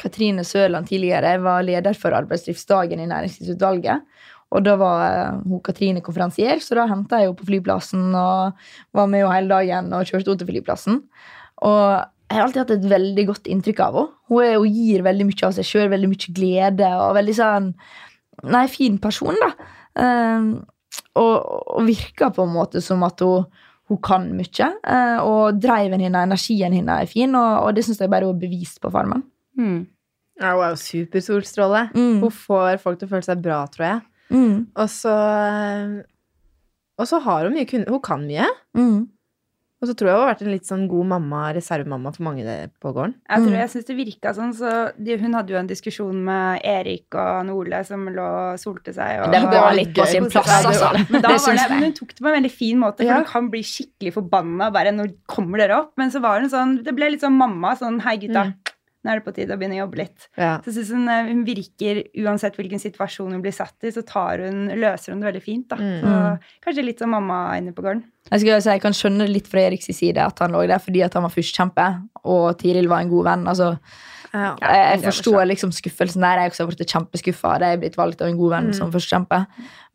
Katrine 0.01 0.43
Sørland 0.47 0.89
tidligere. 0.89 1.35
Jeg 1.35 1.43
var 1.45 1.65
leder 1.65 1.97
for 1.97 2.15
arbeidsdriftsdagen 2.17 2.99
i 3.03 3.09
Næringslivsutvalget. 3.09 4.07
Og 4.51 4.63
da 4.65 4.75
var 4.79 5.03
eh, 5.07 5.43
hun 5.47 5.61
Katrine 5.63 6.01
konferansier, 6.03 6.59
så 6.59 6.75
da 6.75 6.87
henta 6.89 7.21
jeg 7.21 7.29
henne 7.29 7.39
på 7.39 7.47
flyplassen 7.47 8.09
og 8.11 8.57
var 8.97 9.07
med 9.07 9.23
henne 9.23 9.35
hele 9.37 9.53
dagen 9.53 9.93
og 9.95 10.09
kjørte 10.09 10.27
henne 10.33 10.41
til 10.41 10.49
flyplassen. 10.49 10.97
Og 11.69 11.85
jeg 12.31 12.39
har 12.39 12.47
alltid 12.47 12.61
hatt 12.63 12.75
et 12.75 12.89
veldig 12.91 13.25
godt 13.29 13.47
inntrykk 13.51 13.83
av 13.85 13.99
henne. 13.99 14.17
Hun, 14.31 14.43
er, 14.43 14.57
hun 14.59 14.75
gir 14.75 15.05
veldig 15.07 15.29
mye 15.29 15.47
av 15.47 15.55
seg 15.55 15.67
sjøl, 15.67 15.89
veldig 15.91 16.11
mye 16.11 16.35
glede 16.35 16.93
og 16.97 17.17
veldig 17.19 17.37
sånn 17.37 17.75
Nei, 18.41 18.63
fin 18.71 18.95
person, 18.97 19.35
da. 19.37 19.49
Um, 20.01 20.45
og, 21.19 21.33
og 21.75 21.83
virker 21.85 22.31
på 22.33 22.47
en 22.47 22.55
måte 22.55 22.81
som 22.81 23.03
at 23.05 23.21
hun, 23.21 23.43
hun 23.91 23.99
kan 24.03 24.29
mye. 24.37 24.67
eh, 24.87 25.17
og 25.27 25.59
driven 25.61 25.99
hennes, 25.99 26.23
energien 26.23 26.73
hennes 26.79 27.03
er 27.03 27.09
fin, 27.11 27.35
og, 27.35 27.65
og 27.67 27.75
det 27.75 27.83
syns 27.85 27.99
jeg 27.99 28.09
bare 28.11 28.25
hun 28.29 28.37
har 28.37 28.41
bevist 28.45 28.79
på 28.81 28.91
Farmen. 28.93 29.25
Mm. 29.59 29.81
Ja, 30.39 30.53
hun 30.55 30.63
er 30.63 30.71
jo 30.71 30.79
supersolstråle. 30.79 31.81
Mm. 31.93 32.21
Hun 32.23 32.31
får 32.33 32.79
folk 32.81 32.97
til 33.01 33.09
å 33.09 33.11
føle 33.11 33.27
seg 33.27 33.43
bra, 33.43 33.59
tror 33.73 33.85
jeg. 33.89 34.01
Mm. 34.31 34.55
Og 34.79 34.87
så 34.89 35.15
Og 37.01 37.07
så 37.09 37.19
har 37.25 37.45
hun 37.47 37.55
mye 37.57 37.67
kunder. 37.67 37.91
Hun 37.91 38.01
kan 38.05 38.23
mye. 38.27 38.47
Mm. 38.77 39.07
Og 39.81 39.87
så 39.89 39.95
tror 39.97 40.07
jeg 40.11 40.13
hun 40.13 40.21
har 40.21 40.35
vært 40.35 40.41
en 40.45 40.51
litt 40.53 40.67
sånn 40.69 40.83
god 40.87 41.07
mamma, 41.09 41.39
reservemamma 41.57 42.11
for 42.13 42.21
mange 42.27 42.43
det- 42.45 42.69
på 42.79 42.93
gården. 42.93 43.15
Jeg 43.27 43.37
tror 43.39 43.49
Mm. 43.49 43.59
jeg 43.61 43.69
synes 43.71 43.85
det 43.85 43.95
virka 43.97 44.33
sånn, 44.37 44.53
så 44.53 44.91
de, 45.03 45.17
Hun 45.17 45.33
hadde 45.33 45.49
jo 45.49 45.57
en 45.57 45.67
diskusjon 45.67 46.13
med 46.23 46.61
Erik 46.63 47.15
og 47.15 47.49
Ole 47.49 47.83
som 47.83 48.05
lå 48.05 48.21
og 48.53 48.59
solte 48.59 48.93
seg. 48.93 49.25
Og, 49.25 49.31
Det 49.31 49.41
var 49.41 49.73
litt 49.73 49.93
på 49.95 50.05
sin 50.05 50.29
plass, 50.29 50.65
altså. 50.65 50.93
Men, 51.09 51.21
da 51.21 51.29
var 51.29 51.53
det, 51.55 51.69
men 51.71 51.83
hun 51.83 51.93
tok 51.93 52.09
det 52.09 52.21
på 52.21 52.27
en 52.27 52.43
veldig 52.43 52.51
fin 52.51 52.77
måte, 52.77 52.97
for 52.97 53.03
Ja. 53.05 53.19
du 53.19 53.25
kan 53.25 53.49
bli 53.49 53.61
skikkelig 53.63 54.13
forbanna 54.13 54.71
bare 54.71 54.91
når 54.91 55.13
kommer 55.27 55.57
dere 55.57 55.77
opp. 55.79 55.91
Men 55.97 56.11
så 56.11 56.21
var 56.21 56.39
hun 56.41 56.49
sånn 56.49 56.83
Det 56.83 56.95
ble 56.95 57.09
litt 57.09 57.21
sånn 57.21 57.33
mamma. 57.37 57.75
Sånn 57.75 57.99
Hei, 58.01 58.17
gutta. 58.17 58.45
Mm. 58.45 58.53
Nå 59.03 59.09
er 59.11 59.17
det 59.17 59.25
på 59.25 59.33
tide 59.33 59.55
å 59.55 59.57
begynne 59.57 59.79
å 59.79 59.81
jobbe 59.87 59.97
litt. 59.97 60.27
Ja. 60.37 60.59
Så 60.61 60.69
jeg 60.69 60.75
synes 60.85 60.91
hun, 60.93 61.07
eh, 61.09 61.23
hun 61.31 61.43
virker, 61.47 62.03
uansett 62.21 62.55
hvilken 62.59 62.79
situasjon 62.83 63.31
hun 63.33 63.41
blir 63.41 63.55
satt 63.55 63.73
i, 63.83 63.89
så 63.95 64.03
tar 64.05 64.37
hun, 64.45 64.67
løser 64.77 65.13
hun 65.15 65.21
det 65.23 65.31
veldig 65.31 65.41
fint. 65.43 65.67
da. 65.73 65.75
Mm. 65.81 66.01
Så, 66.05 66.61
kanskje 66.67 66.85
litt 66.85 66.99
som 67.01 67.09
mamma 67.09 67.57
inne 67.57 67.73
på 67.73 67.81
gården. 67.81 68.03
Jeg, 68.29 68.39
skulle 68.43 68.61
si, 68.61 68.69
jeg 68.69 68.81
kan 68.83 68.93
skjønne 68.93 69.25
det 69.25 69.33
litt 69.33 69.47
fra 69.49 69.63
Eriks 69.65 69.89
side 69.97 70.21
at 70.21 70.39
han 70.39 70.51
lå 70.53 70.67
der 70.69 70.77
fordi 70.79 71.01
at 71.03 71.13
han 71.17 71.23
var 71.25 71.33
førstekjempe, 71.33 71.87
og 72.29 72.57
Tiril 72.61 72.87
var 72.87 73.01
en 73.01 73.09
god 73.09 73.25
venn. 73.31 73.47
altså 73.49 73.77
Ja. 74.31 74.55
Jeg, 74.61 75.01
jeg 75.01 75.01
forstår 75.09 75.43
liksom 75.49 75.71
skuffelsen 75.75 76.21
der. 76.23 76.37
Jeg 76.39 76.43
har 76.45 76.53
også 76.53 76.67
blitt 76.69 76.87
kjempeskuffa. 76.93 77.57
Jeg 77.59 77.73
er 77.75 77.81
blitt 77.81 77.97
valgt 77.99 78.21
av 78.21 78.29
en 78.29 78.37
god 78.37 78.51
venn 78.53 78.67
Mm. 78.69 78.73
som 78.77 78.91
førstekjempe. 78.93 79.45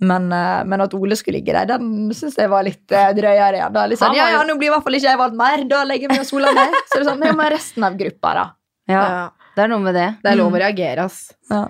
Men, 0.01 0.27
eh, 0.33 0.65
men 0.65 0.81
at 0.85 0.93
Ole 0.93 1.17
skulle 1.17 1.39
ligge 1.39 1.55
der, 1.57 1.65
den 1.79 2.11
syns 2.13 2.37
jeg 2.37 2.51
var 2.51 2.63
litt 2.67 2.85
uh, 2.93 3.15
drøyere. 3.17 3.57
Ja, 3.63 3.69
Da, 3.71 3.87
sånn, 3.97 4.15
ja, 4.15 4.29
ja, 4.35 4.43
nå 4.45 4.59
blir 4.59 4.69
i 4.69 4.75
hvert 4.75 4.85
fall 4.85 4.93
ikke 4.99 5.09
jeg 5.09 5.19
valgt 5.23 5.39
mer. 5.39 5.65
Da 5.65 5.85
legger 5.85 6.13
vi 6.13 6.19
oss 6.21 6.29
Sola 6.35 6.53
ned. 6.53 6.75
Så 6.91 6.99
det 6.99 7.07
er 7.07 7.11
sånn, 7.15 7.37
med 7.37 7.53
resten 7.55 7.85
av 7.89 7.97
gruppa, 7.97 8.35
da. 8.35 8.45
Ja, 8.89 9.03
Ja. 9.03 9.31
det 9.57 9.65
er 9.65 9.69
noe 9.69 9.81
med 9.83 9.95
det. 9.95 10.09
Det 10.23 10.31
er 10.33 10.37
lov 10.37 10.53
å 10.53 10.59
reagere, 10.63 11.05
ass. 11.05 11.33
Ja. 11.51 11.67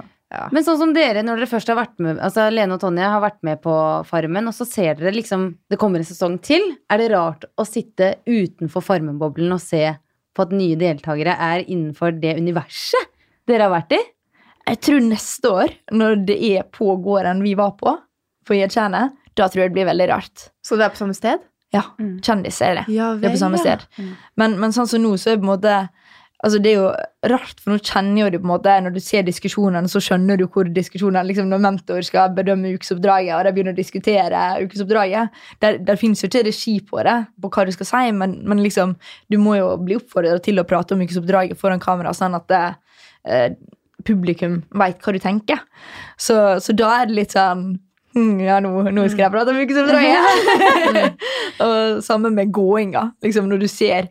Men 0.52 0.64
sånn 0.66 0.76
som 0.78 0.92
dere, 0.92 1.22
når 1.22 1.36
dere 1.38 1.46
først 1.46 1.68
har 1.70 1.76
vært 1.78 2.00
med 2.02 2.18
Altså 2.18 2.50
Lene 2.52 2.74
og 2.74 2.80
Tonje 2.82 3.06
har 3.08 3.20
vært 3.22 3.38
med 3.46 3.60
på 3.62 4.04
Farmen, 4.04 4.48
og 4.50 4.52
så 4.52 4.66
ser 4.66 4.96
dere 4.98 5.12
liksom 5.14 5.56
Det 5.70 5.78
kommer 5.78 5.98
en 6.02 6.04
sesong 6.04 6.40
til. 6.42 6.76
Er 6.90 6.98
det 6.98 7.12
rart 7.12 7.44
å 7.56 7.64
sitte 7.64 8.16
utenfor 8.26 8.82
Farmen-boblen 8.82 9.52
og 9.54 9.60
se 9.62 9.96
på 10.34 10.42
at 10.42 10.50
nye 10.52 10.74
deltakere 10.76 11.36
er 11.38 11.62
innenfor 11.64 12.18
det 12.20 12.34
universet 12.42 13.06
dere 13.46 13.62
har 13.68 13.70
vært 13.80 13.92
i? 13.96 14.02
Jeg 14.66 14.80
tror 14.82 15.00
neste 15.06 15.44
år, 15.48 15.70
når 15.94 16.26
det 16.26 16.36
er 16.58 16.62
på 16.74 16.90
gården 17.00 17.40
vi 17.46 17.54
var 17.54 17.70
på, 17.78 17.94
på 18.44 18.54
Gjedtjernet, 18.58 19.12
da 19.36 19.46
tror 19.46 19.62
jeg 19.62 19.70
det 19.70 19.74
blir 19.78 19.86
veldig 19.86 20.08
rart. 20.10 20.48
Så 20.60 20.76
det 20.76 20.84
er 20.88 20.90
på 20.90 20.98
samme 21.04 21.14
sted? 21.14 21.38
Ja, 21.72 21.82
Mm. 22.00 22.20
kjendis 22.20 22.60
er 22.62 22.74
det. 22.80 22.84
Ja 22.94 23.14
Det 23.14 23.24
er 23.30 23.30
på 23.34 23.38
samme 23.38 23.58
sted. 23.58 23.86
Mm. 23.98 24.16
Men, 24.36 24.58
men 24.60 24.70
sånn 24.72 24.88
som 24.88 25.00
nå, 25.02 25.14
så 25.18 25.30
er 25.30 25.36
det 25.36 25.42
på 25.44 25.46
en 25.46 25.54
måte 25.54 25.88
Altså 26.44 26.58
Det 26.60 26.72
er 26.72 26.76
jo 26.76 26.88
rart, 27.32 27.60
for 27.62 27.72
nå 27.72 27.78
kjenner 27.80 28.20
jo 28.20 28.28
du 28.34 28.38
på 28.38 28.44
en 28.44 28.50
måte 28.50 28.74
Når 28.84 28.92
du 28.92 29.00
ser 29.00 29.24
diskusjonene, 29.24 29.88
så 29.88 30.02
skjønner 30.04 30.36
du 30.36 30.44
hvor 30.52 30.68
diskusjonene 30.68 31.24
liksom 31.30 31.48
Når 31.48 31.62
mentor 31.64 32.02
skal 32.04 32.34
bedømme 32.36 32.74
ukesoppdraget, 32.76 33.32
og 33.38 33.46
de 33.46 33.54
begynner 33.56 33.76
å 33.76 33.78
diskutere 33.78 34.42
ukesoppdraget 34.66 35.40
Der, 35.64 35.78
der 35.80 36.00
finnes 36.00 36.20
jo 36.20 36.28
ikke 36.28 36.44
regi 36.50 36.76
på 36.84 37.00
det, 37.06 37.16
på 37.40 37.52
hva 37.54 37.64
du 37.64 37.72
skal 37.76 37.88
si, 37.88 38.04
men, 38.12 38.36
men 38.44 38.60
liksom 38.60 38.96
du 39.32 39.38
må 39.40 39.56
jo 39.56 39.72
bli 39.80 39.96
oppfordret 39.96 40.44
til 40.44 40.60
å 40.60 40.66
prate 40.68 40.94
om 40.94 41.02
ukesoppdraget 41.02 41.58
foran 41.58 41.80
kamera, 41.82 42.12
sånn 42.16 42.36
at 42.36 42.46
det, 42.52 42.62
eh, 43.26 43.48
publikum 44.06 44.60
veit 44.76 45.02
hva 45.02 45.14
du 45.14 45.18
tenker. 45.22 45.60
Så, 46.20 46.36
så 46.62 46.74
da 46.76 46.92
er 47.00 47.08
det 47.08 47.18
litt 47.18 47.34
sånn 47.34 47.64
hm, 48.16 48.40
ja, 48.44 48.60
nå, 48.64 48.72
nå 48.94 49.06
skal 49.12 49.26
jeg 49.26 49.34
prate 49.34 49.52
om 49.52 49.60
ukesoppdraget. 49.60 50.22
og 51.66 52.02
sammen 52.06 52.36
med 52.36 52.52
gåinga. 52.54 53.10
Liksom 53.24 53.50
når 53.50 53.64
du 53.64 53.68
ser 53.70 54.10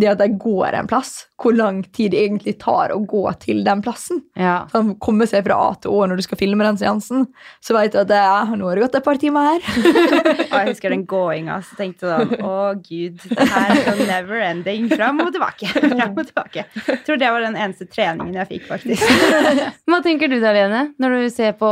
det 0.00 0.10
at 0.10 0.20
de 0.20 0.28
går 0.40 0.76
en 0.78 0.88
plass, 0.90 1.26
hvor 1.40 1.54
lang 1.56 1.82
tid 1.94 2.12
det 2.14 2.22
egentlig 2.24 2.54
tar 2.62 2.92
å 2.94 3.00
gå 3.08 3.22
til 3.42 3.62
den 3.66 3.82
plassen. 3.84 4.22
Ja. 4.38 4.64
Sånn, 4.72 4.94
komme 5.02 5.26
seg 5.30 5.44
fra 5.46 5.58
A 5.68 5.74
til 5.80 5.94
Å 5.94 6.08
når 6.10 6.20
du 6.20 6.24
skal 6.26 6.40
filme 6.40 6.66
den 6.66 6.78
seansen, 6.80 7.26
så 7.64 7.76
vet 7.76 7.94
du 7.94 8.00
at 8.02 8.10
det 8.10 8.20
er, 8.20 8.54
nå 8.58 8.68
har 8.68 8.78
det 8.78 8.86
gått 8.86 8.98
et 9.00 9.06
par 9.06 9.20
timer 9.20 9.50
her. 9.52 9.68
Og 10.50 10.56
jeg 10.56 10.70
husker 10.72 10.94
den 10.94 11.04
gåinga, 11.10 11.58
så 11.66 11.78
tenkte 11.78 12.10
jeg 12.10 12.30
sånn 12.30 12.48
Å, 12.48 12.56
gud, 12.80 13.20
det 13.30 13.48
her 13.54 13.74
er 13.74 13.84
så 14.00 14.08
never 14.08 14.44
ending. 14.44 14.88
Fram 14.94 15.22
og 15.24 15.32
tilbake. 15.34 15.70
Fram 15.74 16.16
og 16.16 16.24
tilbake. 16.30 16.66
Jeg 16.88 17.02
tror 17.06 17.20
det 17.20 17.34
var 17.36 17.46
den 17.46 17.58
eneste 17.58 17.88
treningen 17.90 18.34
jeg 18.40 18.50
fikk, 18.54 18.66
faktisk. 18.70 19.04
Hva 19.90 20.00
tenker 20.04 20.30
du 20.30 20.40
da, 20.42 20.54
Lene, 20.56 20.88
når 21.02 21.18
du 21.18 21.30
ser 21.34 21.54
på 21.58 21.70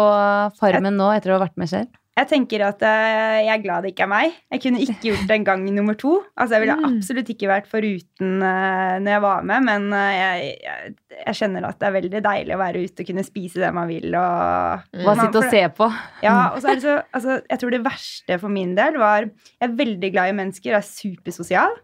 Farmen 0.60 0.98
nå 0.98 1.10
etter 1.16 1.32
å 1.32 1.38
ha 1.38 1.46
vært 1.46 1.58
med 1.60 1.70
selv? 1.70 1.90
Jeg 2.12 2.28
tenker 2.28 2.60
at 2.66 2.82
eh, 2.84 3.38
jeg 3.46 3.52
er 3.54 3.62
glad 3.62 3.86
det 3.86 3.94
ikke 3.94 4.04
er 4.04 4.10
meg. 4.12 4.34
Jeg 4.52 4.60
kunne 4.60 4.80
ikke 4.84 4.96
gjort 5.06 5.22
det 5.30 5.36
en 5.38 5.46
gang 5.46 5.62
nummer 5.72 5.96
to. 5.96 6.18
Altså, 6.36 6.58
Jeg 6.58 6.64
ville 6.66 6.76
Mm. 6.76 6.98
absolutt 6.98 7.30
ikke 7.32 7.48
vært 7.48 7.70
foruten 7.70 8.42
uh, 8.44 8.98
når 9.00 9.10
jeg 9.14 9.22
var 9.24 9.46
med, 9.48 9.64
men 9.64 9.86
eh, 9.96 10.12
jeg, 10.18 10.50
jeg, 10.66 10.92
jeg 11.22 11.38
kjenner 11.40 11.64
at 11.70 11.78
det 11.80 11.88
er 11.88 11.94
veldig 11.96 12.22
deilig 12.26 12.54
å 12.56 12.60
være 12.60 12.82
ute 12.84 13.00
og 13.04 13.08
kunne 13.08 13.24
spise 13.24 13.62
det 13.64 13.72
man 13.72 13.88
vil. 13.88 14.12
Og, 14.12 14.84
Bare 15.06 15.16
sitte 15.24 15.40
og 15.40 15.48
se 15.56 15.64
på. 15.80 15.88
Ja, 16.26 16.36
og 16.52 16.60
så 16.60 16.74
er 16.74 16.80
det 16.80 16.84
så, 16.84 16.98
altså, 17.16 17.38
jeg 17.48 17.62
tror 17.62 17.76
det 17.78 17.82
verste 17.88 18.38
for 18.44 18.52
min 18.52 18.76
del 18.76 19.00
var 19.00 19.30
Jeg 19.32 19.66
er 19.70 19.76
veldig 19.80 20.12
glad 20.12 20.28
i 20.34 20.36
mennesker, 20.42 20.70
jeg 20.74 20.82
er 20.82 20.90
supersosial. 20.92 21.78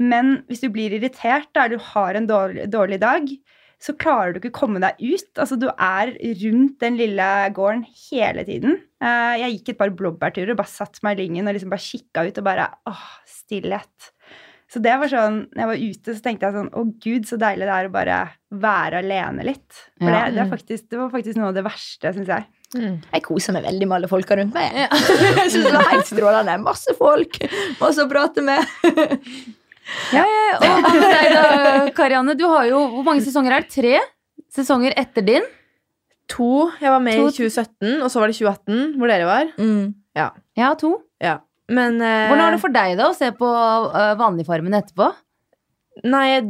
Men 0.00 0.38
hvis 0.48 0.64
du 0.64 0.70
blir 0.74 0.96
irritert 0.96 1.52
eller 1.54 1.76
du 1.76 1.84
har 1.92 2.16
en 2.18 2.24
dårlig, 2.26 2.64
dårlig 2.72 2.98
dag, 3.04 3.28
så 3.84 3.92
klarer 4.00 4.32
du 4.32 4.40
ikke 4.40 4.54
komme 4.56 4.80
deg 4.80 4.96
ut. 5.02 5.30
Altså, 5.36 5.58
du 5.60 5.66
er 5.68 6.14
rundt 6.40 6.78
den 6.80 6.96
lille 6.96 7.26
gården 7.56 7.82
hele 8.08 8.44
tiden. 8.48 8.78
Eh, 9.04 9.34
jeg 9.42 9.58
gikk 9.58 9.74
et 9.74 9.80
par 9.82 9.92
blåbærturer 9.98 10.54
og 10.54 10.60
bare 10.62 10.72
satt 10.72 11.02
meg 11.04 11.18
i 11.18 11.24
lyngen 11.26 11.50
og 11.50 11.56
liksom 11.56 11.72
bare 11.74 11.84
kikka 11.84 12.24
ut 12.24 12.40
og 12.40 12.46
bare 12.48 12.70
åh, 12.88 13.04
stillhet. 13.28 14.10
Så 14.72 14.80
det 14.82 14.94
var 14.98 15.10
sånn, 15.12 15.36
når 15.52 15.60
jeg 15.60 15.70
var 15.70 15.82
ute, 15.84 16.14
så 16.16 16.24
tenkte 16.24 16.48
jeg 16.48 16.54
sånn 16.56 16.70
Å, 16.74 16.82
gud, 17.04 17.26
så 17.28 17.36
deilig 17.38 17.66
det 17.68 17.74
er 17.76 17.88
å 17.90 17.92
bare 17.94 18.16
være 18.64 19.02
alene 19.04 19.44
litt. 19.46 19.68
For 20.00 20.08
Ja. 20.08 20.24
det, 20.24 20.34
det, 20.34 20.40
er 20.46 20.50
faktisk, 20.50 20.86
det 20.90 20.98
var 21.02 21.12
faktisk 21.12 21.38
noe 21.38 21.50
av 21.52 21.58
det 21.58 21.66
verste, 21.66 22.14
syns 22.16 22.32
jeg. 22.32 22.46
Mm. 22.74 22.96
Jeg 23.12 23.22
koser 23.28 23.54
meg 23.54 23.68
veldig 23.68 23.86
med 23.90 23.96
alle 24.00 24.10
folka 24.10 24.38
rundt 24.40 24.56
meg. 24.56 24.72
jeg 24.80 25.52
synes 25.52 25.68
det 25.68 25.76
var 25.76 25.92
helt 25.92 26.08
strålende. 26.08 26.56
Masse 26.64 26.96
folk, 26.98 27.38
masse 27.82 28.02
å 28.02 28.10
prate 28.10 28.42
med. 28.48 28.64
Og 29.84 30.64
ja, 30.64 30.74
med 30.86 31.02
deg 31.02 31.34
da, 31.34 31.44
Karianne? 31.96 32.34
Du 32.38 32.46
har 32.48 32.68
jo, 32.70 32.80
Hvor 32.96 33.06
mange 33.06 33.24
sesonger 33.24 33.52
er 33.56 33.64
det? 33.66 33.72
Tre 33.74 33.98
sesonger 34.54 34.94
etter 35.00 35.24
din? 35.26 35.46
To. 36.32 36.70
Jeg 36.80 36.92
var 36.94 37.02
med 37.04 37.18
To- 37.20 37.28
i 37.28 37.34
2017, 37.36 37.98
og 38.00 38.08
så 38.12 38.22
var 38.22 38.30
det 38.30 38.38
2018, 38.38 38.94
hvor 39.00 39.10
dere 39.12 39.26
var. 39.28 39.50
Mm. 39.60 39.90
Ja, 40.56 40.70
to. 40.80 40.94
Ja. 41.20 41.38
Men 41.68 41.98
eh, 42.00 42.28
Hvordan 42.30 42.44
var 42.46 42.54
det 42.56 42.62
for 42.62 42.72
deg 42.74 42.96
da 43.00 43.08
å 43.10 43.16
se 43.16 43.30
på 43.36 43.48
uh, 43.48 44.14
vanligfarmen 44.20 44.76
etterpå? 44.78 45.10
Nei, 46.10 46.40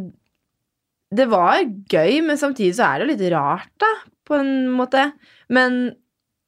det 1.15 1.27
var 1.31 1.61
gøy, 1.91 2.21
men 2.27 2.39
samtidig 2.41 2.75
så 2.79 2.87
er 2.89 2.99
det 3.01 3.07
jo 3.07 3.13
litt 3.13 3.33
rart, 3.35 3.71
da, 3.83 3.91
på 4.27 4.39
en 4.41 4.51
måte. 4.75 5.09
Men 5.53 5.93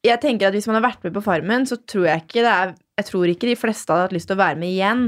jeg 0.07 0.20
tenker 0.22 0.49
at 0.49 0.57
hvis 0.57 0.66
man 0.70 0.79
har 0.81 0.87
vært 0.88 1.07
med 1.07 1.14
på 1.16 1.22
Farmen, 1.25 1.66
så 1.68 1.79
tror 1.83 2.09
jeg 2.11 2.25
ikke 2.25 2.42
det 2.44 2.53
er 2.53 2.75
Jeg 2.96 3.07
tror 3.11 3.29
ikke 3.29 3.49
de 3.51 3.59
fleste 3.61 3.92
hadde 3.92 4.07
hatt 4.07 4.14
lyst 4.16 4.31
til 4.31 4.38
å 4.38 4.40
være 4.40 4.57
med 4.61 4.70
igjen. 4.72 5.03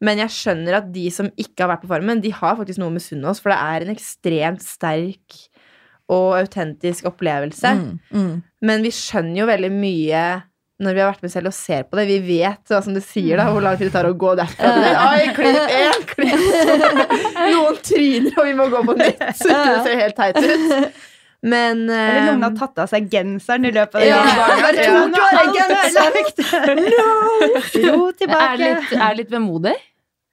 Men 0.00 0.20
jeg 0.22 0.32
skjønner 0.32 0.78
at 0.78 0.92
de 0.94 1.06
som 1.12 1.28
ikke 1.36 1.64
har 1.64 1.74
vært 1.74 1.82
på 1.84 1.90
Farmen, 1.90 2.22
de 2.24 2.32
har 2.32 2.56
faktisk 2.56 2.80
noe 2.80 2.88
å 2.88 2.94
misunne 2.94 3.28
oss, 3.28 3.42
for 3.42 3.52
det 3.52 3.58
er 3.60 3.84
en 3.84 3.92
ekstremt 3.92 4.64
sterk 4.64 5.40
og 6.10 6.38
autentisk 6.40 7.06
opplevelse. 7.10 7.74
Mm. 7.78 7.98
Mm. 8.16 8.38
Men 8.66 8.86
vi 8.86 8.92
skjønner 8.94 9.42
jo 9.42 9.50
veldig 9.50 9.70
mye 9.74 10.22
når 10.80 10.96
vi 10.96 11.02
har 11.02 11.10
vært 11.10 11.24
med 11.26 11.32
selv 11.34 11.50
og 11.50 11.54
ser 11.54 11.84
på 11.84 11.98
det. 11.98 12.06
Vi 12.08 12.16
vet 12.24 12.72
hva 12.72 12.80
som 12.80 12.94
du 12.96 13.02
sier 13.04 13.36
da, 13.36 13.50
hvor 13.52 13.60
lang 13.64 13.76
tid 13.76 13.90
det 13.90 13.94
tar 13.98 14.08
å 14.08 14.14
gå 14.16 14.32
derfra. 14.38 14.70
Oi, 15.10 15.26
klipp 15.36 15.74
én, 15.76 16.06
klipp. 16.08 16.44
Noen 17.52 17.80
tryner, 17.84 18.32
og 18.40 18.48
vi 18.48 18.54
må 18.56 18.68
gå 18.72 18.80
på 18.88 18.96
nytt. 18.96 19.20
Så 19.36 19.52
det 19.68 19.80
ser 19.84 20.00
helt 20.00 20.16
teit 20.16 20.40
ut. 20.40 21.04
Men 21.40 21.86
Eller 21.88 22.26
noen 22.26 22.42
har 22.44 22.50
eh, 22.52 22.56
tatt 22.58 22.80
av 22.82 22.88
seg 22.90 23.06
genseren 23.12 23.64
i 23.64 23.70
løpet 23.72 23.96
av 23.96 24.02
Ja, 24.04 24.18
dagen. 24.24 24.64
bare 24.64 24.82
Ja, 24.84 24.96
tok 25.04 25.20
av 25.20 25.36
deg 25.36 25.60
alt 25.62 26.42
ødelagt. 26.48 27.78
Ro 27.84 28.10
tilbake. 28.12 28.48
Er 28.48 28.60
litt, 28.60 28.92
er 28.96 29.16
litt 29.20 29.32
vemodig? 29.32 29.76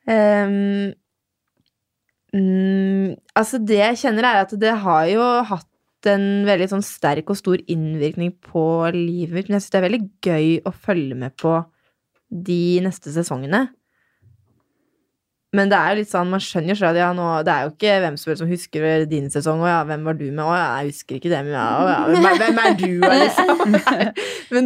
Ehm, 0.10 0.94
mm, 2.34 3.16
Altså, 3.38 3.60
det 3.62 3.80
jeg 3.80 4.00
kjenner, 4.04 4.28
er 4.28 4.46
at 4.46 4.54
det 4.60 4.76
har 4.84 5.08
jo 5.12 5.26
hatt 5.52 6.10
en 6.10 6.46
veldig 6.48 6.70
sånn 6.72 6.86
sterk 6.86 7.30
og 7.34 7.40
stor 7.40 7.62
innvirkning 7.70 8.32
på 8.44 8.64
livet 8.96 9.34
mitt. 9.34 9.50
Men 9.50 9.58
jeg 9.58 9.66
syns 9.66 9.74
det 9.74 9.80
er 9.80 9.88
veldig 9.88 10.04
gøy 10.26 10.48
å 10.68 10.74
følge 10.74 11.18
med 11.20 11.36
på 11.40 11.58
de 12.30 12.62
neste 12.86 13.14
sesongene. 13.14 13.68
Men 15.56 15.70
det 15.72 15.78
er 15.80 15.94
jo 15.94 16.00
litt 16.02 16.10
sånn, 16.12 16.28
man 16.34 16.42
skjønner 16.44 16.74
jo 16.74 16.76
selv 16.76 16.90
at 16.92 16.98
ja, 17.00 17.10
nå, 17.16 17.26
det 17.48 17.54
er 17.54 17.62
jo 17.64 17.70
ikke 17.72 17.92
hvem 18.04 18.16
som 18.20 18.30
helst 18.32 18.42
som 18.44 18.50
husker 18.52 19.06
din 19.08 19.30
sesong. 19.32 19.62
Og 19.64 19.70
ja, 19.70 19.78
hvem 19.88 20.04
var 20.04 20.18
du 20.20 20.26
med? 20.28 20.42
Å 20.44 20.56
ja, 20.58 20.66
jeg 20.82 20.90
husker 20.92 21.20
ikke 21.22 21.32
det. 21.32 21.40
Men 21.48 21.56
ja, 21.56 21.68
å, 21.72 21.86
ja, 21.88 22.02
hvem, 22.12 22.28
er, 22.28 22.42
hvem 22.42 22.60
er 22.66 22.76
du? 22.82 22.90
Liksom? 23.22 23.54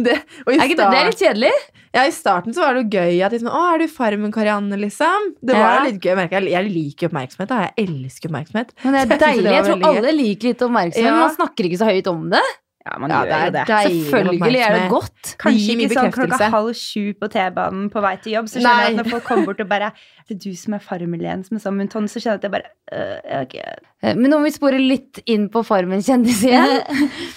det, 0.08 0.16
Er 0.16 0.64
det, 0.66 0.74
det 0.80 0.88
er 0.88 1.06
litt 1.06 1.22
kjedelig. 1.22 1.52
ja, 1.94 2.06
I 2.10 2.16
starten 2.16 2.56
så 2.56 2.64
var 2.64 2.74
det 2.74 2.82
jo 2.82 2.98
gøy 2.98 3.22
at 3.22 3.36
liksom, 3.36 3.52
Å, 3.54 3.62
er 3.76 3.84
du 3.84 3.86
Farmen 3.94 4.34
Karianne, 4.34 4.80
liksom? 4.82 5.30
Det 5.38 5.54
var 5.54 5.78
Ja. 5.78 5.84
litt 5.86 6.02
gøy. 6.02 6.16
Jeg, 6.18 6.50
jeg, 6.50 6.74
liker 6.74 7.12
oppmerksomhet. 7.12 7.52
Da. 7.54 7.60
Jeg 7.68 7.86
elsker 7.86 8.32
oppmerksomhet. 8.32 8.74
Men 8.82 8.98
det 8.98 9.04
er 9.06 9.22
deilig. 9.22 9.54
Jeg 9.54 9.68
tror 9.70 9.88
alle 9.92 10.16
liker 10.18 10.50
litt 10.50 10.66
oppmerksomhet, 10.66 11.06
Ja. 11.06 11.14
men 11.14 11.28
man 11.28 11.36
snakker 11.38 11.70
ikke 11.70 11.78
så 11.84 11.92
høyt 11.92 12.10
om 12.10 12.26
det. 12.34 12.42
Ja, 12.82 12.96
man 12.98 13.10
Ja, 13.12 13.18
gjør 13.22 13.28
det 13.30 13.34
er 13.38 13.50
det. 13.54 13.64
deilig 13.68 13.98
Selvfølgelig 14.10 14.60
er 14.66 14.72
det 14.74 14.86
godt. 14.90 15.34
Kanskje 15.38 15.74
ikke 15.76 15.88
sånn 15.94 16.12
klokka 16.16 16.48
halv 16.50 16.72
sju 16.74 17.12
på 17.20 17.28
T-banen 17.30 17.84
på 17.92 18.02
vei 18.02 18.16
til 18.24 18.32
jobb. 18.34 18.48
Så 18.50 18.58
skjønner 18.58 18.82
jeg 18.88 18.96
at 18.96 18.98
når 18.98 19.10
folk 19.12 19.24
kommer 19.28 19.46
bort 19.52 19.60
og 19.62 19.68
bare 19.70 19.92
Det 20.28 20.34
er 20.34 20.40
du 20.42 20.56
som 20.58 20.74
er 20.74 20.82
Farmel-Jens 20.82 21.52
med 21.54 21.62
sånn 21.62 21.76
munton, 21.78 22.08
så 22.10 22.18
skjønner 22.18 22.40
jeg 22.40 22.42
at 22.42 22.48
jeg 22.48 22.54
bare 22.56 22.72
øh, 22.98 23.42
ok. 23.44 23.54
Eh, 24.02 24.14
Men 24.18 24.30
nå 24.32 24.38
må 24.42 24.48
vi 24.50 24.54
spore 24.56 24.80
litt 24.82 25.22
inn 25.30 25.46
på 25.48 25.62
Farmen 25.64 26.02
kjendis 26.02 26.42
igjen. 26.42 26.82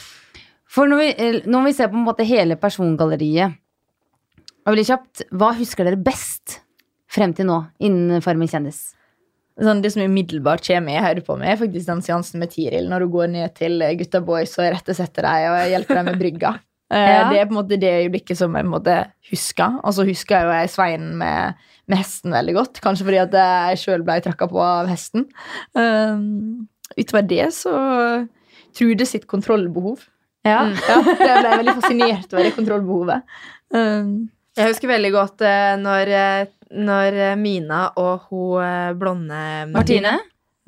For 0.76 0.90
når 0.90 0.98
vi, 1.04 1.08
eh, 1.28 1.38
når 1.46 1.70
vi 1.70 1.74
ser 1.78 1.88
på 1.94 2.00
en 2.02 2.08
måte 2.10 2.26
hele 2.28 2.58
persongalleriet 2.60 3.54
og 4.66 4.74
veldig 4.74 4.88
kjapt, 4.90 5.28
Hva 5.30 5.52
husker 5.60 5.86
dere 5.86 6.02
best 6.02 6.60
frem 7.08 7.34
til 7.38 7.46
nå 7.46 7.62
innen 7.86 8.22
Farmen 8.26 8.50
kjendis? 8.50 8.96
Sånn, 9.56 9.80
det 9.82 9.94
som 9.94 10.02
umiddelbart 10.04 10.66
kommer 10.68 10.98
i 10.98 11.00
hodet 11.04 11.24
på 11.26 11.38
meg, 11.40 11.54
er 11.54 11.60
faktisk 11.62 11.88
den 11.88 12.02
seansen 12.04 12.42
med 12.42 12.52
Tiril. 12.52 12.90
Når 12.92 13.06
hun 13.06 13.12
går 13.14 13.30
ned 13.32 13.54
til 13.56 13.80
gutta 14.02 14.20
boys 14.26 14.58
og 14.60 14.68
rettesetter 14.74 15.24
dem 15.24 15.54
og 15.54 15.70
hjelper 15.72 16.02
dem 16.02 16.10
med 16.12 16.20
brygga. 16.24 16.56
Eh, 16.94 17.02
Ja. 17.02 17.22
Det 17.32 17.40
er 17.42 17.48
på 17.50 17.56
en 17.56 17.58
måte 17.58 17.78
det 17.82 17.90
øyeblikket 17.90 18.38
som 18.38 18.54
jeg 18.54 18.62
på 18.62 18.68
en 18.68 18.74
måte 18.76 18.96
husker. 19.32 19.80
Og 19.82 19.96
så 19.98 20.04
husker 20.06 20.36
jeg 20.38 20.46
jo 20.46 20.52
jeg 20.54 20.70
Svein 20.70 21.08
med, 21.18 21.56
med 21.90 21.98
hesten 21.98 22.30
veldig 22.32 22.54
godt. 22.60 22.78
Kanskje 22.84 23.08
fordi 23.08 23.18
at 23.24 23.34
jeg 23.34 23.80
sjøl 23.82 24.04
ble 24.06 24.20
trakka 24.22 24.46
på 24.52 24.60
av 24.62 24.86
hesten. 24.92 25.26
Um, 25.74 26.68
utover 26.94 27.26
det 27.26 27.48
så 27.58 27.74
Trude 28.78 29.08
sitt 29.10 29.26
kontrollbehov. 29.32 30.04
Ja. 30.46 30.60
Ja, 30.70 31.00
jeg 31.02 31.42
ble 31.42 31.58
veldig 31.64 31.76
fascinert 31.82 32.34
over 32.36 32.44
det 32.46 32.54
kontrollbehovet. 32.60 33.26
Um, 33.74 34.14
Jeg 34.56 34.70
husker 34.70 34.94
veldig 34.94 35.12
godt 35.18 35.42
eh, 35.42 35.74
når, 35.82 36.14
eh, 36.22 36.46
når 36.76 37.22
eh, 37.30 37.38
Mina 37.40 37.88
og 38.02 38.28
hun 38.30 38.60
eh, 38.64 38.92
blonde 38.98 39.40
Martine? 39.72 40.18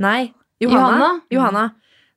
Nei, 0.03 0.31
Johanna. 0.63 0.87
Johanna? 0.87 1.11
Johanna. 1.33 1.65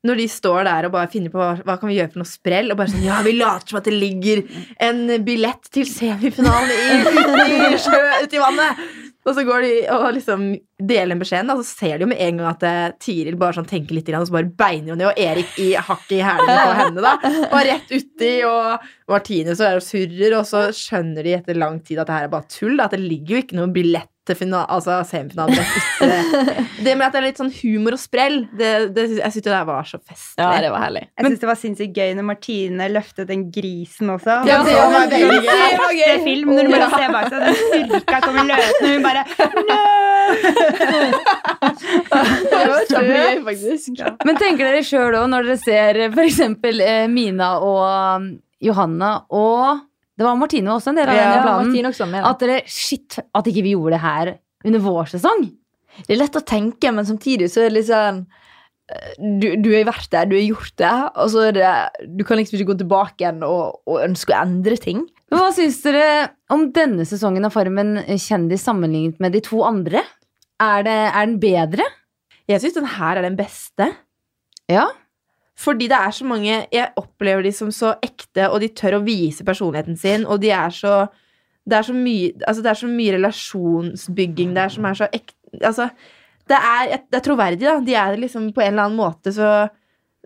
Når 0.07 0.17
de 0.17 0.27
står 0.33 0.65
der 0.65 0.87
og 0.89 0.95
bare 0.95 1.11
finner 1.13 1.33
på 1.33 1.41
hva, 1.43 1.53
hva 1.61 1.77
kan 1.77 1.91
vi 1.91 1.99
gjøre 1.99 2.15
for 2.15 2.23
noe 2.23 2.31
sprell, 2.31 2.71
og 2.73 2.79
bare 2.81 2.93
sånn 2.93 3.05
Ja, 3.05 3.19
vi 3.27 3.35
later 3.37 3.75
som 3.75 3.81
at 3.83 3.89
det 3.91 3.99
ligger 3.99 4.41
en 4.81 5.03
billett 5.27 5.69
til 5.75 5.85
semifinalen 5.89 6.73
i, 6.73 7.17
i 7.75 7.81
sjø, 7.81 8.01
ute 8.25 8.39
i 8.39 8.41
vannet! 8.41 8.81
Og 9.29 9.35
så 9.37 9.45
går 9.45 9.65
de 9.67 9.73
og 9.93 10.07
liksom 10.17 10.45
deler 10.81 11.13
en 11.13 11.21
beskjed, 11.21 11.51
og 11.53 11.61
så 11.61 11.83
ser 11.83 11.99
de 11.99 12.07
jo 12.07 12.09
med 12.09 12.23
en 12.25 12.39
gang 12.41 12.49
at 12.55 12.63
eh, 12.65 12.93
Tiril 13.05 13.37
bare 13.41 13.59
sånn 13.59 13.69
tenker 13.69 13.93
litt, 13.97 14.09
og 14.17 14.29
så 14.29 14.37
bare 14.39 14.49
beiner 14.63 14.95
hun 14.95 15.03
ned, 15.03 15.11
og 15.11 15.21
Erik 15.21 15.59
i 15.61 15.69
hakket 15.77 16.15
i 16.17 16.23
hælene 16.25 16.55
på 16.57 16.79
henne, 16.79 17.05
da. 17.05 17.33
Og 17.51 17.67
rett 17.69 17.93
uti, 17.93 18.33
og 18.49 18.79
er 19.13 19.77
og 19.77 19.85
surrer, 19.85 20.39
og 20.39 20.49
så 20.49 20.65
skjønner 20.77 21.27
de 21.27 21.37
etter 21.37 21.61
lang 21.61 21.83
tid 21.85 22.01
at 22.01 22.09
det 22.09 22.17
her 22.17 22.31
er 22.31 22.33
bare 22.33 22.49
tull, 22.49 22.79
da, 22.79 22.89
at 22.89 22.97
det 22.97 23.03
ligger 23.05 23.37
jo 23.37 23.43
ikke 23.45 23.61
noen 23.61 23.77
billett 23.77 24.11
til 24.31 24.39
fina- 24.39 24.65
altså 24.71 25.01
semifinalen. 25.11 25.59
Det 26.85 26.95
med 26.97 27.05
at 27.05 27.13
det 27.13 27.19
er 27.21 27.25
litt 27.27 27.37
sånn 27.41 27.51
humor 27.53 27.93
og 27.93 28.01
sprell, 28.01 28.39
det, 28.57 28.71
det, 28.97 29.03
jeg 29.19 29.33
syntes 29.35 29.45
det 29.45 29.53
der 29.53 29.67
var 29.69 29.85
så 29.85 29.99
festlig. 30.01 30.41
ja, 30.41 30.49
det 30.65 30.71
var 30.73 30.81
herlig. 30.87 31.03
Jeg 31.19 31.27
syns 31.27 31.43
det 31.43 31.49
var 31.51 31.59
sinnssykt 31.61 31.99
gøy 31.99 32.15
når 32.17 32.25
Martine 32.31 32.87
løftet 32.95 33.29
den 33.29 33.43
grisen 33.53 34.09
også. 34.15 34.39
Ja, 34.49 34.63
det 34.65 34.73
var 34.79 34.89
veldig 34.95 35.21
gøy. 35.21 35.51
Det 36.01 36.17
film 36.25 36.55
når 36.57 36.63
du 36.65 36.73
bare 36.73 36.89
ser 36.95 37.13
bak 37.13 37.29
seg, 37.29 37.39
den 37.45 37.55
styrka 37.61 38.17
kommer 38.25 38.45
løsende, 38.49 38.87
og 38.89 38.93
hun 38.95 39.03
bare 39.05 39.23
Det 42.51 42.65
var 42.71 42.85
kjempegøy, 42.91 43.41
faktisk. 43.47 44.01
Men 44.27 44.39
tenker 44.41 44.65
dere 44.71 44.83
sjøl 44.87 45.17
òg, 45.21 45.27
når 45.33 45.49
dere 45.51 45.59
ser 45.61 46.01
f.eks. 46.11 46.41
eh, 46.81 47.07
Mina 47.11 47.53
og 47.65 47.83
um, 48.21 48.29
Johanna 48.65 49.13
og 49.33 49.85
Det 50.21 50.27
var 50.29 50.37
Martine 50.37 50.69
også 50.75 50.93
en 50.93 50.99
del 51.01 51.09
av 51.09 51.17
Ja, 51.17 51.25
denne 51.33 51.45
planen. 51.47 51.89
Også. 51.89 52.09
At 52.29 52.43
dere 52.45 52.61
Shit, 52.69 53.17
at 53.25 53.47
ikke 53.49 53.65
vi 53.65 53.73
gjorde 53.73 53.97
det 53.97 54.03
her 54.05 54.31
under 54.69 54.83
vår 54.85 55.09
sesong. 55.15 55.47
Det 56.05 56.13
er 56.13 56.21
lett 56.21 56.37
å 56.37 56.43
tenke, 56.45 56.93
men 56.93 57.09
samtidig 57.09 57.49
så 57.51 57.63
er 57.65 57.71
det 57.71 57.77
litt 57.79 57.89
sånn 57.89 58.21
eh, 58.93 59.15
du, 59.41 59.47
du 59.65 59.71
har 59.73 59.89
vært 59.89 60.11
der, 60.13 60.29
du 60.29 60.37
har 60.37 60.45
gjort 60.45 60.77
det, 60.83 60.93
og 61.25 61.33
så 61.33 61.47
er 61.49 61.57
det 61.57 61.73
Du 62.19 62.23
kan 62.29 62.37
liksom 62.37 62.59
ikke 62.59 62.69
gå 62.75 62.79
tilbake 62.83 63.25
igjen 63.25 63.41
og, 63.49 63.81
og 63.89 64.05
ønske 64.05 64.37
å 64.37 64.43
endre 64.45 64.77
ting. 64.81 65.07
Men 65.33 65.41
Hva 65.41 65.51
syns 65.57 65.81
dere 65.87 66.07
om 66.53 66.69
denne 66.77 67.09
sesongen 67.09 67.49
av 67.49 67.57
Farmen 67.57 67.97
kjendis 68.21 68.67
sammenlignet 68.69 69.25
med 69.25 69.33
de 69.33 69.43
to 69.49 69.65
andre? 69.65 70.05
Er, 70.61 70.85
det, 70.85 70.99
er 71.17 71.25
den 71.25 71.39
bedre? 71.41 71.89
Jeg 72.51 72.61
syns 72.61 72.77
den 72.77 72.93
her 72.99 73.17
er 73.17 73.25
den 73.25 73.41
beste. 73.41 73.89
Ja. 74.69 74.91
Fordi 75.61 75.89
det 75.91 75.97
er 75.99 76.15
så 76.17 76.25
mange 76.25 76.55
Jeg 76.73 76.93
opplever 76.97 77.45
de 77.45 77.53
som 77.53 77.73
så 77.75 77.95
ekte, 78.05 78.49
og 78.49 78.61
de 78.63 78.71
tør 78.73 78.99
å 78.99 79.05
vise 79.05 79.45
personligheten 79.47 79.99
sin, 80.01 80.25
og 80.27 80.41
de 80.43 80.53
er 80.57 80.73
så 80.75 80.95
Det 81.69 81.77
er 81.77 81.85
så 81.87 81.97
mye, 81.97 82.33
altså 82.47 82.63
det 82.65 82.71
er 82.71 82.81
så 82.81 82.89
mye 82.89 83.17
relasjonsbygging 83.19 84.57
der 84.57 84.73
som 84.73 84.89
er 84.89 85.03
så 85.03 85.11
ekte 85.13 85.37
Altså, 85.67 85.89
det 86.47 86.57
er, 86.57 87.01
det 87.11 87.19
er 87.19 87.23
troverdig, 87.27 87.65
da. 87.67 87.81
De 87.83 87.95
er 87.99 88.17
liksom 88.23 88.53
på 88.55 88.63
en 88.63 88.73
eller 88.73 88.87
annen 88.87 88.99
måte 89.01 89.33
så 89.35 89.69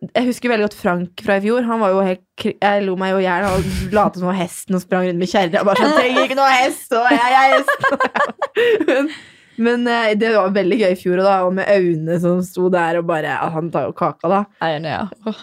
Jeg 0.05 0.26
husker 0.26 0.53
veldig 0.53 0.66
godt 0.66 0.76
Frank 0.76 1.22
fra 1.24 1.39
i 1.39 1.45
fjor. 1.45 1.64
Han 1.64 1.80
var 1.80 1.95
jo 1.95 2.03
helt 2.05 2.45
Jeg 2.61 2.82
lo 2.85 2.97
meg 3.01 3.14
jo 3.14 3.22
i 3.22 3.24
hjel. 3.24 3.47
og 3.49 3.93
lot 3.95 4.18
som 4.18 4.28
var 4.28 4.37
hesten 4.37 4.76
og 4.76 4.82
sprang 4.85 5.07
rundt 5.09 5.22
med 5.22 5.30
kjerra. 5.30 5.64
Bare 5.64 5.80
sånn 5.80 5.95
'Trenger 5.97 6.26
ikke 6.28 6.39
noe 6.41 6.51
hest!' 6.59 6.93
Og 6.93 7.09
jeg, 7.14 7.39
er 7.41 7.57
hesten. 7.57 9.14
Men, 9.57 9.87
eh, 9.87 10.15
det 10.19 10.33
var 10.35 10.55
veldig 10.55 10.79
gøy 10.81 10.93
i 10.93 10.99
fjor, 10.99 11.21
og 11.21 11.29
da, 11.29 11.35
og 11.47 11.55
med 11.59 11.69
Aune 11.71 12.19
som 12.23 12.41
sto 12.47 12.69
der 12.73 12.99
og 12.99 13.07
bare 13.07 13.37
Han 13.55 13.71
tar 13.75 13.89
jo 13.89 13.95
kaka, 13.97 14.31
da. 14.31 14.41
Enig, 14.67 14.91
ja. 14.91 15.35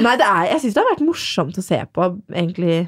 Nei, 0.00 0.14
det 0.18 0.26
er, 0.26 0.46
jeg 0.54 0.62
syns 0.62 0.76
det 0.76 0.82
har 0.82 0.90
vært 0.94 1.04
morsomt 1.06 1.60
å 1.60 1.64
se 1.64 1.80
på, 1.92 2.08
egentlig. 2.32 2.78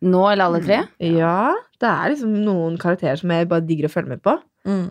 Nå 0.00 0.20
eller 0.30 0.48
alle 0.48 0.62
tre? 0.64 0.82
Ja, 1.04 1.52
det 1.80 1.88
er 1.90 2.12
liksom 2.12 2.36
noen 2.44 2.78
karakterer 2.80 3.20
som 3.20 3.32
jeg 3.34 3.48
bare 3.50 3.66
digger 3.68 3.88
å 3.88 3.92
følge 3.92 4.14
med 4.14 4.22
på. 4.24 4.36
Mm. 4.68 4.86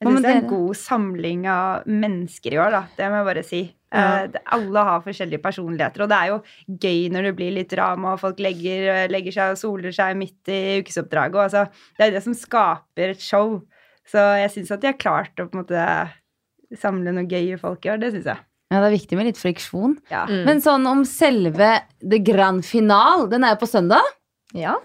Jeg 0.00 0.08
syns 0.08 0.24
det 0.24 0.30
er 0.30 0.38
en 0.40 0.48
god 0.50 0.78
samling 0.80 1.44
av 1.52 1.90
mennesker 1.90 2.56
i 2.56 2.60
år, 2.62 2.72
da. 2.74 2.82
Det 2.96 3.10
må 3.10 3.20
jeg 3.20 3.28
bare 3.28 3.46
si. 3.46 3.62
Ja. 3.90 4.26
Uh, 4.26 4.38
alle 4.54 4.84
har 4.86 5.02
forskjellige 5.02 5.42
personligheter, 5.42 6.04
og 6.04 6.12
det 6.12 6.18
er 6.18 6.28
jo 6.30 6.38
gøy 6.84 7.08
når 7.10 7.26
det 7.26 7.34
blir 7.40 7.56
litt 7.56 7.72
drama, 7.72 8.14
og 8.14 8.22
folk 8.22 8.38
legger, 8.42 9.08
legger 9.10 9.34
seg 9.34 9.54
og 9.56 9.60
soler 9.60 9.94
seg 9.96 10.18
midt 10.20 10.52
i 10.52 10.60
ukesoppdraget. 10.84 11.40
Altså, 11.48 11.64
det 11.98 12.06
er 12.06 12.14
det 12.14 12.22
som 12.26 12.36
skaper 12.38 13.16
et 13.16 13.24
show. 13.24 13.58
Så 14.10 14.22
jeg 14.40 14.54
syns 14.54 14.70
at 14.74 14.82
de 14.82 14.90
har 14.90 15.00
klart 15.00 15.42
å 15.42 15.48
på 15.48 15.58
en 15.58 15.64
måte 15.64 15.88
samle 16.78 17.14
noe 17.14 17.26
gøye 17.30 17.58
folk 17.60 17.86
i 17.86 17.92
år. 17.92 18.00
Det 18.02 18.12
syns 18.14 18.30
jeg. 18.30 18.46
Ja, 18.70 18.78
det 18.78 18.86
er 18.86 18.94
viktig 18.94 19.18
med 19.18 19.26
litt 19.26 19.40
friksjon. 19.40 19.96
Ja. 20.12 20.24
Mm. 20.30 20.44
Men 20.46 20.62
sånn 20.62 20.86
om 20.86 21.02
selve 21.08 21.72
The 21.98 22.20
Grand 22.22 22.62
final, 22.66 23.26
den 23.32 23.46
er 23.46 23.56
jo 23.56 23.64
på 23.64 23.70
søndag. 23.70 24.06
ja. 24.54 24.76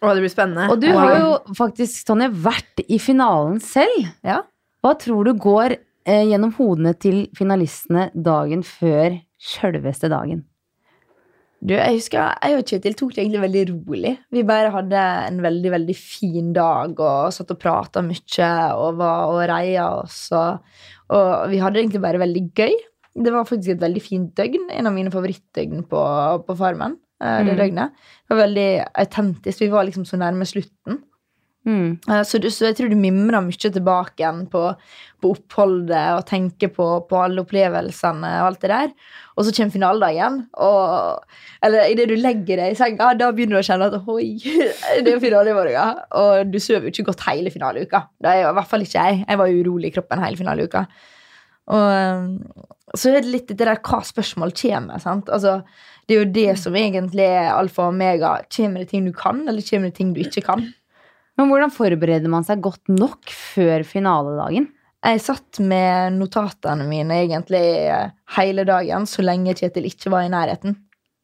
og 0.00 0.16
det 0.16 0.24
blir 0.24 0.32
spennende. 0.32 0.68
Og 0.72 0.80
du 0.80 0.88
har 0.92 1.14
jo 1.18 1.30
faktisk, 1.56 2.06
Tonje, 2.08 2.30
vært 2.44 2.84
i 2.88 2.98
finalen 3.00 3.60
selv. 3.64 4.08
Ja. 4.24 4.42
Hva 4.84 4.94
tror 5.00 5.28
du 5.28 5.32
går 5.40 5.76
eh, 5.76 5.82
gjennom 6.04 6.52
hodene 6.58 6.92
til 7.00 7.28
finalistene 7.36 8.10
dagen 8.14 8.62
før 8.62 9.16
sjølveste 9.40 10.10
dagen? 10.12 10.44
Du, 11.64 11.72
jeg 11.72 11.94
husker 11.96 12.34
jeg 12.44 12.58
og 12.58 12.66
Kjetil 12.68 12.94
tok 12.98 13.14
det 13.14 13.22
egentlig 13.22 13.40
veldig 13.40 13.62
rolig. 13.70 14.10
Vi 14.36 14.42
bare 14.44 14.68
hadde 14.74 15.00
en 15.30 15.38
veldig 15.40 15.70
veldig 15.72 15.94
fin 15.96 16.50
dag 16.52 16.98
og 17.00 17.30
satt 17.32 17.54
og 17.54 17.60
prata 17.62 18.02
mye 18.04 18.48
og 18.76 18.98
var 18.98 19.30
og 19.32 19.38
reia 19.48 19.86
oss. 20.02 20.26
Og, 20.36 20.58
og 21.08 21.48
vi 21.48 21.62
hadde 21.62 21.78
det 21.78 21.84
egentlig 21.86 22.02
bare 22.04 22.20
veldig 22.20 22.44
gøy. 22.60 22.74
Det 23.24 23.32
var 23.32 23.48
faktisk 23.48 23.76
et 23.76 23.80
veldig 23.80 24.02
fint 24.04 24.34
døgn. 24.36 24.68
En 24.76 24.90
av 24.90 24.92
mine 24.92 25.12
favorittdøgn 25.14 25.86
på, 25.88 26.04
på 26.44 26.56
Farmen. 26.58 26.98
eh, 27.22 27.44
Det 27.46 27.54
Mm. 27.54 27.58
døgnet. 27.62 27.90
Det 28.28 28.36
var 28.36 28.42
veldig 28.44 28.68
autentisk. 29.00 29.60
Vi 29.60 29.68
var 29.72 29.84
liksom 29.88 30.04
så 30.04 30.18
nærme 30.20 30.44
slutten. 30.44 31.00
Mm. 31.64 31.96
Eh, 32.10 32.22
Så, 32.28 32.38
så 32.52 32.66
jeg 32.68 32.76
tror 32.76 32.90
du 32.92 32.96
mimrer 33.00 33.40
mye 33.40 33.70
tilbake 33.72 34.20
igjen 34.20 34.42
på, 34.52 34.62
på 35.24 35.30
oppholdet 35.32 36.18
og 36.18 36.26
tenker 36.28 36.68
på, 36.74 36.88
på 37.08 37.20
alle 37.22 37.40
opplevelsene 37.40 38.32
og 38.42 38.48
alt 38.50 38.60
det 38.64 38.70
der. 38.72 38.92
Og 39.34 39.46
så 39.46 39.54
kommer 39.56 39.72
finaledagen, 39.74 40.36
og 40.60 41.24
Eller 41.64 41.88
idet 41.88 42.10
du 42.10 42.14
legger 42.20 42.60
deg 42.60 42.74
i 42.74 42.76
senga, 42.76 43.14
da 43.16 43.30
begynner 43.32 43.56
du 43.56 43.62
å 43.62 43.66
kjenne 43.66 43.88
at 43.88 44.10
oi, 44.12 44.36
det 45.06 45.14
er 45.14 45.22
finale 45.22 45.50
i 45.54 45.56
morgen. 45.56 46.04
Og 46.20 46.52
du 46.52 46.60
sover 46.60 46.90
jo 46.90 46.92
ikke 46.92 47.08
godt 47.08 47.24
hele 47.30 47.50
finaleuka. 47.54 48.04
Det 48.20 48.30
er 48.30 48.42
jo 48.42 48.52
i 48.52 48.56
hvert 48.60 48.70
fall 48.70 48.84
ikke 48.84 49.08
jeg. 49.08 49.24
Jeg 49.24 49.40
var 49.40 49.56
urolig 49.56 49.88
i 49.88 49.96
kroppen 49.96 50.22
hele 50.22 50.40
finaleuka. 50.40 50.84
Og 51.72 51.88
eh, 51.88 52.70
så 52.94 53.10
er 53.10 53.24
det 53.24 53.32
litt 53.32 53.48
det 53.50 53.58
der 53.64 53.80
hva 53.80 54.02
spørsmål 54.04 54.52
kommer. 54.60 55.00
sant? 55.02 55.32
Altså, 55.32 55.62
det 56.04 56.14
er 56.14 56.20
jo 56.20 56.32
det 56.36 56.50
som 56.60 56.76
egentlig 56.76 57.24
er 57.24 57.54
alfa 57.56 57.88
og 57.88 57.94
omega. 57.96 58.36
Kommer 58.52 58.84
det 58.84 58.90
ting 58.92 59.08
du 59.08 59.14
kan, 59.16 59.40
eller 59.48 59.64
kommer 59.64 59.88
det 59.88 59.96
ting 59.96 60.12
du 60.14 60.20
ikke 60.20 60.44
kan? 60.44 60.68
Men 61.38 61.50
hvordan 61.50 61.72
forbereder 61.74 62.30
man 62.30 62.44
seg 62.46 62.60
godt 62.62 62.90
nok 62.94 63.30
før 63.34 63.82
finaledagen? 63.88 64.68
Jeg 65.04 65.20
satt 65.20 65.58
med 65.60 66.14
notatene 66.16 66.86
mine 66.88 67.18
egentlig 67.26 67.60
eh, 67.90 68.12
hele 68.38 68.62
dagen 68.64 69.04
så 69.10 69.24
lenge 69.26 69.52
Kjetil 69.58 69.90
ikke 69.90 70.12
var 70.14 70.24
i 70.24 70.30
nærheten. 70.32 70.78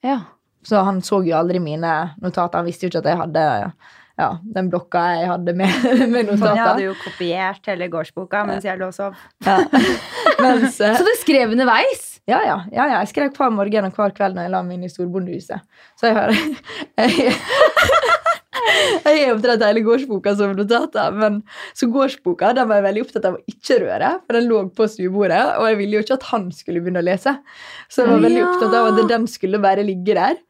Ja. 0.04 0.18
Så 0.66 0.82
han 0.84 0.98
så 1.04 1.22
jo 1.24 1.32
aldri 1.38 1.62
mine 1.62 1.94
notater. 2.20 2.58
Han 2.61 2.68
visste 2.68 2.84
jo 2.84 2.90
ikke 2.92 3.00
at 3.00 3.08
jeg 3.08 3.20
hadde, 3.22 3.44
ja, 4.20 4.28
den 4.58 4.68
blokka 4.68 5.04
jeg 5.22 5.30
hadde 5.30 5.54
med, 5.56 5.72
med 6.12 6.28
notater. 6.28 6.34
notater. 6.34 6.61
hadde 6.66 6.84
jo 6.90 6.94
kopiert 7.00 7.70
hele 7.72 7.88
gårdsboka 7.94 8.42
mens 8.50 8.66
jeg 8.68 8.76
lå 8.82 8.90
og 8.90 8.96
sov. 8.98 9.16
Ja. 9.46 9.56
Mens, 10.40 10.78
eh, 10.80 10.94
Så 10.96 11.04
du 11.04 11.14
skrev 11.20 11.50
underveis? 11.52 12.06
ja, 12.30 12.38
ja, 12.46 12.58
ja, 12.72 12.84
ja, 12.86 12.98
jeg 13.02 13.08
skrev 13.11 13.32
hver 13.36 13.50
morgen 13.52 13.84
og 13.88 13.96
hver 13.96 14.12
kveld 14.16 14.36
når 14.36 14.46
jeg 14.46 14.52
la 14.52 14.61
meg 14.64 14.76
inn 14.76 14.86
i 14.86 14.92
storbondehuset. 14.92 15.64
Så 16.00 16.08
jeg 16.08 16.16
har 16.16 16.30
jeg, 18.51 19.03
er 19.07 19.28
er 19.28 19.32
omtrent 19.34 19.62
hele 19.62 19.82
gårdsboka 19.86 20.32
som 20.38 20.55
notater, 20.59 21.12
men 21.14 21.40
så 21.76 21.86
gårdsboka 21.92 22.53
den 22.59 22.68
var 22.70 22.80
jeg 22.80 22.86
veldig 22.88 23.05
opptatt 23.07 23.28
av 23.28 23.36
å 23.38 23.42
ikke 23.53 23.80
røre, 23.84 24.12
for 24.26 24.38
den 24.38 24.48
lå 24.51 24.62
på 24.74 24.88
stuebordet, 24.90 25.42
og 25.61 25.68
jeg 25.70 25.78
ville 25.78 25.98
jo 25.98 26.05
ikke 26.05 26.18
at 26.18 26.28
han 26.32 26.48
skulle 26.55 26.82
begynne 26.82 27.03
å 27.03 27.07
lese. 27.07 27.36
Så 27.88 28.03
jeg 28.03 28.11
var 28.11 28.24
veldig 28.26 28.40
Ja. 28.42 28.48
opptatt 28.51 28.74
av 28.80 28.90
at 28.94 29.09
den 29.12 29.26
skulle 29.30 29.62
bare 29.62 29.86
ligge 29.86 30.14
der. 30.18 30.40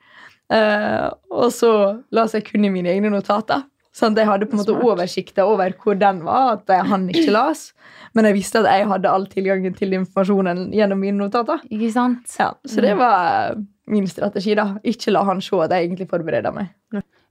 Uh, 0.51 1.11
og 1.31 1.53
så 1.55 2.03
las 2.11 2.33
jeg 2.35 2.49
kun 2.49 2.65
i 2.65 2.73
mine 2.73 2.91
egne 2.91 3.13
notater. 3.13 3.63
Sånn 3.95 4.15
at 4.15 4.23
jeg 4.23 4.27
hadde 4.31 4.47
på 4.47 4.55
en 4.55 4.61
måte 4.63 4.75
oversikta 4.87 5.45
over 5.47 5.73
hvor 5.83 5.99
den 5.99 6.23
var, 6.25 6.57
at 6.59 6.87
han 6.87 7.09
ikke 7.11 7.33
las. 7.35 7.73
Men 8.15 8.25
jeg 8.29 8.37
visste 8.39 8.63
at 8.63 8.69
jeg 8.71 8.87
hadde 8.91 9.11
all 9.11 9.27
tilgangen 9.31 9.75
til 9.77 9.93
informasjonen 9.99 10.71
gjennom 10.75 10.99
mine 11.03 11.19
notater. 11.19 11.59
Ikke 11.71 11.91
sant? 11.93 12.31
Ja, 12.39 12.53
så 12.67 12.81
det 12.83 12.97
var 12.99 13.59
min 13.91 14.07
strategi. 14.07 14.55
da. 14.55 14.77
Ikke 14.87 15.11
la 15.13 15.25
han 15.27 15.43
se 15.43 15.59
at 15.59 15.75
jeg 15.75 15.89
egentlig 15.89 16.09
forbereder 16.09 16.55
meg. 16.55 16.71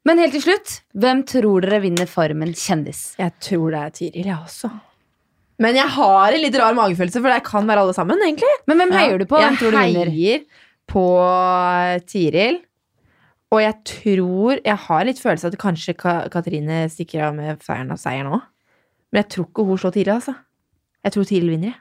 Men 0.08 0.22
helt 0.22 0.32
til 0.38 0.42
slutt, 0.46 0.78
hvem 0.96 1.24
tror 1.28 1.66
dere 1.66 1.82
vinner 1.84 2.08
Farmen 2.10 2.54
kjendis? 2.56 3.16
Jeg 3.20 3.34
tror 3.44 3.74
det 3.76 3.82
er 3.82 3.90
Tiril, 3.98 4.30
jeg 4.32 4.38
også. 4.38 4.70
Men 5.60 5.76
jeg 5.76 5.92
har 5.92 6.32
en 6.38 6.40
litt 6.42 6.56
rar 6.56 6.74
magefølelse, 6.78 7.20
for 7.20 7.28
det 7.34 7.44
kan 7.44 7.68
være 7.68 7.82
alle 7.84 7.94
sammen. 7.98 8.22
egentlig 8.24 8.48
Men 8.70 8.80
hvem 8.80 8.94
heier 8.96 9.20
du 9.20 9.26
på? 9.28 9.42
Hvem 9.42 9.58
tror 9.60 9.72
du 9.76 9.78
Jeg 9.78 9.92
vinner? 9.94 10.12
heier 10.14 10.46
på 10.90 11.04
Tiril. 12.10 12.62
Og 13.52 13.62
jeg 13.64 13.76
tror 13.90 14.60
Jeg 14.64 14.78
har 14.86 15.06
litt 15.08 15.20
følelse 15.20 15.48
av 15.50 15.54
at 15.56 15.60
kanskje 15.60 15.96
Ka 15.98 16.14
Katrine 16.30 16.84
stikker 16.90 17.24
av 17.28 17.36
med 17.36 17.60
seieren, 17.66 17.92
seieren 17.98 18.30
nå. 18.32 18.40
Men 19.12 19.24
jeg 19.24 19.30
tror 19.34 19.48
ikke 19.50 19.66
hun 19.68 19.78
slår 19.82 19.96
Tiril, 19.98 20.14
altså. 20.16 20.36
Jeg 21.04 21.12
tror 21.16 21.26
Tiril 21.26 21.50
vinner. 21.56 21.74
jeg. 21.74 21.80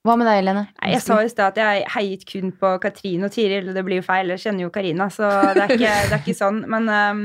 Hva 0.00 0.14
med 0.16 0.24
deg, 0.24 0.38
Helene? 0.38 0.64
Jeg 0.80 1.02
sa 1.04 1.18
i 1.20 1.28
stad 1.28 1.58
at 1.58 1.58
jeg 1.60 1.88
heiet 1.92 2.22
kun 2.28 2.54
på 2.56 2.72
Katrine 2.80 3.28
og 3.28 3.34
Tiril, 3.34 3.66
og 3.68 3.76
det 3.76 3.82
blir 3.84 4.00
jo 4.00 4.06
feil. 4.06 4.32
Jeg 4.32 4.46
kjenner 4.46 4.64
jo 4.64 4.72
Karina, 4.72 5.10
så 5.12 5.28
det 5.52 5.66
er 5.66 5.74
ikke, 5.74 5.96
det 6.08 6.14
er 6.16 6.22
ikke 6.22 6.38
sånn. 6.38 6.62
Men 6.72 6.88
um, 6.88 7.20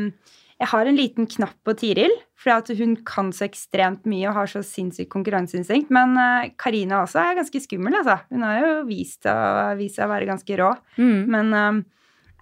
jeg 0.60 0.70
har 0.74 0.90
en 0.90 1.00
liten 1.00 1.30
knapp 1.32 1.56
på 1.64 1.76
Tiril, 1.80 2.12
for 2.40 2.76
hun 2.76 2.98
kan 3.08 3.32
så 3.36 3.48
ekstremt 3.48 4.04
mye 4.12 4.28
og 4.28 4.36
har 4.42 4.52
så 4.52 4.60
sinnssykt 4.64 5.14
konkurranseinstinkt. 5.14 5.88
Men 5.96 6.20
eh, 6.20 6.52
Karina 6.60 7.00
også 7.06 7.24
er 7.24 7.40
ganske 7.40 7.64
skummel, 7.64 7.96
altså. 8.02 8.20
Hun 8.32 8.44
har 8.44 8.60
jo 8.60 8.74
vist, 8.92 9.24
seg 9.24 10.04
å 10.04 10.12
være 10.12 10.30
ganske 10.30 10.60
rå. 10.60 10.74
Mm. 11.00 11.24
Men 11.32 11.56
um, 11.56 11.82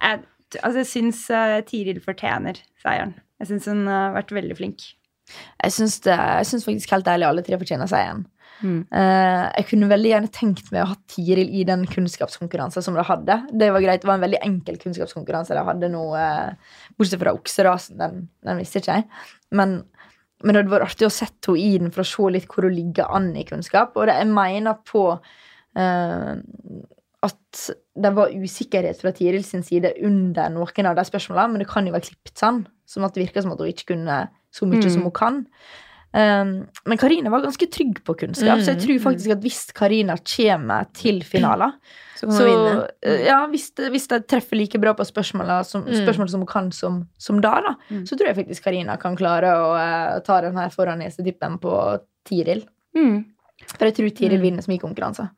jeg, 0.02 0.20
altså, 0.60 0.76
jeg 0.82 0.90
syns 0.96 1.24
uh, 1.30 1.60
Tiril 1.70 2.02
fortjener 2.02 2.58
seieren. 2.82 3.14
Jeg 3.38 3.52
syns 3.52 3.70
hun 3.70 3.86
har 3.86 4.18
vært 4.18 4.34
veldig 4.34 4.58
flink. 4.58 4.90
Jeg 5.62 5.72
syns 5.78 6.66
faktisk 6.66 6.90
helt 6.92 7.08
ærlig 7.08 7.30
alle 7.30 7.46
tre 7.46 7.58
fortjener 7.62 7.88
seieren. 7.90 8.26
Mm. 8.62 8.84
Eh, 8.86 9.44
jeg 9.58 9.66
kunne 9.70 9.88
veldig 9.90 10.10
gjerne 10.12 10.30
tenkt 10.32 10.70
meg 10.72 10.84
å 10.84 10.90
ha 10.92 10.98
Tiril 11.10 11.50
i 11.58 11.64
den 11.68 11.82
kunnskapskonkurransen 11.90 12.84
som 12.86 12.96
de 12.96 13.04
hadde. 13.04 13.38
Det 13.52 13.70
var 13.74 13.82
greit, 13.84 14.04
det 14.04 14.08
var 14.08 14.20
en 14.20 14.26
veldig 14.26 14.40
enkel 14.46 14.78
kunnskapskonkurranse. 14.82 15.56
De 15.56 15.64
hadde 15.66 15.90
noe, 15.92 16.20
eh, 16.20 16.78
Bortsett 16.98 17.22
fra 17.22 17.34
okserasen, 17.34 17.98
den, 18.00 18.22
den 18.46 18.62
visste 18.62 18.80
ikke 18.80 19.00
jeg. 19.00 19.08
Men, 19.58 19.76
men 20.44 20.54
det 20.54 20.62
hadde 20.62 20.74
vært 20.76 20.88
artig 20.92 21.08
å 21.08 21.14
sette 21.14 21.52
henne 21.52 21.64
i 21.66 21.78
den 21.82 21.94
for 21.94 22.04
å 22.04 22.08
se 22.08 22.30
litt 22.36 22.48
hvor 22.50 22.68
hun 22.68 22.76
ligger 22.76 23.10
an 23.16 23.32
i 23.36 23.46
kunnskap. 23.48 23.96
Og 23.98 24.08
det, 24.10 24.18
jeg 24.20 24.30
mener 24.30 24.78
på 24.86 25.06
uh, 25.18 26.32
at 27.24 27.64
det 28.04 28.10
var 28.16 28.34
usikkerhet 28.34 29.00
fra 29.00 29.12
Tiril 29.16 29.44
sin 29.46 29.64
side 29.64 29.94
under 30.04 30.50
noen 30.52 30.90
av 30.90 30.98
de 30.98 31.04
spørsmålene, 31.08 31.54
men 31.54 31.62
det 31.62 31.68
kan 31.70 31.86
jo 31.86 31.94
være 31.94 32.10
klippet 32.10 32.40
sånn, 32.40 32.64
som 32.84 33.06
at 33.06 33.16
det 33.16 33.24
virker 33.24 33.44
som 33.44 33.54
at 33.54 33.62
hun 33.62 33.70
ikke 33.70 33.94
kunne 33.94 34.18
så 34.54 34.68
mye 34.68 34.82
Mm. 34.82 34.90
som 34.92 35.02
hun 35.02 35.14
kan. 35.14 35.46
Um, 36.14 36.50
men 36.86 36.98
Karina 37.00 37.30
var 37.32 37.42
ganske 37.42 37.66
trygg 37.74 37.96
på 38.06 38.14
kunnskap, 38.20 38.60
så 38.62 38.70
jeg 38.70 38.76
Mm, 38.78 38.82
tror 38.84 38.98
faktisk 39.02 39.32
at 39.34 39.40
hvis 39.42 39.72
Karina 39.74 40.14
kommer 40.22 40.84
til 40.94 41.22
finaler 41.26 41.72
Så 42.14 42.28
så, 42.30 42.44
eh, 43.02 43.24
ja, 43.26 43.40
hvis, 43.50 43.72
hvis 43.90 44.06
de 44.08 44.20
treffer 44.22 44.54
like 44.56 44.78
bra 44.78 44.92
på 44.94 45.02
spørsmålene 45.04 45.64
som, 45.66 45.82
Mm. 45.82 45.96
spørsmål 46.06 46.28
som 46.30 46.40
hun 46.40 46.46
kan 46.46 46.70
som, 46.72 47.08
som 47.18 47.40
da, 47.40 47.56
da 47.66 47.74
Mm. 47.90 48.04
så 48.06 48.16
tror 48.16 48.28
jeg 48.30 48.36
faktisk 48.36 48.62
Karina 48.62 48.96
kan 48.96 49.16
klare 49.16 49.50
å 49.58 49.74
uh, 49.74 50.20
ta 50.20 50.40
den 50.40 50.54
her 50.56 50.70
foran 50.70 50.98
nesetippen 51.02 51.58
på 51.58 51.74
Tiril. 52.24 52.62
Mm. 52.96 53.24
For 53.76 53.84
jeg 53.90 53.94
tror 53.98 54.10
Tiril 54.14 54.38
Mm. 54.38 54.42
vinner 54.46 54.62
så 54.62 54.70
mye 54.70 54.80
konkurranse. 54.86 55.28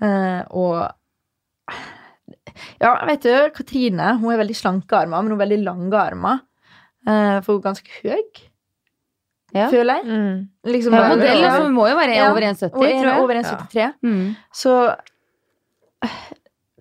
Uh, 0.00 0.42
og 0.50 0.88
Ja, 2.80 2.94
vet 3.06 3.22
du, 3.22 3.50
Katrine 3.54 4.16
hun 4.18 4.32
er 4.32 4.40
veldig 4.40 4.56
slanke 4.58 4.96
armer, 4.98 5.22
men 5.22 5.32
hun 5.32 5.40
er 5.40 5.44
veldig 5.46 5.60
lange 5.64 6.00
armer. 6.00 6.40
Uh, 7.06 7.40
for 7.42 7.54
hun 7.56 7.60
er 7.62 7.68
ganske 7.70 7.94
høy, 8.02 8.42
Ja. 9.54 9.68
føler 9.70 10.00
jeg. 10.00 10.04
Mm. 10.06 10.48
Liksom 10.72 10.94
Ja, 10.96 11.08
modell, 11.08 11.40
ja. 11.42 11.50
altså, 11.50 11.70
må 11.72 11.88
jo 11.90 11.96
være 11.98 12.14
Ja. 12.16 12.30
over 12.30 12.40
1,70, 12.40 12.70
Og 12.72 12.80
tror 12.80 13.08
jeg. 13.08 13.22
over 13.22 13.34
1,73. 13.42 13.92
Mm. 14.02 14.36
Så 14.52 14.76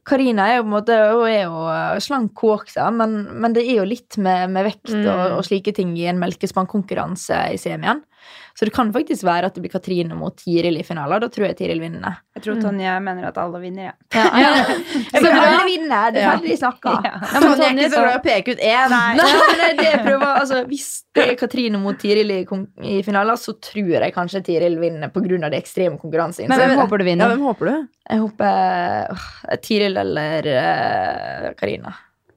Karina 0.04 0.48
er 0.50 0.56
jo 0.58 0.64
på 0.64 0.70
en 0.72 0.74
måte 0.74 0.96
Hun 1.14 1.28
er 1.30 1.44
jo 1.44 1.60
eh, 1.70 2.00
slank 2.02 2.40
hun 2.42 2.56
også, 2.58 2.88
men, 2.96 3.12
men 3.44 3.54
det 3.54 3.68
er 3.70 3.76
jo 3.82 3.86
litt 3.86 4.18
med, 4.18 4.50
med 4.50 4.66
vekt 4.72 4.90
Mm. 4.92 5.06
og, 5.08 5.38
og 5.38 5.44
slike 5.46 5.74
ting 5.78 5.94
i 6.00 6.08
en 6.10 6.18
melkespannkonkurranse 6.20 7.38
i 7.54 7.58
semien. 7.62 8.02
Så 8.54 8.66
det 8.68 8.74
kan 8.76 8.92
faktisk 8.94 9.24
være 9.26 9.48
at 9.50 9.56
det 9.56 9.64
blir 9.64 9.72
Katrine 9.74 10.16
mot 10.18 10.36
Tiril 10.38 10.78
i 10.80 10.84
finalen. 10.86 11.22
Da 11.24 11.30
tror 11.32 11.48
jeg 11.48 11.58
Tiril 11.62 11.80
vinner. 11.82 12.20
Jeg 12.36 12.44
tror 12.46 12.60
Tonje 12.62 12.96
mener 13.04 13.30
at 13.30 13.38
alle 13.42 13.62
vinner, 13.64 13.90
ja. 13.90 13.94
Ja, 14.14 14.26
ja. 14.44 14.76
så 15.22 15.32
alle 15.32 15.64
vinner, 15.70 16.12
Det 16.12 16.22
er 16.22 16.28
ferdig 16.36 16.58
snakka. 16.60 16.96
Ja. 17.08 17.14
Ja, 17.22 17.42
Tonje 17.46 17.70
er 17.70 17.80
ikke 17.80 17.94
så 17.96 18.04
glad 18.04 18.12
i 18.12 18.20
å 18.20 18.26
peke 18.28 18.56
ut 18.56 18.66
én. 18.68 18.94
Nei, 18.94 19.16
men 19.18 19.64
det 19.64 19.72
det 19.80 19.88
jeg 19.88 20.04
prøver. 20.06 20.28
Altså, 20.44 20.62
hvis 20.70 20.90
det 21.16 21.26
er 21.30 21.40
Katrine 21.40 21.82
mot 21.82 22.00
Tiril 22.02 22.36
i, 22.36 22.42
i 22.92 23.00
finalen, 23.08 23.40
så 23.40 23.56
tror 23.72 23.92
jeg 23.98 24.16
kanskje 24.18 24.44
Tiril 24.52 24.78
vinner 24.84 25.12
pga. 25.16 25.50
det 25.50 25.64
ekstreme 25.64 25.98
Men 25.98 26.60
hvem 26.60 26.78
håper 26.84 26.98
du 26.98 27.06
Ja, 27.06 27.10
vinner? 27.12 27.34
hvem 27.34 27.48
håper 27.48 27.72
du? 27.72 27.88
Jeg 28.12 28.20
håper 28.20 29.12
uh, 29.16 29.58
Tiril 29.64 29.98
eller 29.98 30.52
uh, 30.52 31.52
Karina, 31.58 31.96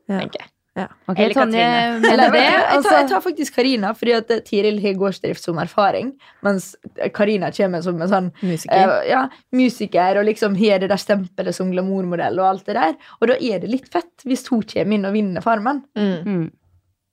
Ja. 0.08 0.20
tenker 0.20 0.40
jeg. 0.40 0.53
Ok, 0.74 1.18
Eller 1.22 1.34
Katrine. 1.34 2.10
Eller, 2.10 2.32
det. 2.34 2.40
jeg, 2.42 2.52
tar, 2.52 2.64
jeg 2.66 2.76
Altså, 2.76 2.94
tar 3.12 3.20
faktisk 3.22 3.54
Karina, 3.54 3.92
fordi 3.94 4.12
at 4.16 4.30
eh, 4.34 4.40
Tiril 4.42 4.80
har 4.82 4.96
gårdsdrift 4.98 5.44
som 5.46 5.58
erfaring. 5.62 6.08
Mens 6.42 6.72
Karina 7.14 7.52
kommer 7.54 7.82
som 7.84 8.00
en 8.02 8.10
sånn 8.10 8.30
Musiker. 8.42 8.74
eh, 8.74 9.08
ja, 9.12 9.20
musiker 9.54 10.18
og 10.18 10.26
liksom 10.26 10.56
har 10.58 10.82
det 10.82 10.88
der 10.90 10.98
stempelet 10.98 11.54
som 11.54 11.70
glamourmodell 11.70 12.40
og 12.42 12.48
alt 12.48 12.66
det 12.66 12.74
der. 12.80 12.96
Og 13.20 13.30
da 13.30 13.36
er 13.38 13.62
det 13.62 13.70
litt 13.70 13.86
fett 13.92 14.26
hvis 14.26 14.42
hun 14.50 14.64
kommer 14.66 14.98
inn 14.98 15.06
og 15.06 15.14
vinner 15.14 15.44
Farmen. 15.46 15.84
Mm. 15.94 16.16
mm. 16.26 16.48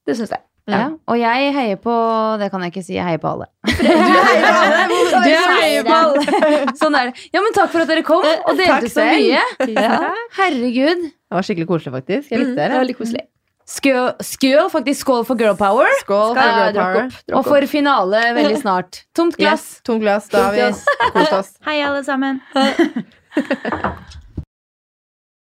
Det 0.09 0.15
syns 0.17 0.31
jeg. 0.33 0.41
ja. 0.71 0.87
Og 1.09 1.17
jeg 1.19 1.51
heier 1.53 1.77
på 1.81 1.93
Det 2.41 2.47
kan 2.53 2.61
jeg 2.65 2.71
ikke 2.71 2.83
si, 2.85 2.93
jeg 2.95 3.05
heier 3.05 3.21
på 3.21 3.29
alle. 3.35 3.45
Du 3.77 3.85
heier 3.85 4.41
på 4.41 4.55
alle! 4.57 4.87
Du 5.27 5.35
heier 5.51 5.85
på 5.85 5.93
alle. 5.99 6.73
Sånn 6.81 6.97
er 6.97 7.11
det. 7.11 7.27
Ja, 7.33 7.41
men 7.45 7.53
takk 7.53 7.69
for 7.73 7.85
at 7.85 7.89
dere 7.93 8.01
kom 8.07 8.25
og 8.25 8.57
delte 8.57 8.89
så 8.89 9.05
mye. 9.05 9.41
Herregud. 10.39 11.05
Det 11.11 11.37
var 11.37 11.45
skikkelig 11.45 11.67
koselig, 11.69 11.93
faktisk. 11.99 12.31
Jeg 12.33 12.41
likte 12.41 12.55
Det 12.55 12.63
det. 12.65 12.71
var 12.73 12.83
veldig 12.85 12.97
koselig. 12.97 13.23
Skål, 13.69 14.13
skjør 14.25 14.69
faktisk 14.73 15.05
skål 15.05 15.25
for 15.27 15.35
girl 15.39 15.55
power. 15.59 15.87
Skål. 16.01 16.33
for 16.35 16.41
Girl 16.41 16.73
power. 16.75 17.05
opp? 17.05 17.35
Og 17.37 17.45
for 17.45 17.67
finale 17.71 18.23
veldig 18.35 18.57
snart. 18.61 19.03
Tomt 19.15 19.37
glass. 19.37 19.67
Yes, 19.77 19.81
tomt 19.87 20.01
glass. 20.03 20.29
Da 20.31 20.47
har 20.49 20.57
vi 20.57 20.71
kost 21.13 21.33
oss. 21.39 21.53
Hei, 21.67 21.79
alle 21.85 22.03
sammen. 22.07 22.41